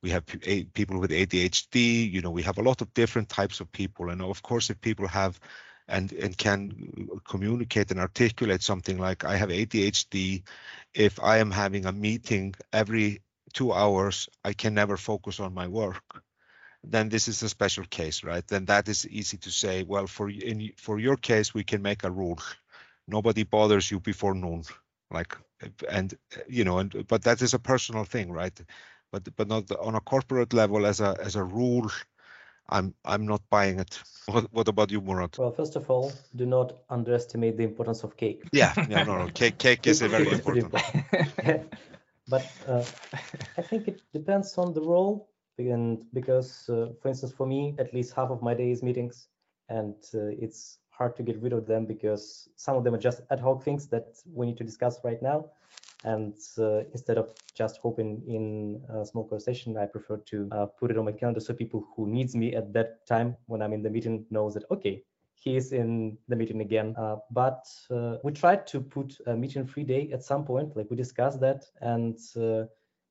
we 0.00 0.10
have 0.10 0.24
people 0.74 1.00
with 1.00 1.10
ADHD. 1.10 2.10
You 2.10 2.22
know, 2.22 2.30
we 2.30 2.42
have 2.42 2.58
a 2.58 2.62
lot 2.62 2.82
of 2.82 2.94
different 2.94 3.28
types 3.28 3.58
of 3.58 3.72
people. 3.72 4.10
And 4.10 4.22
of 4.22 4.42
course, 4.42 4.70
if 4.70 4.80
people 4.80 5.08
have 5.08 5.40
and 5.88 6.12
and 6.12 6.38
can 6.38 7.20
communicate 7.28 7.90
and 7.90 7.98
articulate 7.98 8.62
something 8.62 8.96
like 8.98 9.24
I 9.24 9.36
have 9.38 9.48
ADHD, 9.48 10.44
if 10.94 11.20
I 11.20 11.38
am 11.38 11.50
having 11.50 11.86
a 11.86 11.92
meeting 11.92 12.54
every 12.72 13.22
two 13.54 13.72
hours, 13.72 14.28
I 14.44 14.52
can 14.52 14.72
never 14.74 14.96
focus 14.96 15.40
on 15.40 15.52
my 15.52 15.66
work 15.66 16.22
then 16.86 17.08
this 17.08 17.28
is 17.28 17.42
a 17.42 17.48
special 17.48 17.84
case, 17.86 18.22
right? 18.22 18.46
Then 18.46 18.66
that 18.66 18.88
is 18.88 19.08
easy 19.08 19.38
to 19.38 19.50
say. 19.50 19.84
Well, 19.84 20.06
for 20.06 20.28
in 20.28 20.72
for 20.76 20.98
your 20.98 21.16
case, 21.16 21.54
we 21.54 21.64
can 21.64 21.80
make 21.80 22.04
a 22.04 22.10
rule 22.10 22.38
nobody 23.06 23.44
bothers 23.44 23.90
you 23.90 24.00
before 24.00 24.34
noon. 24.34 24.64
Like 25.10 25.36
and 25.90 26.12
you 26.48 26.64
know 26.64 26.78
and 26.78 27.06
but 27.08 27.22
that 27.24 27.42
is 27.42 27.54
a 27.54 27.58
personal 27.58 28.04
thing 28.04 28.32
right? 28.32 28.58
But 29.12 29.34
but 29.36 29.48
not 29.48 29.70
on 29.72 29.94
a 29.94 30.00
corporate 30.00 30.52
level 30.52 30.86
as 30.86 31.00
a 31.00 31.16
as 31.22 31.36
a 31.36 31.44
rule 31.44 31.90
i'm 32.68 32.94
i'm 33.04 33.26
not 33.26 33.42
buying 33.50 33.78
it. 33.80 34.02
What, 34.26 34.52
what 34.52 34.68
about 34.68 34.90
you 34.90 35.00
murad? 35.00 35.36
Well 35.38 35.52
first 35.52 35.76
of 35.76 35.90
all 35.90 36.12
do 36.34 36.46
not 36.46 36.72
underestimate 36.88 37.56
the 37.56 37.64
importance 37.64 38.02
of 38.04 38.16
cake. 38.16 38.42
Yeah 38.52 38.72
yeah 38.88 39.04
no, 39.04 39.18
no. 39.18 39.28
cake 39.28 39.58
cake 39.58 39.86
is 39.86 40.02
a 40.02 40.08
very 40.08 40.30
important, 40.32 40.72
important. 40.74 41.70
but 42.28 42.44
uh, 42.66 42.84
i 43.58 43.62
think 43.62 43.88
it 43.88 44.00
depends 44.12 44.56
on 44.58 44.72
the 44.72 44.80
role 44.80 45.28
and 45.58 46.04
because 46.12 46.68
uh, 46.70 46.88
for 47.00 47.08
instance 47.08 47.32
for 47.32 47.46
me 47.46 47.74
at 47.78 47.92
least 47.92 48.14
half 48.14 48.30
of 48.30 48.42
my 48.42 48.54
day 48.54 48.70
is 48.70 48.82
meetings 48.82 49.28
and 49.68 49.94
uh, 50.14 50.26
it's 50.44 50.78
hard 50.96 51.16
to 51.16 51.22
get 51.22 51.40
rid 51.42 51.52
of 51.52 51.66
them 51.66 51.86
because 51.86 52.48
some 52.56 52.76
of 52.76 52.84
them 52.84 52.94
are 52.94 52.98
just 52.98 53.20
ad 53.30 53.40
hoc 53.40 53.62
things 53.64 53.86
that 53.88 54.16
we 54.32 54.46
need 54.46 54.56
to 54.58 54.64
discuss 54.64 55.00
right 55.04 55.20
now. 55.22 55.46
And 56.04 56.34
uh, 56.58 56.80
instead 56.92 57.16
of 57.16 57.34
just 57.54 57.78
hoping 57.78 58.22
in 58.28 58.82
a 58.90 59.04
small 59.06 59.24
conversation, 59.24 59.76
I 59.78 59.86
prefer 59.86 60.18
to 60.18 60.48
uh, 60.52 60.66
put 60.66 60.90
it 60.90 60.98
on 60.98 61.06
my 61.06 61.12
calendar 61.12 61.40
so 61.40 61.54
people 61.54 61.86
who 61.96 62.06
needs 62.06 62.36
me 62.36 62.54
at 62.54 62.72
that 62.74 63.06
time 63.06 63.36
when 63.46 63.62
I'm 63.62 63.72
in 63.72 63.82
the 63.82 63.90
meeting 63.90 64.26
knows 64.30 64.54
that 64.54 64.64
okay, 64.70 65.02
he 65.34 65.56
is 65.56 65.72
in 65.72 66.18
the 66.28 66.36
meeting 66.36 66.60
again. 66.60 66.94
Uh, 66.96 67.16
but 67.30 67.66
uh, 67.90 68.16
we 68.22 68.32
tried 68.32 68.66
to 68.68 68.80
put 68.80 69.16
a 69.26 69.34
meeting 69.34 69.66
free 69.66 69.84
day 69.84 70.10
at 70.12 70.22
some 70.22 70.44
point, 70.44 70.76
like 70.76 70.90
we 70.90 70.96
discussed 70.96 71.40
that, 71.40 71.64
and 71.80 72.18
uh, 72.36 72.64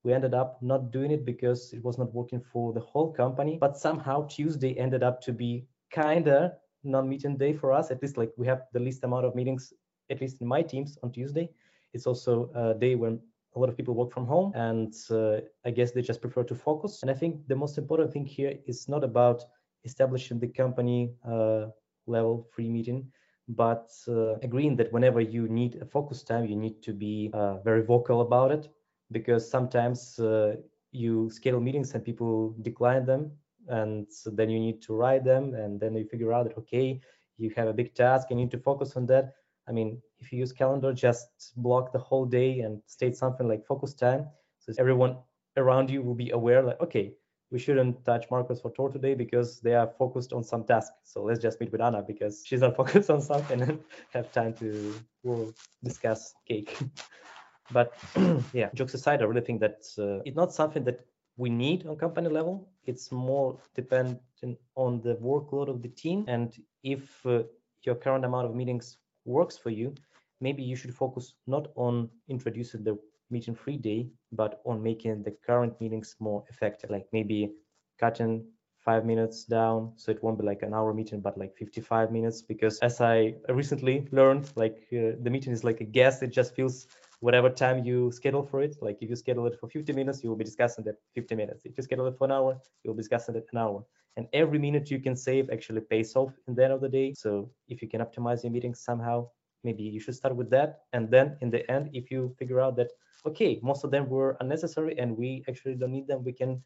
we 0.04 0.14
ended 0.14 0.34
up 0.34 0.62
not 0.62 0.92
doing 0.92 1.12
it 1.12 1.26
because 1.26 1.74
it 1.74 1.84
was 1.84 1.98
not 1.98 2.14
working 2.14 2.42
for 2.42 2.74
the 2.74 2.80
whole 2.80 3.12
company. 3.12 3.58
But 3.60 3.78
somehow 3.78 4.28
Tuesday 4.28 4.78
ended 4.78 5.02
up 5.02 5.22
to 5.22 5.34
be 5.34 5.66
kinda 5.90 6.58
non-meeting 6.84 7.38
day 7.38 7.54
for 7.54 7.72
us. 7.74 7.92
At 7.92 8.02
least 8.02 8.18
like 8.18 8.32
we 8.38 8.48
have 8.48 8.64
the 8.74 8.80
least 8.80 9.04
amount 9.04 9.26
of 9.26 9.36
meetings, 9.36 9.74
at 10.10 10.22
least 10.22 10.42
in 10.42 10.48
my 10.48 10.62
teams 10.62 10.98
on 11.04 11.12
Tuesday. 11.12 11.50
It's 11.94 12.08
also 12.08 12.50
a 12.56 12.74
day 12.74 12.96
when 12.96 13.20
a 13.56 13.60
lot 13.60 13.70
of 13.70 13.78
people 13.78 13.94
work 13.96 14.12
from 14.12 14.26
home 14.26 14.52
and 14.56 14.94
uh, 15.12 15.40
I 15.66 15.72
guess 15.72 15.92
they 15.92 16.02
just 16.02 16.22
prefer 16.22 16.44
to 16.44 16.56
focus. 16.56 17.02
And 17.02 17.12
I 17.12 17.14
think 17.14 17.48
the 17.48 17.56
most 17.56 17.78
important 17.78 18.12
thing 18.12 18.26
here 18.26 18.54
is 18.68 18.88
not 18.88 19.04
about 19.04 19.44
establishing 19.86 20.40
the 20.40 20.48
company 20.48 21.14
uh, 21.28 21.68
level 22.08 22.48
free 22.52 22.70
meeting, 22.70 23.08
but 23.48 23.90
uh, 24.08 24.36
agreeing 24.42 24.76
that 24.78 24.92
whenever 24.92 25.22
you 25.22 25.48
need 25.48 25.78
a 25.82 25.86
focus 25.86 26.24
time, 26.24 26.46
you 26.46 26.56
need 26.56 26.82
to 26.84 26.94
be 26.94 27.30
uh, 27.34 27.58
very 27.60 27.84
vocal 27.84 28.22
about 28.22 28.52
it 28.52 28.68
because 29.12 29.50
sometimes 29.50 30.20
uh, 30.20 30.56
you 30.92 31.30
schedule 31.30 31.60
meetings 31.62 31.94
and 31.94 32.04
people 32.04 32.56
decline 32.62 33.06
them 33.06 33.32
and 33.70 34.08
so 34.10 34.30
then 34.30 34.50
you 34.50 34.60
need 34.60 34.82
to 34.82 34.94
write 34.94 35.24
them 35.24 35.54
and 35.56 35.80
then 35.80 35.96
you 35.96 36.06
figure 36.06 36.34
out 36.34 36.46
that 36.46 36.58
okay 36.58 37.00
you 37.38 37.52
have 37.56 37.68
a 37.68 37.74
big 37.74 37.94
task 37.96 38.28
you 38.30 38.36
need 38.36 38.52
to 38.52 38.60
focus 38.60 38.96
on 38.96 39.06
that 39.06 39.34
I 39.68 39.72
mean, 39.72 40.02
if 40.20 40.32
you 40.32 40.40
use 40.40 40.52
calendar, 40.52 40.94
just 40.94 41.54
block 41.58 41.92
the 41.94 42.00
whole 42.00 42.26
day 42.26 42.60
and 42.62 42.82
state 42.86 43.16
something 43.16 43.48
like 43.48 43.66
focus 43.66 43.94
time. 43.94 44.28
So 44.60 44.74
everyone 44.78 45.18
around 45.58 45.90
you 45.90 46.02
will 46.02 46.16
be 46.16 46.32
aware 46.32 46.62
like, 46.62 46.80
okay, 46.82 47.14
we 47.52 47.60
shouldn't 47.60 48.04
touch 48.04 48.26
Markus 48.32 48.62
for 48.62 48.72
Thor 48.72 48.90
today 48.90 49.14
because 49.14 49.62
they 49.62 49.76
are 49.76 49.88
focused 49.98 50.34
on 50.34 50.44
some 50.44 50.64
task. 50.64 50.92
So 51.04 51.24
let's 51.24 51.40
just 51.40 51.60
meet 51.60 51.72
with 51.72 51.82
Anna 51.82 52.02
because 52.02 52.44
she's 52.46 52.62
not 52.62 52.76
focused 52.82 53.10
on 53.10 53.22
something 53.22 53.62
and 53.62 53.80
have 54.14 54.32
time 54.32 54.54
to 54.56 54.96
we'll 55.24 55.54
discuss 55.84 56.34
cake. 56.48 56.78
but 57.72 57.94
yeah, 58.54 58.70
jokes 58.74 58.96
aside, 58.96 59.22
I 59.22 59.26
really 59.26 59.42
think 59.42 59.62
that 59.62 59.84
uh, 59.98 60.22
it's 60.26 60.36
not 60.36 60.54
something 60.54 60.84
that 60.86 61.06
we 61.38 61.50
need 61.50 61.86
on 61.88 61.96
company 61.98 62.30
level. 62.30 62.68
It's 62.86 63.12
more 63.12 63.58
dependent 63.76 64.20
on 64.76 65.02
the 65.02 65.16
workload 65.16 65.70
of 65.70 65.82
the 65.82 65.90
team. 65.90 66.26
And 66.28 66.54
if 66.84 67.26
uh, 67.26 67.44
your 67.84 67.96
current 67.96 68.26
amount 68.26 68.48
of 68.48 68.56
meetings 68.56 68.98
works 69.26 69.58
for 69.58 69.70
you, 69.70 69.94
maybe 70.42 70.64
you 70.64 70.76
should 70.76 70.94
focus 70.94 71.34
not 71.48 71.68
on 71.76 72.10
introducing 72.28 72.84
the 72.84 72.98
meeting 73.30 73.56
free 73.56 73.78
day, 73.78 74.08
but 74.32 74.62
on 74.66 74.84
making 74.84 75.24
the 75.24 75.32
current 75.46 75.80
meetings 75.80 76.16
more 76.20 76.44
effective. 76.50 76.90
Like 76.90 77.08
maybe 77.14 77.52
cutting 78.00 78.46
five 78.84 79.06
minutes 79.06 79.46
down 79.46 79.94
so 79.96 80.12
it 80.12 80.22
won't 80.22 80.38
be 80.38 80.46
like 80.46 80.62
an 80.62 80.74
hour 80.74 80.94
meeting 80.94 81.22
but 81.22 81.38
like 81.38 81.56
55 81.56 82.12
minutes 82.12 82.42
because 82.42 82.80
as 82.80 83.00
i 83.00 83.34
recently 83.48 84.06
learned 84.12 84.52
like 84.58 84.76
uh, 84.92 85.16
the 85.22 85.30
meeting 85.30 85.54
is 85.54 85.64
like 85.64 85.80
a 85.80 85.86
guest 85.86 86.22
it 86.22 86.32
just 86.32 86.54
feels 86.54 86.88
whatever 87.24 87.50
time 87.50 87.86
you 87.86 88.12
schedule 88.12 88.44
for 88.44 88.62
it. 88.62 88.76
Like 88.82 88.98
if 89.00 89.10
you 89.10 89.16
schedule 89.16 89.48
it 89.48 89.58
for 89.58 89.70
50 89.70 89.94
minutes, 89.94 90.22
you 90.22 90.30
will 90.30 90.36
be 90.36 90.44
discussing 90.44 90.84
that 90.84 90.96
50 91.16 91.36
minutes. 91.36 91.62
If 91.64 91.78
you 91.78 91.84
schedule 91.84 92.08
it 92.08 92.18
for 92.18 92.26
an 92.26 92.34
hour, 92.34 92.60
you'll 92.84 92.96
be 92.96 93.02
discussing 93.02 93.36
it 93.38 93.48
an 93.54 93.60
hour. 93.60 93.86
And 94.18 94.28
every 94.34 94.60
minute 94.60 94.92
you 94.92 95.00
can 95.00 95.16
save 95.16 95.50
actually 95.50 95.80
pays 95.82 96.18
off 96.18 96.34
in 96.50 96.54
the 96.54 96.66
end 96.66 96.74
of 96.74 96.82
the 96.82 96.90
day. 96.90 97.14
So 97.14 97.50
if 97.70 97.82
you 97.82 97.88
can 97.88 98.02
optimize 98.02 98.44
your 98.44 98.52
meetings 98.52 98.82
somehow, 98.82 99.30
maybe 99.64 99.84
you 99.84 100.02
should 100.02 100.16
start 100.16 100.36
with 100.36 100.50
that. 100.50 100.82
And 100.92 101.10
then 101.10 101.38
in 101.40 101.50
the 101.50 101.64
end, 101.72 101.92
if 101.94 102.12
you 102.12 102.36
figure 102.38 102.60
out 102.60 102.76
that, 102.76 102.90
okay, 103.26 103.58
most 103.64 103.86
of 103.86 103.92
them 103.92 104.10
were 104.10 104.36
unnecessary 104.42 105.00
and 105.00 105.18
we 105.18 105.46
actually 105.48 105.76
don't 105.76 105.94
need 105.94 106.08
them, 106.08 106.26
we 106.26 106.34
can 106.34 106.62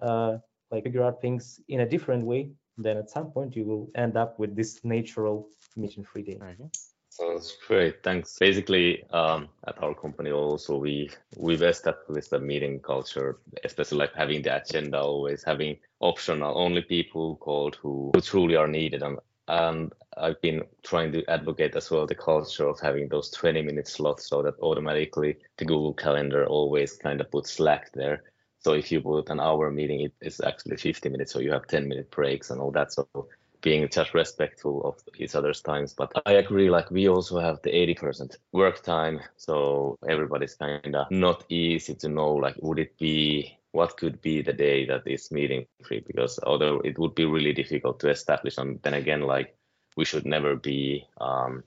uh, 0.00 0.38
like 0.72 0.82
figure 0.82 1.04
out 1.04 1.20
things 1.20 1.60
in 1.68 1.80
a 1.80 1.88
different 1.88 2.24
way, 2.26 2.50
then 2.76 2.96
at 2.96 3.08
some 3.10 3.30
point 3.30 3.54
you 3.54 3.64
will 3.64 3.88
end 3.94 4.16
up 4.16 4.40
with 4.40 4.56
this 4.56 4.80
natural 4.82 5.48
meeting 5.76 6.02
free 6.02 6.24
day. 6.24 6.36
Sounds 7.20 7.54
great. 7.66 8.02
Thanks. 8.02 8.38
Basically, 8.38 9.04
um, 9.10 9.48
at 9.66 9.82
our 9.82 9.94
company 9.94 10.30
also 10.30 10.78
we 10.78 11.10
we've 11.36 11.62
established 11.62 12.32
a 12.32 12.38
meeting 12.40 12.80
culture, 12.80 13.38
especially 13.62 13.98
like 13.98 14.14
having 14.14 14.40
the 14.40 14.56
agenda 14.56 14.98
always 14.98 15.44
having 15.44 15.76
optional 16.00 16.56
only 16.56 16.80
people 16.80 17.36
called 17.36 17.76
who, 17.76 18.10
who 18.14 18.22
truly 18.22 18.56
are 18.56 18.66
needed. 18.66 19.02
And, 19.02 19.18
and 19.48 19.92
I've 20.16 20.40
been 20.40 20.62
trying 20.82 21.12
to 21.12 21.22
advocate 21.26 21.76
as 21.76 21.90
well 21.90 22.06
the 22.06 22.14
culture 22.14 22.66
of 22.66 22.80
having 22.80 23.08
those 23.08 23.30
20 23.32 23.60
minute 23.60 23.88
slots 23.88 24.26
so 24.26 24.40
that 24.40 24.58
automatically 24.60 25.36
the 25.58 25.66
Google 25.66 25.92
Calendar 25.92 26.46
always 26.46 26.96
kind 26.96 27.20
of 27.20 27.30
puts 27.30 27.52
Slack 27.52 27.92
there. 27.92 28.22
So 28.60 28.72
if 28.72 28.90
you 28.90 29.02
put 29.02 29.28
an 29.28 29.40
hour 29.40 29.70
meeting, 29.70 30.00
it 30.00 30.14
is 30.22 30.40
actually 30.40 30.78
50 30.78 31.10
minutes, 31.10 31.32
so 31.32 31.40
you 31.40 31.52
have 31.52 31.66
10 31.66 31.86
minute 31.86 32.10
breaks 32.10 32.48
and 32.50 32.62
all 32.62 32.70
that. 32.70 32.92
So 32.94 33.08
being 33.60 33.88
just 33.88 34.14
respectful 34.14 34.82
of 34.84 34.96
each 35.16 35.34
other's 35.34 35.60
times. 35.60 35.94
But 35.94 36.12
I 36.26 36.32
agree, 36.32 36.70
like 36.70 36.90
we 36.90 37.08
also 37.08 37.38
have 37.38 37.60
the 37.62 37.70
80% 37.70 38.36
work 38.52 38.82
time. 38.82 39.20
So 39.36 39.98
everybody's 40.08 40.54
kind 40.54 40.94
of 40.96 41.10
not 41.10 41.44
easy 41.48 41.94
to 41.96 42.08
know, 42.08 42.34
like, 42.34 42.56
would 42.60 42.78
it 42.78 42.98
be, 42.98 43.58
what 43.72 43.96
could 43.96 44.20
be 44.20 44.42
the 44.42 44.52
day 44.52 44.86
that 44.86 45.06
is 45.06 45.30
meeting 45.30 45.66
free? 45.84 46.02
Because 46.06 46.38
although 46.42 46.80
it 46.80 46.98
would 46.98 47.14
be 47.14 47.24
really 47.24 47.52
difficult 47.52 48.00
to 48.00 48.10
establish, 48.10 48.58
and 48.58 48.80
then 48.82 48.94
again, 48.94 49.22
like, 49.22 49.54
we 49.96 50.04
should 50.04 50.26
never 50.26 50.56
be 50.56 51.06
um, 51.20 51.64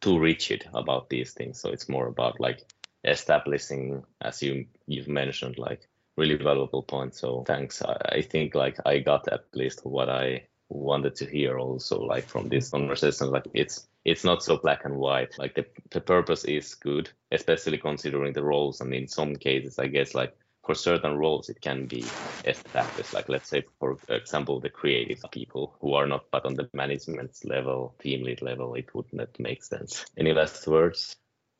too 0.00 0.18
rigid 0.18 0.68
about 0.74 1.08
these 1.08 1.32
things. 1.32 1.60
So 1.60 1.70
it's 1.70 1.88
more 1.88 2.06
about 2.06 2.40
like 2.40 2.62
establishing, 3.04 4.04
as 4.20 4.42
you 4.42 4.66
you've 4.86 5.08
mentioned, 5.08 5.58
like 5.58 5.88
really 6.16 6.36
valuable 6.36 6.82
points. 6.82 7.20
So 7.20 7.44
thanks. 7.46 7.82
I, 7.82 7.96
I 8.16 8.22
think 8.22 8.54
like 8.54 8.78
I 8.86 8.98
got 8.98 9.28
at 9.28 9.44
least 9.54 9.84
what 9.84 10.08
I 10.08 10.46
wanted 10.74 11.14
to 11.16 11.26
hear 11.26 11.58
also 11.58 12.00
like 12.00 12.24
from 12.24 12.48
this 12.48 12.70
conversation 12.70 13.30
like 13.30 13.46
it's 13.54 13.86
it's 14.04 14.24
not 14.24 14.42
so 14.42 14.58
black 14.58 14.84
and 14.84 14.96
white. 14.96 15.38
Like 15.38 15.54
the, 15.54 15.64
the 15.90 16.00
purpose 16.00 16.44
is 16.44 16.74
good 16.74 17.10
especially 17.32 17.78
considering 17.78 18.32
the 18.32 18.44
roles. 18.44 18.80
And 18.80 18.92
in 18.92 19.08
some 19.08 19.36
cases 19.36 19.78
i 19.78 19.86
guess 19.86 20.14
like 20.14 20.36
for 20.64 20.74
certain 20.74 21.16
roles 21.16 21.48
it 21.48 21.60
can 21.60 21.86
be 21.86 22.04
established. 22.44 23.14
Like 23.14 23.28
let's 23.28 23.48
say 23.48 23.64
for 23.78 23.98
example 24.08 24.60
the 24.60 24.70
creative 24.70 25.22
people 25.30 25.76
who 25.80 25.94
are 25.94 26.06
not 26.06 26.24
but 26.30 26.44
on 26.44 26.54
the 26.54 26.68
management 26.72 27.38
level 27.44 27.94
team 28.00 28.24
lead 28.24 28.42
level 28.42 28.74
it 28.74 28.94
would 28.94 29.12
not 29.12 29.38
make 29.38 29.62
sense. 29.62 30.04
Any 30.16 30.32
last 30.32 30.66
words 30.66 31.16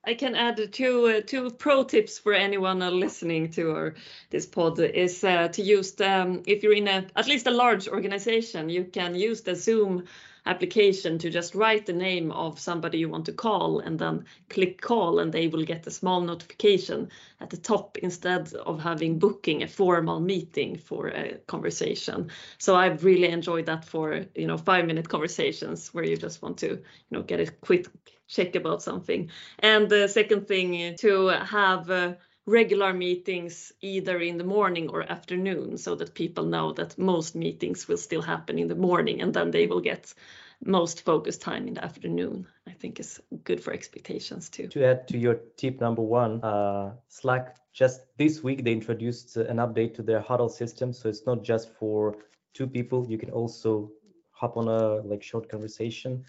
I 0.06 0.14
can 0.14 0.34
add 0.34 0.72
two 0.72 1.06
uh, 1.06 1.20
two 1.26 1.50
pro 1.50 1.84
tips 1.84 2.18
for 2.18 2.34
anyone 2.34 2.80
listening 2.80 3.50
to 3.52 3.70
our, 3.70 3.94
this 4.30 4.46
pod 4.46 4.78
is 4.78 5.24
uh, 5.24 5.48
to 5.48 5.62
use 5.62 5.92
the, 5.92 6.10
um, 6.10 6.42
if 6.46 6.62
you're 6.62 6.74
in 6.74 6.88
a 6.88 7.06
at 7.16 7.26
least 7.26 7.46
a 7.46 7.50
large 7.50 7.88
organization, 7.88 8.68
you 8.68 8.84
can 8.84 9.14
use 9.14 9.40
the 9.40 9.54
Zoom 9.54 10.04
application 10.46 11.18
to 11.18 11.30
just 11.30 11.54
write 11.54 11.86
the 11.86 11.92
name 11.92 12.30
of 12.30 12.58
somebody 12.58 12.98
you 12.98 13.08
want 13.08 13.24
to 13.24 13.32
call 13.32 13.80
and 13.80 13.98
then 13.98 14.24
click 14.50 14.80
call 14.80 15.18
and 15.18 15.32
they 15.32 15.48
will 15.48 15.64
get 15.64 15.86
a 15.86 15.90
small 15.90 16.20
notification 16.20 17.08
at 17.40 17.48
the 17.48 17.56
top 17.56 17.96
instead 17.98 18.52
of 18.52 18.78
having 18.78 19.18
booking 19.18 19.62
a 19.62 19.68
formal 19.68 20.20
meeting 20.20 20.76
for 20.76 21.08
a 21.08 21.38
conversation. 21.46 22.30
So 22.58 22.74
I've 22.74 23.04
really 23.04 23.28
enjoyed 23.28 23.66
that 23.66 23.86
for 23.86 24.26
you 24.34 24.46
know 24.46 24.58
five 24.58 24.86
minute 24.86 25.08
conversations 25.08 25.94
where 25.94 26.04
you 26.04 26.16
just 26.16 26.42
want 26.42 26.58
to 26.58 26.68
you 26.68 26.82
know 27.10 27.22
get 27.22 27.40
a 27.40 27.50
quick 27.50 27.86
check 28.28 28.56
about 28.56 28.82
something. 28.82 29.30
And 29.58 29.88
the 29.88 30.08
second 30.08 30.48
thing 30.48 30.96
to 30.96 31.26
have 31.28 31.90
uh, 31.90 32.14
regular 32.46 32.92
meetings 32.92 33.72
either 33.80 34.18
in 34.18 34.38
the 34.38 34.44
morning 34.44 34.88
or 34.90 35.02
afternoon 35.02 35.78
so 35.78 35.94
that 35.94 36.14
people 36.14 36.44
know 36.44 36.72
that 36.72 36.98
most 36.98 37.34
meetings 37.34 37.88
will 37.88 37.96
still 37.96 38.22
happen 38.22 38.58
in 38.58 38.68
the 38.68 38.74
morning 38.74 39.22
and 39.22 39.32
then 39.32 39.50
they 39.50 39.66
will 39.66 39.80
get 39.80 40.12
most 40.64 41.04
focus 41.04 41.38
time 41.38 41.66
in 41.66 41.74
the 41.74 41.84
afternoon 41.84 42.46
i 42.68 42.70
think 42.70 43.00
is 43.00 43.20
good 43.44 43.62
for 43.62 43.72
expectations 43.72 44.50
too. 44.50 44.68
To 44.68 44.84
add 44.84 45.08
to 45.08 45.18
your 45.18 45.36
tip 45.56 45.80
number 45.80 46.02
one 46.02 46.42
uh, 46.44 46.92
slack 47.08 47.56
just 47.72 48.02
this 48.18 48.42
week 48.42 48.62
they 48.62 48.72
introduced 48.72 49.36
an 49.36 49.56
update 49.56 49.94
to 49.94 50.02
their 50.02 50.20
huddle 50.20 50.50
system 50.50 50.92
so 50.92 51.08
it's 51.08 51.26
not 51.26 51.42
just 51.42 51.70
for 51.78 52.14
two 52.54 52.66
people. 52.66 53.04
You 53.08 53.18
can 53.18 53.30
also 53.30 53.90
hop 54.30 54.56
on 54.56 54.68
a 54.68 55.02
like 55.06 55.22
short 55.22 55.48
conversation 55.48 56.24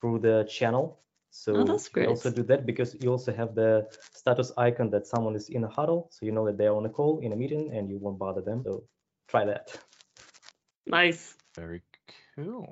through 0.00 0.20
the 0.20 0.46
channel 0.48 1.00
so 1.34 1.56
oh, 1.56 1.64
that's 1.64 1.88
great. 1.88 2.04
you 2.04 2.10
also 2.10 2.30
do 2.30 2.44
that 2.44 2.64
because 2.64 2.94
you 3.00 3.10
also 3.10 3.32
have 3.34 3.56
the 3.56 3.88
status 4.12 4.52
icon 4.56 4.88
that 4.90 5.04
someone 5.04 5.34
is 5.34 5.48
in 5.48 5.64
a 5.64 5.68
huddle, 5.68 6.08
so 6.12 6.24
you 6.24 6.30
know 6.30 6.46
that 6.46 6.56
they're 6.56 6.72
on 6.72 6.86
a 6.86 6.88
call 6.88 7.18
in 7.18 7.32
a 7.32 7.36
meeting 7.36 7.74
and 7.74 7.90
you 7.90 7.98
won't 7.98 8.20
bother 8.20 8.40
them. 8.40 8.62
So 8.64 8.84
try 9.26 9.44
that. 9.44 9.76
Nice. 10.86 11.34
Very 11.56 11.82
cool. 12.36 12.62